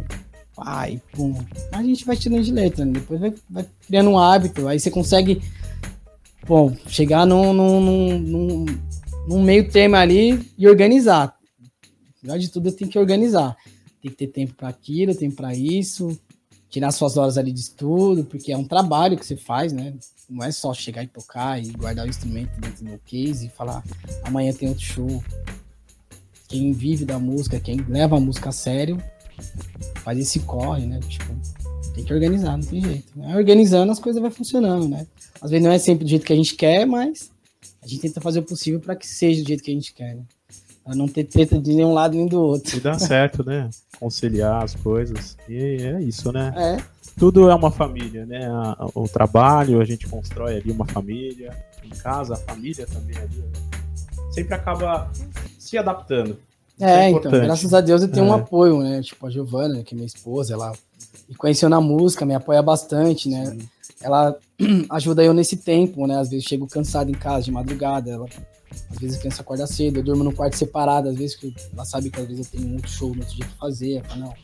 pai, 0.55 1.01
pum. 1.13 1.35
A 1.73 1.83
gente 1.83 2.05
vai 2.05 2.17
tirando 2.17 2.43
de 2.43 2.53
letra, 2.53 2.85
né? 2.85 2.93
depois 2.93 3.21
vai, 3.21 3.35
vai 3.49 3.67
criando 3.87 4.11
um 4.11 4.19
hábito, 4.19 4.67
aí 4.67 4.79
você 4.81 4.91
consegue 4.91 5.41
bom, 6.47 6.77
chegar 6.89 7.25
num, 7.25 7.53
num, 7.53 8.19
num, 8.19 8.67
num 9.29 9.43
meio 9.43 9.71
termo 9.71 9.97
ali 9.97 10.51
e 10.59 10.69
organizar. 10.69 11.37
Melhor 12.23 12.39
de 12.39 12.51
tudo, 12.51 12.73
tem 12.73 12.89
que 12.89 12.99
organizar. 12.99 13.57
Tem 14.03 14.11
que 14.11 14.17
ter 14.17 14.29
tempo 14.29 14.55
para 14.55 14.69
aquilo, 14.69 15.15
tempo 15.15 15.37
para 15.37 15.55
isso, 15.55 16.19
tirar 16.69 16.91
suas 16.91 17.17
horas 17.17 17.39
ali 17.39 17.53
de 17.53 17.61
estudo, 17.61 18.25
porque 18.25 18.53
é 18.53 18.57
um 18.57 18.65
trabalho 18.65 19.17
que 19.17 19.25
você 19.25 19.37
faz, 19.37 19.73
né? 19.73 19.95
Não 20.29 20.45
é 20.45 20.51
só 20.51 20.75
chegar 20.75 21.05
e 21.05 21.07
tocar 21.07 21.63
e 21.63 21.71
guardar 21.71 22.07
o 22.07 22.09
instrumento 22.09 22.59
dentro 22.61 22.85
do 22.85 22.99
case 22.99 23.47
e 23.47 23.51
falar 23.51 23.83
amanhã 24.25 24.53
tem 24.53 24.69
outro 24.69 24.85
show. 24.85 25.25
Quem 26.49 26.73
vive 26.73 27.05
da 27.05 27.19
música, 27.19 27.61
quem 27.61 27.77
leva 27.89 28.17
a 28.17 28.21
música 28.21 28.51
a 28.51 28.53
sério, 28.53 29.03
faz 30.03 30.19
esse 30.19 30.41
corre, 30.41 30.87
né? 30.87 31.01
Tipo, 31.01 31.35
tem 31.95 32.05
que 32.05 32.13
organizar, 32.13 32.57
não 32.57 32.65
tem 32.65 32.81
jeito. 32.81 33.19
Né? 33.19 33.37
Organizando 33.37 33.91
as 33.91 33.99
coisas 33.99 34.21
vai 34.21 34.31
funcionando, 34.31 34.89
né? 34.89 35.07
Às 35.41 35.51
vezes 35.51 35.65
não 35.65 35.73
é 35.73 35.79
sempre 35.79 36.05
do 36.05 36.11
jeito 36.11 36.27
que 36.27 36.33
a 36.33 36.37
gente 36.37 36.55
quer, 36.55 36.87
mas 36.87 37.31
a 37.83 37.87
gente 37.87 38.03
tenta 38.03 38.21
fazer 38.21 38.41
o 38.41 38.43
possível 38.43 38.81
para 38.81 38.97
que 38.97 39.07
seja 39.07 39.43
do 39.43 39.49
jeito 39.49 39.63
que 39.63 39.71
a 39.71 39.75
gente 39.75 39.95
quer, 39.95 40.15
né? 40.15 40.23
Pra 40.85 40.95
não 40.95 41.09
ter 41.09 41.25
treta 41.25 41.61
de 41.61 41.73
nenhum 41.73 41.93
lado 41.93 42.17
nem 42.17 42.27
do 42.27 42.41
outro. 42.41 42.77
E 42.77 42.81
dá 42.81 42.99
certo, 42.99 43.45
né? 43.45 43.69
Conciliar 43.99 44.65
as 44.65 44.75
coisas. 44.75 45.37
E 45.49 45.57
é 45.57 46.01
isso, 46.03 46.33
né? 46.33 46.53
É. 46.57 46.83
Tudo 47.19 47.49
é 47.49 47.55
uma 47.55 47.71
família, 47.71 48.27
né? 48.27 48.49
O 48.95 49.09
trabalho, 49.09 49.81
a 49.81 49.85
gente 49.85 50.07
constrói 50.07 50.57
ali 50.57 50.71
uma 50.71 50.87
família. 50.87 51.57
Em 51.83 51.91
casa, 51.91 52.35
a 52.35 52.37
família 52.37 52.87
também 52.87 53.17
ali. 53.17 53.37
Né? 53.37 53.53
Sempre 54.31 54.55
acaba 54.55 55.11
se 55.59 55.79
adaptando. 55.79 56.39
É, 56.79 57.07
é 57.07 57.11
então, 57.11 57.31
graças 57.31 57.73
a 57.73 57.81
Deus 57.81 58.03
eu 58.03 58.09
tenho 58.09 58.27
é. 58.27 58.29
um 58.29 58.35
apoio, 58.35 58.81
né? 58.81 59.03
Tipo, 59.03 59.27
a 59.27 59.31
Giovana, 59.31 59.83
que 59.83 59.95
é 59.95 59.97
minha 59.97 60.07
esposa, 60.07 60.53
ela 60.53 60.73
me 61.29 61.35
conheceu 61.35 61.69
na 61.69 61.81
música, 61.81 62.27
me 62.27 62.35
apoia 62.35 62.61
bastante, 62.61 63.29
né? 63.29 63.47
Sim 63.47 63.69
ela 64.01 64.37
ajuda 64.91 65.25
eu 65.25 65.35
nesse 65.35 65.57
tempo, 65.57 66.07
né? 66.07 66.19
Às 66.19 66.31
vezes 66.31 66.45
chego 66.45 66.67
cansado 66.67 67.11
em 67.11 67.15
casa 67.15 67.45
de 67.45 67.53
madrugada, 67.53 68.11
ela 68.11 68.27
às 68.91 68.99
vezes 68.99 69.17
a 69.17 69.21
criança 69.21 69.43
acorda 69.43 69.67
cedo, 69.67 69.99
eu 69.99 70.03
durmo 70.03 70.25
num 70.25 70.33
quarto 70.33 70.57
separado, 70.57 71.09
às 71.09 71.17
vezes 71.17 71.37
que 71.37 71.55
ela 71.73 71.85
sabe 71.85 72.11
que 72.11 72.21
às 72.21 72.27
vezes 72.27 72.47
eu 72.47 72.59
tenho 72.59 72.71
muito 72.71 72.89
show 72.89 73.15
no 73.15 73.21
outro 73.21 73.35
dia 73.35 73.47
pra 73.47 73.57
fazer, 73.57 73.95
ela 73.95 74.05
fala, 74.05 74.21
não, 74.21 74.35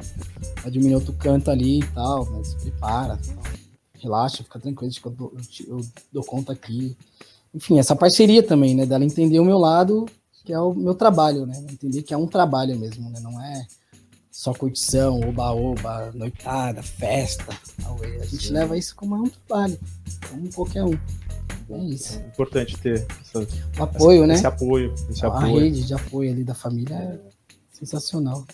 vai 0.62 0.73
em 0.73 0.95
outro 0.95 1.12
canto 1.14 1.51
ali 1.51 1.81
e 1.81 1.87
tal, 1.88 2.25
mas 2.31 2.55
prepara, 2.55 3.18
relaxa, 3.99 4.42
fica 4.42 4.59
tranquilo, 4.59 4.92
eu 5.05 5.11
dou, 5.11 5.33
eu 5.66 5.81
dou 6.12 6.25
conta 6.25 6.53
aqui. 6.53 6.97
Enfim, 7.55 7.79
essa 7.79 7.95
parceria 7.95 8.42
também, 8.42 8.75
né, 8.75 8.87
dela 8.87 9.05
entender 9.05 9.38
o 9.38 9.45
meu 9.45 9.59
lado, 9.59 10.07
que 10.45 10.53
é 10.53 10.59
o 10.59 10.75
meu 10.75 10.95
trabalho, 10.95 11.47
né, 11.47 11.64
entender 11.71 12.03
que 12.03 12.14
é 12.14 12.16
um 12.16 12.27
trabalho 12.27 12.79
mesmo, 12.79 13.11
né, 13.11 13.21
não 13.21 13.40
é 13.40 13.66
só 14.33 14.55
curtição, 14.55 15.21
oba-oba, 15.21 16.11
noitada, 16.14 16.83
festa. 16.83 17.55
A 17.85 18.25
gente 18.25 18.49
Sim. 18.49 18.55
leva 18.55 18.79
isso 18.79 18.97
como 18.97 19.14
um 19.14 19.29
trabalho, 19.29 19.79
como 20.31 20.53
qualquer 20.53 20.83
um. 20.83 20.99
É 21.73 21.85
isso. 21.85 22.19
É 22.19 22.27
importante 22.27 22.77
ter 22.79 23.07
essa, 23.21 23.47
apoio, 23.79 24.19
essa, 24.21 24.27
né? 24.27 24.35
Esse 24.35 24.47
apoio. 24.47 24.95
Esse 25.11 25.25
a 25.25 25.29
apoio. 25.29 25.59
rede 25.59 25.87
de 25.87 25.95
apoio 25.95 26.31
ali 26.31 26.45
da 26.45 26.55
família 26.55 26.95
é 26.95 27.19
sensacional. 27.71 28.45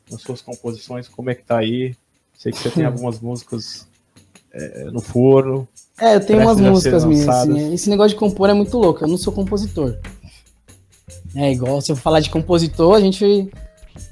Nas 0.09 0.21
suas 0.21 0.41
composições, 0.41 1.09
como 1.09 1.29
é 1.31 1.35
que 1.35 1.43
tá 1.43 1.57
aí? 1.57 1.93
Sei 2.33 2.53
que 2.53 2.59
você 2.59 2.69
tem 2.69 2.85
algumas 2.85 3.19
músicas 3.19 3.85
é, 4.55 4.85
no 4.85 5.01
forno. 5.01 5.67
É, 5.99 6.15
eu 6.15 6.25
tenho 6.25 6.41
umas 6.41 6.59
músicas 6.59 7.03
minhas, 7.03 7.27
assim. 7.27 7.73
Esse 7.73 7.89
negócio 7.89 8.11
de 8.11 8.15
compor 8.15 8.49
é 8.49 8.53
muito 8.53 8.77
louco, 8.77 9.03
eu 9.03 9.07
não 9.07 9.17
sou 9.17 9.33
compositor. 9.33 9.97
É 11.35 11.51
igual 11.51 11.81
se 11.81 11.91
eu 11.91 11.95
falar 11.95 12.21
de 12.21 12.29
compositor, 12.29 12.95
a 12.95 12.99
gente. 13.01 13.51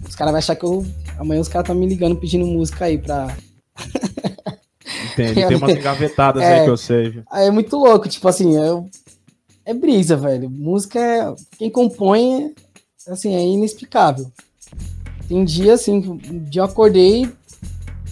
Os 0.08 0.16
caras 0.16 0.32
vão 0.32 0.40
achar 0.40 0.56
que 0.56 0.66
eu. 0.66 0.86
Amanhã 1.18 1.40
os 1.40 1.48
caras 1.48 1.66
estão 1.66 1.80
me 1.80 1.88
ligando 1.88 2.18
pedindo 2.18 2.46
música 2.46 2.86
aí 2.86 2.98
pra. 2.98 3.36
Depende, 5.16 5.48
tem 5.48 5.58
umas 5.58 5.72
engavetadas 5.78 6.44
é, 6.44 6.60
aí 6.60 6.64
que 6.66 6.70
eu 6.70 6.78
sei. 6.78 7.10
Viu? 7.10 7.24
É 7.32 7.50
muito 7.50 7.78
louco, 7.78 8.10
tipo 8.10 8.28
assim, 8.28 8.58
é, 8.58 8.84
é 9.66 9.74
brisa, 9.74 10.18
velho. 10.18 10.50
Música 10.50 11.00
é. 11.00 11.34
Quem 11.58 11.70
compõe, 11.70 12.54
assim, 13.08 13.34
é 13.34 13.42
inexplicável. 13.42 14.30
Tem 15.28 15.46
dia, 15.46 15.76
assim, 15.76 15.98
um 16.30 16.44
dia 16.44 16.62
eu 16.62 16.66
acordei, 16.66 17.30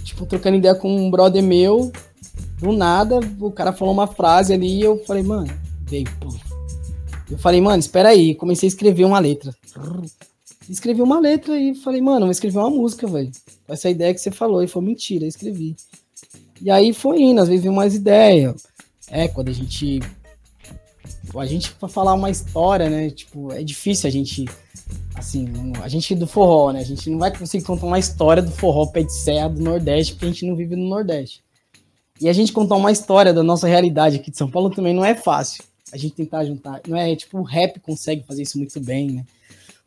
tipo, 0.04 0.26
trocando 0.26 0.58
ideia 0.58 0.74
com 0.74 0.90
um 0.90 1.12
brother 1.12 1.44
meu, 1.44 1.92
do 2.62 2.72
nada, 2.72 3.20
o 3.40 3.52
cara 3.52 3.74
falou 3.74 3.94
uma 3.94 4.08
frase 4.08 4.54
ali 4.54 4.78
e 4.78 4.82
eu 4.82 5.04
falei, 5.06 5.24
mano, 5.24 5.52
veio, 5.88 6.08
Eu 7.30 7.38
falei, 7.40 7.60
mano, 7.60 7.80
espera 7.80 8.10
aí, 8.10 8.36
comecei 8.36 8.68
a 8.68 8.72
escrever 8.72 9.04
uma 9.04 9.20
letra. 9.20 9.54
Escrevi 10.70 11.02
uma 11.02 11.20
letra 11.20 11.60
e 11.60 11.74
falei, 11.74 12.02
mano, 12.02 12.28
vou 12.28 12.32
escrever 12.32 12.60
uma 12.60 12.70
música, 12.70 13.08
velho. 13.08 13.32
Essa 13.68 13.90
ideia 13.90 14.14
que 14.14 14.22
você 14.22 14.32
falou, 14.32 14.64
e 14.64 14.68
foi 14.68 14.82
mentira, 14.84 15.26
eu 15.26 15.30
escrevi. 15.30 15.76
E 16.62 16.70
aí 16.70 16.94
foi 16.94 17.20
indo, 17.20 17.42
às 17.42 17.48
vezes 17.48 17.64
veio 17.64 17.74
mais 17.74 17.96
ideia. 17.96 18.56
É, 19.10 19.28
quando 19.28 19.50
a 19.50 19.54
gente. 19.54 20.00
A 21.36 21.46
gente, 21.46 21.72
pra 21.74 21.90
falar 21.90 22.14
uma 22.14 22.30
história, 22.30 22.90
né? 22.90 23.10
Tipo, 23.10 23.52
é 23.52 23.64
difícil 23.64 24.08
a 24.08 24.12
gente. 24.12 24.46
Assim, 25.16 25.48
a 25.82 25.88
gente 25.88 26.14
do 26.16 26.28
forró, 26.28 26.72
né? 26.72 26.80
A 26.82 26.84
gente 26.84 27.10
não 27.10 27.18
vai 27.18 27.36
conseguir 27.36 27.66
contar 27.66 27.88
uma 27.88 28.00
história 28.00 28.44
do 28.44 28.52
forró 28.52 28.86
pé 28.86 29.04
de 29.04 29.14
serra 29.14 29.50
do 29.50 29.62
Nordeste, 29.62 30.14
porque 30.14 30.26
a 30.26 30.30
gente 30.30 30.46
não 30.46 30.56
vive 30.56 30.76
no 30.76 30.88
Nordeste. 30.88 31.44
E 32.22 32.30
a 32.30 32.34
gente 32.34 32.54
contar 32.54 32.76
uma 32.76 32.92
história 32.92 33.34
da 33.34 33.42
nossa 33.42 33.68
realidade 33.68 34.18
aqui 34.18 34.30
de 34.30 34.38
São 34.38 34.50
Paulo 34.50 34.70
também 34.70 34.94
não 34.94 35.04
é 35.04 35.16
fácil. 35.16 35.64
A 35.92 35.98
gente 35.98 36.14
tentar 36.14 36.46
juntar. 36.46 36.80
Não 36.88 36.96
é 36.96 37.16
tipo, 37.16 37.40
o 37.40 37.42
rap 37.42 37.80
consegue 37.80 38.24
fazer 38.24 38.44
isso 38.44 38.60
muito 38.60 38.80
bem, 38.80 39.10
né? 39.10 39.26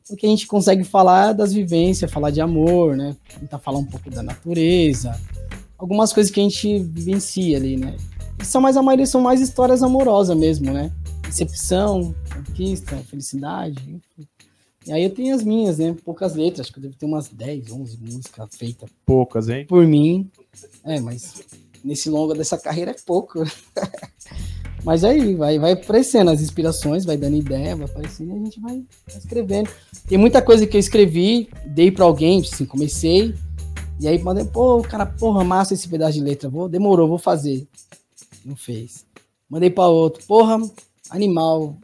Porque 0.06 0.26
a 0.26 0.28
gente 0.28 0.44
consegue 0.48 0.82
falar 0.82 1.32
das 1.32 1.52
vivências, 1.52 2.10
falar 2.10 2.32
de 2.32 2.40
amor, 2.40 2.96
né? 2.96 3.16
Tentar 3.38 3.60
falar 3.60 3.78
um 3.78 3.84
pouco 3.84 4.10
da 4.10 4.20
natureza. 4.20 5.18
Algumas 5.78 6.12
coisas 6.12 6.32
que 6.32 6.40
a 6.40 6.42
gente 6.42 6.80
vivencia 6.80 7.56
ali, 7.56 7.76
né? 7.76 7.96
E 8.42 8.44
são 8.44 8.60
mais, 8.60 8.76
a 8.76 8.82
maioria 8.82 9.06
são 9.06 9.20
mais 9.20 9.40
histórias 9.40 9.80
amorosas 9.80 10.36
mesmo, 10.36 10.72
né? 10.72 10.90
Decepção, 11.22 12.12
conquista, 12.34 12.96
felicidade, 13.08 13.78
enfim. 13.78 14.28
E 14.86 14.92
aí 14.92 15.04
eu 15.04 15.10
tenho 15.10 15.34
as 15.36 15.44
minhas, 15.44 15.78
né? 15.78 15.94
Poucas 16.04 16.34
letras, 16.34 16.66
acho 16.66 16.72
que 16.72 16.80
eu 16.80 16.82
devo 16.82 16.96
ter 16.96 17.06
umas 17.06 17.28
10, 17.28 17.70
11 17.70 17.98
músicas 18.00 18.56
feitas. 18.56 18.90
Poucas, 19.06 19.48
hein? 19.48 19.64
Por 19.66 19.86
mim. 19.86 20.28
É, 20.84 21.00
mas 21.00 21.42
nesse 21.84 22.08
longo 22.08 22.34
dessa 22.34 22.56
carreira 22.56 22.92
é 22.92 22.96
pouco. 23.06 23.44
Mas 24.82 25.02
aí, 25.02 25.34
vai, 25.34 25.58
vai 25.58 25.72
aparecendo 25.72 26.30
as 26.30 26.42
inspirações, 26.42 27.04
vai 27.04 27.16
dando 27.16 27.36
ideia, 27.36 27.74
vai 27.74 27.86
aparecendo 27.86 28.32
e 28.32 28.38
a 28.38 28.44
gente 28.44 28.60
vai, 28.60 28.84
escrevendo. 29.08 29.70
Tem 30.06 30.18
muita 30.18 30.42
coisa 30.42 30.66
que 30.66 30.76
eu 30.76 30.80
escrevi, 30.80 31.48
dei 31.64 31.90
para 31.90 32.04
alguém, 32.04 32.40
assim, 32.40 32.66
comecei, 32.66 33.34
e 33.98 34.06
aí 34.06 34.22
mandei, 34.22 34.44
pô, 34.44 34.82
cara, 34.82 35.06
porra, 35.06 35.42
massa 35.42 35.72
esse 35.72 35.88
pedaço 35.88 36.14
de 36.14 36.20
letra, 36.20 36.50
vou, 36.50 36.68
demorou, 36.68 37.08
vou 37.08 37.18
fazer. 37.18 37.66
Não 38.44 38.56
fez. 38.56 39.06
Mandei 39.48 39.70
para 39.70 39.88
outro, 39.88 40.22
porra, 40.26 40.60
animal, 41.08 41.78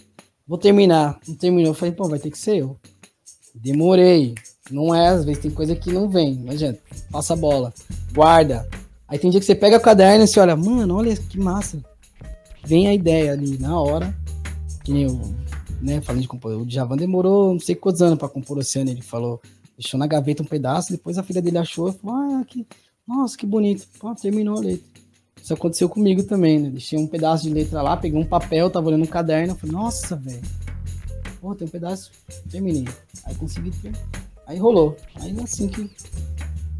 vou 0.47 0.59
terminar. 0.59 1.19
Não 1.27 1.35
terminou, 1.35 1.73
falei, 1.73 1.95
pô, 1.95 2.07
vai 2.07 2.19
ter 2.19 2.31
que 2.31 2.39
ser 2.39 2.59
eu. 2.59 2.77
Demorei. 3.55 4.35
Não 4.71 4.95
é, 4.95 5.09
às 5.09 5.25
vezes 5.25 5.43
tem 5.43 5.51
coisa 5.51 5.75
que 5.75 5.91
não 5.91 6.09
vem, 6.09 6.35
não 6.35 6.53
adianta. 6.53 6.81
Passa 7.11 7.33
a 7.33 7.37
bola, 7.37 7.73
guarda, 8.13 8.69
Aí 9.11 9.19
tem 9.19 9.29
dia 9.29 9.41
que 9.41 9.47
você 9.47 9.57
pega 9.57 9.77
o 9.77 9.81
caderno 9.81 10.25
e 10.25 10.29
você 10.29 10.39
olha, 10.39 10.55
mano, 10.55 10.95
olha 10.95 11.17
que 11.17 11.39
massa. 11.39 11.83
Vem 12.65 12.87
a 12.87 12.95
ideia 12.95 13.33
ali 13.33 13.59
na 13.59 13.79
hora. 13.79 14.17
Que 14.85 14.93
nem 14.93 15.03
eu, 15.03 15.21
né, 15.83 16.01
falando 16.01 16.23
de 16.23 16.29
compor. 16.29 16.53
O 16.53 16.65
Djavan 16.65 16.97
demorou 16.97 17.53
não 17.53 17.61
sei 17.61 17.75
quantos 17.75 18.01
anos 18.01 18.19
pra 18.19 18.29
compor 18.29 18.57
o 18.57 18.61
Oceano. 18.61 18.89
Ele 18.89 19.03
falou, 19.03 19.43
deixou 19.77 19.99
na 19.99 20.07
gaveta 20.07 20.45
um 20.45 20.47
pedaço, 20.47 20.93
depois 20.93 21.19
a 21.19 21.25
filha 21.25 21.43
dele 21.43 21.59
achou 21.59 21.89
e 21.89 21.93
falou, 21.93 22.17
ah, 22.17 22.45
que, 22.47 22.65
nossa, 23.07 23.37
que 23.37 23.45
bonito. 23.45 23.85
Pô, 23.99 24.15
terminou 24.15 24.57
a 24.57 24.61
letra. 24.61 24.89
Isso 25.43 25.55
aconteceu 25.55 25.89
comigo 25.89 26.23
também, 26.23 26.61
né? 26.61 26.71
Deixei 26.71 26.97
um 26.97 27.07
pedaço 27.07 27.45
de 27.45 27.51
letra 27.53 27.83
lá, 27.83 27.97
peguei 27.97 28.19
um 28.19 28.25
papel, 28.25 28.71
tava 28.71 28.89
olhando 28.89 29.03
um 29.03 29.07
caderno, 29.07 29.57
falei, 29.57 29.75
nossa, 29.75 30.15
velho. 30.15 30.41
Pô, 31.41 31.53
tem 31.55 31.67
um 31.67 31.71
pedaço, 31.71 32.13
terminei. 32.49 32.87
Aí 33.25 33.35
consegui. 33.35 33.73
Aí 34.47 34.59
rolou. 34.59 34.97
Aí 35.17 35.37
é 35.37 35.43
assim 35.43 35.67
que 35.67 35.91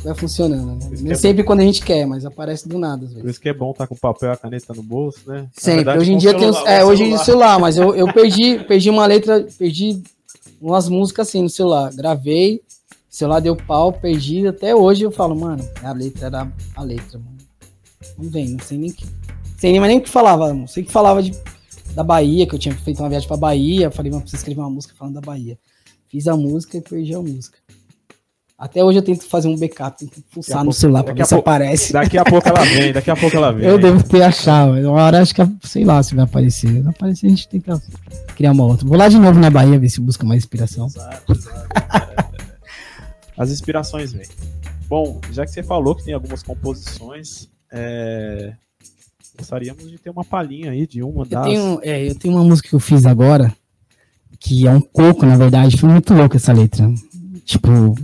vai 0.03 0.15
funcionando. 0.15 0.77
Né? 0.85 0.97
Nem 1.01 1.13
é 1.13 1.15
sempre 1.15 1.43
bom. 1.43 1.49
quando 1.49 1.61
a 1.61 1.65
gente 1.65 1.83
quer, 1.83 2.07
mas 2.07 2.25
aparece 2.25 2.69
do 2.69 2.79
nada. 2.79 3.07
Por 3.07 3.29
isso 3.29 3.41
que 3.41 3.49
é 3.49 3.55
bom 3.55 3.71
estar 3.71 3.85
tá 3.85 3.89
com 3.89 3.97
papel 3.97 4.31
e 4.31 4.33
a 4.33 4.37
caneta 4.37 4.75
no 4.75 4.83
bolso, 4.83 5.21
né? 5.27 5.49
Sempre. 5.53 5.77
Verdade, 5.77 5.99
hoje 5.99 6.13
em 6.13 6.19
dia 6.19 6.35
tem. 6.35 6.51
É, 6.67 6.85
hoje 6.85 7.05
em 7.05 7.17
celular, 7.19 7.59
mas 7.59 7.77
eu, 7.77 7.95
eu 7.95 8.13
perdi, 8.13 8.59
perdi 8.65 8.91
uma 8.91 9.07
letra, 9.07 9.47
perdi 9.59 10.03
umas 10.61 10.89
músicas 10.89 11.29
assim 11.29 11.43
no 11.43 11.49
celular. 11.49 11.93
Gravei, 11.95 12.63
celular 13.09 13.41
deu 13.41 13.57
pau, 13.57 13.93
perdi. 13.93 14.47
Até 14.47 14.75
hoje 14.75 15.03
eu 15.03 15.11
falo, 15.11 15.35
mano, 15.35 15.67
a 15.83 15.93
letra 15.93 16.27
era 16.27 16.53
a 16.75 16.83
letra, 16.83 17.19
mano. 17.19 17.39
Não 18.19 18.31
vem, 18.31 18.51
não 18.51 18.61
sei 18.61 18.79
nem 18.79 18.91
que. 18.91 19.07
Sei 19.59 19.73
nem 19.73 19.81
mais 19.81 19.91
nem 19.91 19.99
o 19.99 20.03
que 20.03 20.09
falava, 20.09 20.55
não 20.55 20.67
sei 20.67 20.83
que 20.83 20.91
falava 20.91 21.23
de, 21.23 21.33
da 21.95 22.03
Bahia, 22.03 22.47
que 22.47 22.55
eu 22.55 22.59
tinha 22.59 22.75
feito 22.75 23.03
uma 23.03 23.11
viagem 23.11 23.29
pra 23.29 23.37
Bahia. 23.37 23.91
Falei, 23.91 24.11
mano, 24.11 24.23
preciso 24.23 24.41
escrever 24.41 24.61
uma 24.61 24.71
música 24.71 24.95
falando 24.97 25.15
da 25.15 25.21
Bahia. 25.21 25.59
Fiz 26.09 26.27
a 26.27 26.37
música 26.37 26.79
e 26.79 26.81
perdi 26.81 27.15
a 27.15 27.21
música. 27.21 27.59
Até 28.61 28.85
hoje 28.85 28.99
eu 28.99 29.03
tento 29.03 29.27
fazer 29.27 29.49
um 29.49 29.57
backup, 29.57 29.97
tento 29.97 30.23
pulsar 30.31 30.63
no 30.63 30.71
celular 30.71 31.03
pra 31.03 31.15
ver 31.15 31.25
se 31.25 31.35
aparece. 31.35 31.95
Daqui 31.95 32.19
a 32.19 32.25
pouco 32.25 32.47
ela 32.47 32.63
vem, 32.63 32.93
daqui 32.93 33.11
a 33.11 33.17
pouco 33.17 33.35
ela 33.35 33.51
vem. 33.57 33.67
Eu 33.67 33.79
devo 33.79 34.03
ter 34.03 34.21
achado, 34.23 34.73
mas 34.73 34.85
uma 34.85 35.03
hora 35.03 35.23
acho 35.23 35.35
que, 35.35 35.41
sei 35.63 35.83
lá 35.83 36.03
se 36.03 36.15
vai 36.15 36.25
aparecer. 36.25 36.69
Se 36.69 36.81
não 36.81 36.91
aparecer, 36.91 37.27
a 37.27 37.31
gente 37.31 37.49
tenta 37.49 37.83
criar 38.37 38.53
uma 38.53 38.67
outra. 38.67 38.87
Vou 38.87 38.99
lá 38.99 39.09
de 39.09 39.19
novo 39.19 39.41
na 39.41 39.49
Bahia 39.49 39.79
ver 39.79 39.89
se 39.89 39.99
busca 39.99 40.27
mais 40.27 40.43
inspiração. 40.43 40.89
Exato, 40.89 41.33
exato. 41.33 41.69
As 43.35 43.51
inspirações 43.51 44.13
vêm. 44.13 44.27
Bom, 44.87 45.19
já 45.33 45.47
que 45.47 45.53
você 45.53 45.63
falou 45.63 45.95
que 45.95 46.05
tem 46.05 46.13
algumas 46.13 46.43
composições, 46.43 47.49
é... 47.73 48.53
gostaríamos 49.39 49.91
de 49.91 49.97
ter 49.97 50.11
uma 50.11 50.25
palhinha 50.25 50.73
aí 50.73 50.87
de 50.87 51.03
uma 51.03 51.25
das. 51.25 51.47
Eu 51.47 51.51
tenho, 51.51 51.81
é, 51.83 52.11
eu 52.11 52.15
tenho 52.15 52.35
uma 52.35 52.45
música 52.45 52.69
que 52.69 52.75
eu 52.75 52.81
fiz 52.81 53.07
agora, 53.07 53.51
que 54.39 54.69
é 54.69 54.71
um 54.71 54.83
coco, 54.83 55.25
na 55.25 55.39
verdade. 55.39 55.79
Foi 55.79 55.89
muito 55.89 56.13
louco 56.13 56.37
essa 56.37 56.53
letra. 56.53 56.93
Tipo, 57.47 57.95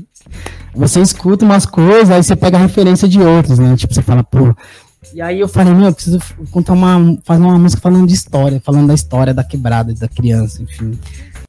você 0.75 1.01
escuta 1.01 1.45
umas 1.45 1.67
coisas, 1.67 2.11
aí 2.11 2.23
você 2.23 2.37
pega 2.37 2.57
a 2.57 2.61
referência 2.61 3.09
de 3.09 3.21
outras, 3.21 3.59
né? 3.59 3.77
Tipo, 3.77 3.95
você 3.95 4.03
fala, 4.03 4.23
pô. 4.23 4.55
E 5.15 5.21
aí 5.21 5.41
eu 5.41 5.49
falei, 5.49 5.73
meu, 5.73 5.87
eu 5.87 5.95
preciso 5.95 6.19
contar 6.51 6.73
uma, 6.73 7.19
fazer 7.25 7.43
uma 7.43 7.59
música 7.59 7.81
falando 7.81 8.07
de 8.07 8.15
história, 8.15 8.61
falando 8.61 8.89
da 8.89 8.95
história 8.95 9.33
da 9.33 9.45
quebrada, 9.45 9.95
da 9.95 10.09
criança, 10.09 10.63
enfim. 10.63 10.99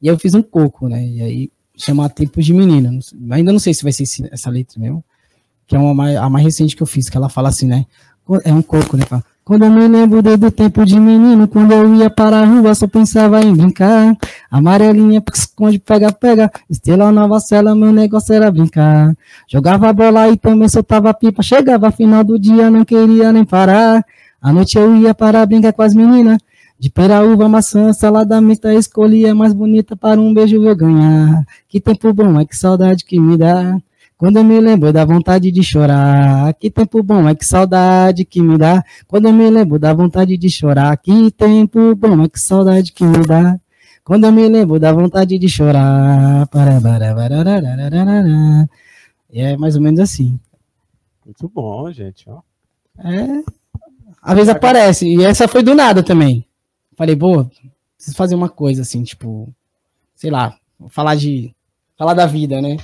E 0.02 0.08
eu 0.08 0.18
fiz 0.18 0.34
um 0.34 0.42
coco, 0.42 0.88
né? 0.88 1.06
E 1.06 1.22
aí 1.22 1.52
chama 1.76 2.10
Tempos 2.10 2.46
de 2.46 2.54
Menina. 2.54 2.90
Ainda 3.32 3.52
não 3.52 3.60
sei 3.60 3.74
se 3.74 3.84
vai 3.84 3.92
ser 3.92 4.06
essa 4.32 4.50
letra 4.50 4.80
mesmo, 4.80 5.04
que 5.66 5.76
é 5.76 5.80
uma, 5.80 6.20
a 6.20 6.30
mais 6.30 6.46
recente 6.46 6.76
que 6.76 6.84
eu 6.84 6.88
fiz, 6.88 7.10
que 7.10 7.18
ela 7.18 7.30
fala 7.30 7.50
assim, 7.50 7.68
né? 7.68 7.86
É 8.44 8.54
um 8.54 8.62
coco, 8.62 8.96
né? 8.98 9.06
Fala, 9.06 9.24
quando 9.48 9.64
eu 9.64 9.72
me 9.72 9.88
lembro 9.88 10.22
desde 10.22 10.46
o 10.46 10.52
tempo 10.52 10.86
de 10.86 11.00
menino, 11.00 11.48
quando 11.48 11.72
eu 11.72 11.96
ia 11.96 12.10
para 12.10 12.42
a 12.42 12.46
rua, 12.46 12.76
só 12.76 12.86
pensava 12.86 13.42
em 13.42 13.56
brincar. 13.56 14.14
Amarelinha, 14.52 15.24
esconde, 15.34 15.80
pega, 15.80 16.12
pega. 16.12 16.52
Estrela 16.70 17.14
nova 17.14 17.40
cela, 17.40 17.74
meu 17.74 17.94
negócio 17.94 18.36
era 18.36 18.52
brincar. 18.52 19.16
Jogava 19.48 19.94
bola 19.94 20.28
e 20.28 20.36
também 20.36 20.68
soltava 20.68 21.14
pipa. 21.14 21.42
Chegava 21.42 21.90
final 21.92 22.26
do 22.26 22.38
dia, 22.38 22.70
não 22.70 22.84
queria 22.84 23.32
nem 23.32 23.46
parar. 23.46 24.04
À 24.42 24.52
noite 24.52 24.78
eu 24.78 24.94
ia 24.98 25.14
para 25.14 25.46
brincar 25.46 25.72
com 25.72 25.82
as 25.82 25.96
meninas. 25.96 26.40
De 26.78 26.90
peraúva, 26.90 27.48
maçã, 27.48 27.94
salada 27.94 28.42
mista, 28.42 28.74
escolhia 28.74 29.34
mais 29.34 29.54
bonita 29.54 29.96
para 29.96 30.20
um 30.20 30.34
beijo 30.34 30.62
eu 30.62 30.76
ganhar. 30.76 31.46
Que 31.70 31.80
tempo 31.80 32.12
bom, 32.12 32.38
é 32.38 32.46
que 32.46 32.54
saudade 32.54 33.06
que 33.06 33.18
me 33.18 33.38
dá. 33.38 33.78
Quando 34.18 34.38
eu 34.38 34.44
me 34.44 34.60
lembro 34.60 34.92
da 34.92 35.06
vontade 35.06 35.52
de 35.52 35.62
chorar, 35.62 36.52
que 36.56 36.72
tempo 36.72 37.04
bom, 37.04 37.30
é 37.30 37.36
que 37.36 37.46
saudade 37.46 38.26
que 38.26 38.42
me 38.42 38.58
dá. 38.58 38.84
Quando 39.08 39.28
eu 39.28 39.34
me 39.34 39.48
lembro 39.48 39.78
da 39.78 39.94
vontade 39.94 40.36
de 40.36 40.50
chorar, 40.50 40.98
que 40.98 41.30
tempo 41.30 41.96
bom, 41.96 42.24
é 42.24 42.28
que 42.28 42.40
saudade 42.40 42.92
que 42.92 43.04
me 43.04 43.24
dá. 43.28 43.60
Quando 44.04 44.26
eu 44.26 44.32
me 44.32 44.50
lembro 44.50 44.80
da 44.80 44.92
vontade 44.92 45.38
de 45.38 45.48
chorar. 45.48 46.50
E 49.32 49.40
é 49.40 49.56
mais 49.56 49.76
ou 49.76 49.82
menos 49.84 50.00
assim. 50.00 50.40
Muito 51.24 51.48
bom, 51.48 51.92
gente. 51.92 52.28
Ó. 52.28 52.40
É. 52.98 53.44
Às 54.20 54.36
vezes 54.36 54.50
aparece. 54.50 55.08
E 55.08 55.24
essa 55.24 55.48
foi 55.48 55.62
do 55.62 55.76
nada 55.76 56.02
também. 56.02 56.44
Falei, 56.96 57.16
boa, 57.16 57.52
preciso 57.96 58.18
fazer 58.18 58.34
uma 58.34 58.50
coisa 58.50 58.82
assim, 58.82 59.04
tipo, 59.04 59.54
sei 60.16 60.32
lá, 60.32 60.58
falar 60.90 61.14
de. 61.14 61.54
Falar 61.96 62.16
da 62.16 62.26
vida, 62.26 62.60
né? 62.60 62.78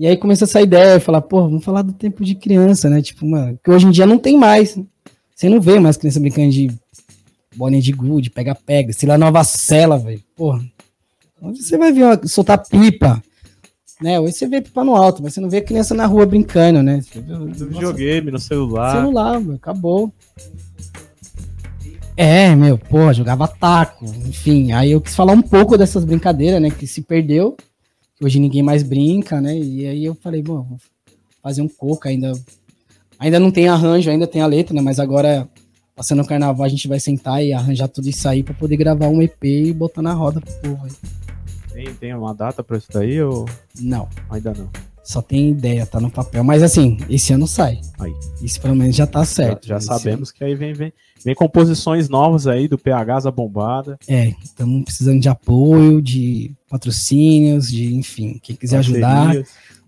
E 0.00 0.06
aí 0.06 0.16
começa 0.16 0.44
essa 0.44 0.62
ideia, 0.62 0.98
falar, 0.98 1.20
pô, 1.20 1.42
vamos 1.42 1.62
falar 1.62 1.82
do 1.82 1.92
tempo 1.92 2.24
de 2.24 2.34
criança, 2.34 2.88
né? 2.88 3.02
Tipo, 3.02 3.26
mano, 3.26 3.60
que 3.62 3.70
hoje 3.70 3.86
em 3.86 3.90
dia 3.90 4.06
não 4.06 4.16
tem 4.16 4.34
mais. 4.34 4.78
Você 5.36 5.46
não 5.46 5.60
vê 5.60 5.78
mais 5.78 5.98
criança 5.98 6.18
brincando 6.18 6.50
de 6.50 6.70
bolinha 7.54 7.82
de 7.82 7.92
gude, 7.92 8.30
pega-pega, 8.30 8.94
sei 8.94 9.06
lá, 9.06 9.18
nova 9.18 9.44
cela, 9.44 9.98
velho. 9.98 10.22
Porra. 10.34 10.64
Onde 11.42 11.62
você 11.62 11.76
vai 11.76 11.92
ver 11.92 12.04
uma, 12.04 12.26
soltar 12.26 12.66
pipa? 12.66 13.22
Né? 14.00 14.18
Hoje 14.18 14.32
você 14.32 14.48
vê 14.48 14.62
pipa 14.62 14.82
no 14.82 14.96
alto, 14.96 15.22
mas 15.22 15.34
você 15.34 15.40
não 15.42 15.50
vê 15.50 15.60
criança 15.60 15.92
na 15.92 16.06
rua 16.06 16.24
brincando, 16.24 16.82
né? 16.82 17.02
No 17.14 17.52
videogame, 17.52 18.30
no 18.30 18.38
celular. 18.38 18.96
Celular, 18.96 19.38
meu, 19.38 19.56
acabou. 19.56 20.10
É, 22.16 22.56
meu, 22.56 22.78
pô, 22.78 23.12
jogava 23.12 23.46
taco, 23.46 24.06
enfim. 24.06 24.72
Aí 24.72 24.92
eu 24.92 25.00
quis 25.02 25.14
falar 25.14 25.34
um 25.34 25.42
pouco 25.42 25.76
dessas 25.76 26.06
brincadeiras, 26.06 26.62
né? 26.62 26.70
Que 26.70 26.86
se 26.86 27.02
perdeu 27.02 27.54
hoje 28.22 28.38
ninguém 28.38 28.62
mais 28.62 28.82
brinca, 28.82 29.40
né? 29.40 29.58
E 29.58 29.86
aí 29.86 30.04
eu 30.04 30.14
falei, 30.14 30.42
bom, 30.42 30.62
vou 30.62 30.78
fazer 31.42 31.62
um 31.62 31.68
coco 31.68 32.08
ainda. 32.08 32.32
Ainda 33.18 33.38
não 33.38 33.50
tem 33.50 33.68
arranjo, 33.68 34.10
ainda 34.10 34.26
tem 34.26 34.40
a 34.42 34.46
letra, 34.46 34.74
né? 34.74 34.80
Mas 34.80 34.98
agora 34.98 35.48
passando 35.94 36.22
o 36.22 36.26
carnaval, 36.26 36.64
a 36.64 36.68
gente 36.68 36.88
vai 36.88 36.98
sentar 36.98 37.44
e 37.44 37.52
arranjar 37.52 37.88
tudo 37.88 38.08
isso 38.08 38.26
aí 38.26 38.42
pra 38.42 38.54
poder 38.54 38.76
gravar 38.78 39.08
um 39.08 39.20
EP 39.20 39.44
e 39.44 39.72
botar 39.72 40.00
na 40.00 40.14
roda 40.14 40.40
pro 40.40 40.54
povo 40.54 40.86
aí. 40.86 40.92
Tem, 41.72 41.94
tem 41.94 42.14
uma 42.14 42.34
data 42.34 42.64
pra 42.64 42.78
isso 42.78 42.88
daí 42.90 43.20
ou 43.22 43.46
Não, 43.78 44.08
ainda 44.30 44.54
não? 44.54 44.70
Só 45.10 45.20
tem 45.20 45.50
ideia, 45.50 45.84
tá 45.84 45.98
no 45.98 46.08
papel. 46.08 46.44
Mas 46.44 46.62
assim, 46.62 46.98
esse 47.10 47.32
ano 47.32 47.48
sai. 47.48 47.80
Aí. 47.98 48.14
Isso 48.40 48.60
pelo 48.60 48.76
menos 48.76 48.94
já 48.94 49.08
tá 49.08 49.24
certo. 49.24 49.66
já 49.66 49.74
já 49.74 49.80
sabemos 49.80 50.30
que 50.30 50.44
aí 50.44 50.54
vem, 50.54 50.72
vem, 50.72 50.92
vem 51.24 51.34
composições 51.34 52.08
novas 52.08 52.46
aí 52.46 52.68
do 52.68 52.78
PH 52.78 53.26
a 53.26 53.30
bombada. 53.32 53.98
É, 54.06 54.32
estamos 54.40 54.84
precisando 54.84 55.20
de 55.20 55.28
apoio, 55.28 56.00
de 56.00 56.54
patrocínios, 56.68 57.68
de 57.68 57.92
enfim, 57.92 58.38
quem 58.40 58.54
quiser 58.54 58.78
ajudar, 58.78 59.34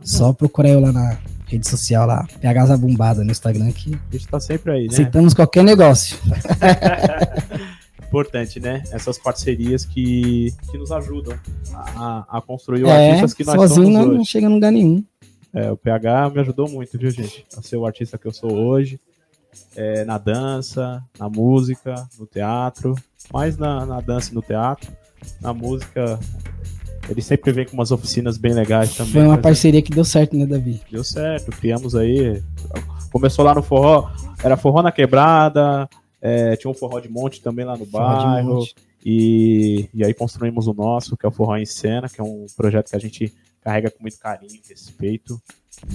só 0.03 0.33
procurar 0.33 0.71
eu 0.71 0.81
lá 0.81 0.91
na 0.91 1.17
rede 1.47 1.69
social 1.69 2.05
lá, 2.05 2.27
PH 2.41 2.67
Zabumbada 2.67 3.23
no 3.23 3.31
Instagram 3.31 3.71
que 3.71 3.95
A 3.95 4.13
gente 4.17 4.27
tá 4.27 4.41
sempre 4.41 4.73
aí, 4.73 4.83
né? 4.83 4.89
aceitamos 4.91 5.35
qualquer 5.35 5.63
negócio. 5.63 6.19
Importante, 8.09 8.59
né? 8.61 8.83
Essas 8.91 9.19
parcerias 9.19 9.87
que, 9.87 10.53
que 10.71 10.77
nos 10.77 10.91
ajudam 10.91 11.39
a, 11.73 12.39
a 12.39 12.43
construir 12.43 12.85
o 12.85 12.89
É, 12.89 13.11
artistas 13.11 13.33
que 13.33 13.45
nós 13.45 13.55
sozinho 13.55 13.87
somos 13.87 13.93
não, 13.99 14.09
hoje. 14.09 14.19
não 14.19 14.25
chega 14.25 14.47
em 14.47 14.53
lugar 14.53 14.71
nenhum. 14.73 15.03
É, 15.55 15.71
o 15.71 15.77
PH 15.77 16.31
me 16.31 16.41
ajudou 16.41 16.69
muito, 16.69 16.99
viu, 16.99 17.11
gente? 17.11 17.47
A 17.57 17.63
ser 17.63 17.77
o 17.77 17.87
artista 17.87 18.17
que 18.17 18.27
eu 18.27 18.33
sou 18.33 18.53
hoje. 18.53 18.99
É, 19.77 20.05
na 20.05 20.17
dança, 20.17 21.03
na 21.19 21.29
música, 21.29 21.95
no 22.19 22.27
teatro. 22.27 22.95
Mais 23.33 23.57
na, 23.59 23.85
na 23.85 24.01
dança 24.01 24.33
e 24.33 24.35
no 24.35 24.43
teatro. 24.43 24.91
Na 25.41 25.53
música, 25.53 26.19
ele 27.09 27.21
sempre 27.21 27.53
vem 27.53 27.67
com 27.67 27.75
umas 27.75 27.91
oficinas 27.91 28.39
bem 28.39 28.55
legais 28.55 28.97
também. 28.97 29.13
Foi 29.13 29.23
uma 29.23 29.35
Mas 29.35 29.43
parceria 29.43 29.83
que 29.83 29.93
deu 29.93 30.05
certo, 30.05 30.37
né, 30.37 30.47
Davi? 30.47 30.81
Deu 30.91 31.05
certo, 31.05 31.51
criamos 31.51 31.95
aí. 31.95 32.43
Começou 33.13 33.45
lá 33.45 33.55
no 33.55 33.63
forró, 33.63 34.11
era 34.43 34.57
forró 34.57 34.83
na 34.83 34.91
quebrada, 34.91 35.89
é, 36.21 36.57
tinha 36.57 36.71
um 36.71 36.75
forró 36.75 36.99
de 36.99 37.11
monte 37.11 37.43
também 37.43 37.65
lá 37.65 37.77
no 37.77 37.85
bairro. 37.85 38.65
E, 39.05 39.89
e 39.93 40.05
aí 40.05 40.15
construímos 40.15 40.67
o 40.69 40.73
nosso, 40.73 41.17
que 41.17 41.27
é 41.27 41.29
o 41.29 41.33
Forró 41.33 41.57
em 41.57 41.67
Cena, 41.67 42.09
que 42.09 42.21
é 42.21 42.25
um 42.25 42.47
projeto 42.57 42.89
que 42.91 42.97
a 42.97 43.01
gente 43.01 43.35
carrega 43.63 43.91
com 43.91 44.03
muito 44.03 44.19
carinho, 44.19 44.61
respeito. 44.69 45.41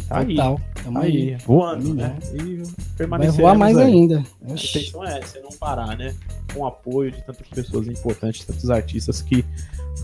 Tá 0.08 0.20
aí, 0.20 0.36
Total. 0.36 0.62
Tamo 0.84 1.00
tá 1.00 1.06
aí. 1.06 1.34
aí, 1.34 1.36
voando, 1.46 1.94
né? 1.94 2.18
E 2.34 3.06
Vai 3.06 3.30
voar 3.30 3.56
mais 3.56 3.78
aí. 3.78 3.94
ainda. 3.94 4.24
A 4.42 4.54
intenção 4.54 5.06
é 5.06 5.20
essa, 5.20 5.38
é 5.38 5.42
não 5.42 5.52
parar, 5.52 5.96
né? 5.98 6.16
Com 6.54 6.62
o 6.62 6.66
apoio 6.66 7.12
de 7.12 7.22
tantas 7.24 7.48
pessoas 7.48 7.88
importantes, 7.88 8.46
tantos 8.46 8.70
artistas 8.70 9.22
que 9.22 9.46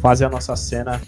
fazem 0.02 0.28
a 0.28 0.30
nossa 0.30 0.56
cena 0.56 1.02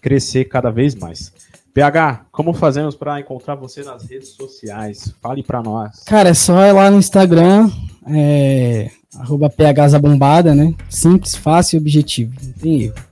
crescer 0.00 0.46
cada 0.46 0.70
vez 0.70 0.94
mais. 0.94 1.32
PH, 1.74 2.26
como 2.30 2.52
fazemos 2.52 2.94
para 2.94 3.18
encontrar 3.18 3.54
você 3.54 3.82
nas 3.82 4.04
redes 4.04 4.30
sociais? 4.30 5.14
Fale 5.22 5.42
para 5.42 5.62
nós. 5.62 6.02
Cara, 6.04 6.28
é 6.28 6.34
só 6.34 6.66
ir 6.66 6.72
lá 6.72 6.90
no 6.90 6.98
Instagram, 6.98 7.70
é, 8.06 8.90
arroba 9.16 9.50
phzabombada, 9.50 10.54
né? 10.54 10.74
Simples, 10.90 11.34
fácil 11.34 11.76
e 11.76 11.80
objetivo. 11.80 12.34
Não 12.42 12.52
tem 12.52 12.82
erro. 12.82 13.11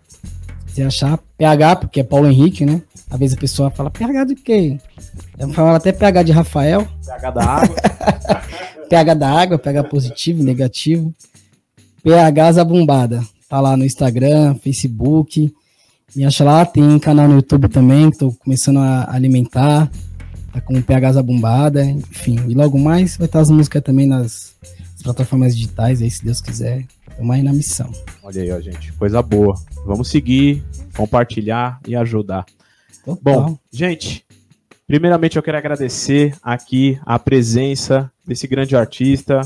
Se 0.73 0.83
achar 0.83 1.19
PH, 1.37 1.77
porque 1.77 2.01
é 2.01 2.05
Paulo 2.05 2.29
Henrique, 2.29 2.65
né? 2.65 2.83
Às 3.11 3.19
vezes 3.19 3.37
a 3.37 3.41
pessoa 3.41 3.71
fala, 3.71 3.91
PH 3.91 4.25
de 4.25 4.35
quê? 4.37 4.79
Eu 5.39 5.49
falo 5.53 5.71
até 5.71 5.91
PH 5.93 6.23
de 6.23 6.33
Rafael, 6.33 6.87
PH 7.05 7.31
da 7.31 7.45
água. 7.45 7.77
pH 8.89 9.15
da 9.15 9.31
água, 9.31 9.59
pH 9.59 9.85
positivo, 9.85 10.43
negativo. 10.43 11.15
PH 12.03 12.53
Zabumbada. 12.53 13.23
Tá 13.49 13.61
lá 13.61 13.77
no 13.77 13.85
Instagram, 13.85 14.55
Facebook. 14.55 15.53
Me 16.15 16.25
acha 16.25 16.45
lá, 16.45 16.65
tem 16.65 16.99
canal 16.99 17.29
no 17.29 17.37
YouTube 17.37 17.69
também, 17.69 18.11
que 18.11 18.19
tô 18.19 18.33
começando 18.33 18.79
a 18.79 19.13
alimentar. 19.13 19.91
Tá 20.53 20.61
com 20.61 20.81
PH 20.83 21.13
Zabumbada, 21.13 21.85
enfim. 21.85 22.39
E 22.49 22.55
logo 22.55 22.79
mais 22.79 23.17
vai 23.17 23.27
estar 23.27 23.41
as 23.41 23.51
músicas 23.51 23.83
também 23.83 24.07
nas, 24.07 24.55
nas 24.93 25.03
plataformas 25.03 25.55
digitais 25.55 26.03
aí, 26.03 26.11
se 26.11 26.25
Deus 26.25 26.41
quiser. 26.41 26.85
Tamo 27.21 27.33
aí 27.33 27.43
na 27.43 27.53
missão. 27.53 27.93
Olha 28.23 28.41
aí, 28.41 28.51
ó, 28.51 28.59
gente. 28.63 28.95
Coisa 28.95 29.21
boa. 29.21 29.55
Vamos 29.85 30.09
seguir, 30.09 30.65
compartilhar 30.97 31.79
e 31.87 31.95
ajudar. 31.95 32.47
Total. 33.05 33.19
Bom, 33.21 33.59
gente, 33.71 34.25
primeiramente 34.87 35.37
eu 35.37 35.43
quero 35.43 35.59
agradecer 35.59 36.35
aqui 36.43 36.99
a 37.05 37.19
presença 37.19 38.11
desse 38.27 38.47
grande 38.47 38.75
artista, 38.75 39.43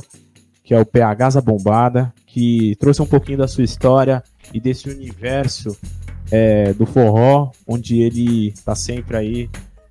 que 0.63 0.73
é 0.73 0.79
o 0.79 0.87
PH 0.87 1.31
Zabombada, 1.31 2.15
que 2.29 2.77
trouxe 2.77 3.03
um 3.03 3.07
pouquinho 3.07 3.39
da 3.39 3.49
sua 3.49 3.65
história 3.65 4.23
e 4.53 4.61
desse 4.61 4.89
universo 4.89 5.77
é, 6.31 6.73
do 6.75 6.87
forró, 6.87 7.51
onde 7.67 8.01
ele 8.01 8.51
está 8.51 8.77
sempre 8.77 9.17
aí, 9.17 9.51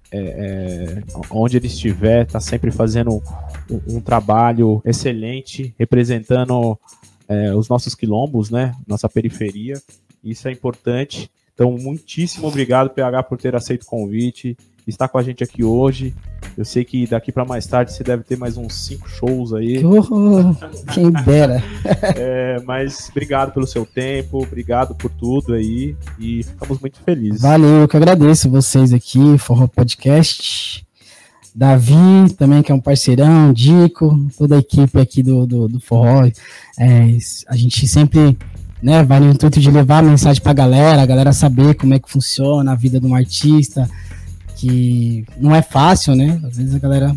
é, 0.10 0.20
é, 0.20 1.04
onde 1.30 1.58
ele 1.58 1.68
estiver, 1.68 2.26
está 2.26 2.40
sempre 2.40 2.72
fazendo 2.72 3.22
um, 3.70 3.98
um 3.98 4.00
trabalho 4.00 4.82
excelente, 4.86 5.76
representando 5.78 6.80
é, 7.28 7.54
os 7.54 7.70
nossos 7.70 7.96
quilombos, 7.96 8.50
né, 8.50 8.74
nossa 8.88 9.10
periferia. 9.10 9.82
Isso 10.24 10.48
é 10.48 10.52
importante. 10.52 11.30
Então, 11.54 11.72
muitíssimo 11.72 12.48
obrigado, 12.48 12.90
PH, 12.90 13.24
por 13.24 13.38
ter 13.38 13.56
aceito 13.56 13.84
o 13.84 13.86
convite, 13.86 14.58
estar 14.88 15.08
com 15.08 15.18
a 15.18 15.24
gente 15.24 15.44
aqui 15.44 15.64
hoje. 15.64 16.14
Eu 16.58 16.66
sei 16.66 16.84
que 16.84 17.08
daqui 17.08 17.32
para 17.32 17.46
mais 17.46 17.66
tarde 17.66 17.94
você 17.94 18.04
deve 18.04 18.24
ter 18.24 18.38
mais 18.38 18.58
uns 18.58 18.74
cinco 18.86 19.08
shows 19.10 19.54
aí. 19.54 19.84
Horror, 19.84 20.56
quem 20.94 21.12
dera. 21.12 21.64
É, 22.16 22.60
mas 22.66 23.10
obrigado 23.10 23.54
pelo 23.54 23.66
seu 23.66 23.86
tempo, 23.86 24.42
obrigado 24.42 24.96
por 24.96 25.10
tudo 25.10 25.54
aí 25.54 25.96
e 26.20 26.44
ficamos 26.44 26.80
muito 26.80 27.00
felizes. 27.00 27.42
Valeu, 27.42 27.82
eu 27.82 27.88
que 27.88 27.98
agradeço 27.98 28.50
vocês 28.50 28.94
aqui, 28.94 29.38
Forró 29.38 29.68
Podcast. 29.68 30.86
Davi, 31.56 32.34
também 32.38 32.64
que 32.64 32.72
é 32.72 32.76
um 32.76 32.80
parceirão, 32.80 33.54
Dico, 33.54 34.28
toda 34.38 34.56
a 34.56 34.60
equipe 34.60 35.00
aqui 35.00 35.22
do, 35.22 35.46
do, 35.46 35.68
do 35.68 35.80
Forró. 35.80 36.26
É, 36.80 37.18
a 37.48 37.56
gente 37.56 37.88
sempre 37.88 38.38
né, 38.82 39.04
vai 39.04 39.20
no 39.20 39.32
intuito 39.32 39.60
de 39.60 39.70
levar 39.70 40.00
a 40.00 40.02
mensagem 40.02 40.42
pra 40.42 40.52
galera, 40.52 41.02
a 41.02 41.06
galera 41.06 41.32
saber 41.32 41.76
como 41.76 41.94
é 41.94 42.00
que 42.00 42.12
funciona 42.12 42.72
a 42.72 42.76
vida 42.76 43.00
de 43.00 43.06
um 43.06 43.16
artista, 43.16 43.90
que 44.56 45.26
não 45.40 45.56
é 45.56 45.62
fácil, 45.62 46.16
né? 46.16 46.42
Às 46.44 46.58
vezes 46.58 46.76
a 46.76 46.80
galera 46.80 47.16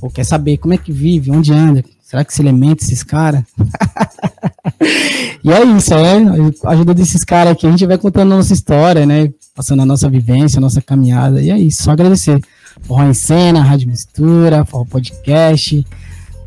pô, 0.00 0.10
quer 0.10 0.24
saber 0.24 0.56
como 0.58 0.74
é 0.74 0.78
que 0.78 0.92
vive, 0.92 1.30
onde 1.30 1.52
anda, 1.52 1.84
será 2.02 2.24
que 2.24 2.34
se 2.34 2.42
alimenta 2.42 2.82
esses 2.82 3.02
caras? 3.02 3.44
e 5.44 5.52
é 5.52 5.64
isso, 5.64 5.94
é. 5.94 6.18
A 6.64 6.70
ajuda 6.70 6.92
desses 6.92 7.22
caras 7.22 7.52
aqui, 7.52 7.66
a 7.66 7.70
gente 7.70 7.86
vai 7.86 7.96
contando 7.96 8.32
a 8.32 8.36
nossa 8.36 8.52
história, 8.52 9.06
né? 9.06 9.32
Passando 9.54 9.82
a 9.82 9.86
nossa 9.86 10.10
vivência, 10.10 10.58
a 10.58 10.60
nossa 10.60 10.82
caminhada. 10.82 11.40
E 11.40 11.50
é 11.50 11.58
isso, 11.58 11.84
só 11.84 11.92
agradecer. 11.92 12.40
Forró 12.82 13.04
em 13.04 13.14
Cena, 13.14 13.62
Rádio 13.62 13.88
Mistura, 13.88 14.64
Forró 14.64 14.84
Podcast. 14.84 15.86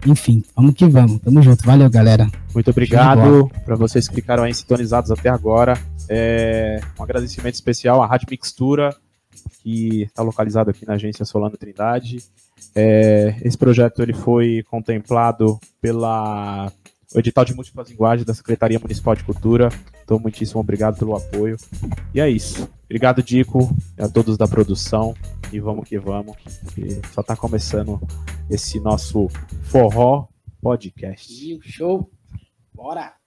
Enfim, 0.06 0.44
vamos 0.56 0.74
que 0.74 0.86
vamos. 0.86 1.20
Tamo 1.22 1.42
junto. 1.42 1.66
Valeu, 1.66 1.90
galera. 1.90 2.30
Muito 2.54 2.70
obrigado 2.70 3.50
para 3.66 3.76
vocês 3.76 4.08
que 4.08 4.16
ficaram 4.16 4.44
aí 4.44 4.54
sintonizados 4.54 5.12
até 5.12 5.30
agora. 5.30 5.80
É, 6.10 6.82
um 7.00 7.04
agradecimento 7.04 7.56
especial 7.56 8.02
à 8.04 8.06
Rádio 8.06 8.28
Mixtura, 8.30 8.96
que 9.62 10.04
está 10.04 10.22
localizado 10.22 10.70
aqui 10.70 10.86
na 10.86 10.94
agência 10.94 11.24
Solano 11.24 11.58
Trindade. 11.58 12.18
É, 12.76 13.36
esse 13.42 13.58
projeto 13.58 14.02
ele 14.02 14.14
foi 14.14 14.64
contemplado 14.70 15.60
pela 15.82 16.72
o 17.14 17.20
edital 17.20 17.46
de 17.46 17.54
múltiplas 17.54 17.90
linguagens 17.90 18.26
da 18.26 18.34
Secretaria 18.34 18.80
Municipal 18.80 19.16
de 19.16 19.24
Cultura. 19.24 19.70
Então, 20.04 20.20
muitíssimo 20.20 20.60
obrigado 20.60 20.98
pelo 20.98 21.16
apoio. 21.16 21.58
E 22.14 22.20
é 22.20 22.30
isso. 22.30 22.70
Obrigado, 22.86 23.24
Dico, 23.24 23.76
e 23.98 24.02
a 24.02 24.10
todos 24.10 24.38
da 24.38 24.48
produção. 24.48 25.16
E 25.52 25.60
vamos 25.60 25.88
que 25.88 25.98
vamos. 25.98 26.36
que 26.74 27.02
só 27.14 27.22
está 27.22 27.36
começando 27.36 28.00
esse 28.50 28.80
nosso 28.80 29.28
forró 29.64 30.28
podcast. 30.62 31.60
Show. 31.62 32.10
Bora. 32.74 33.23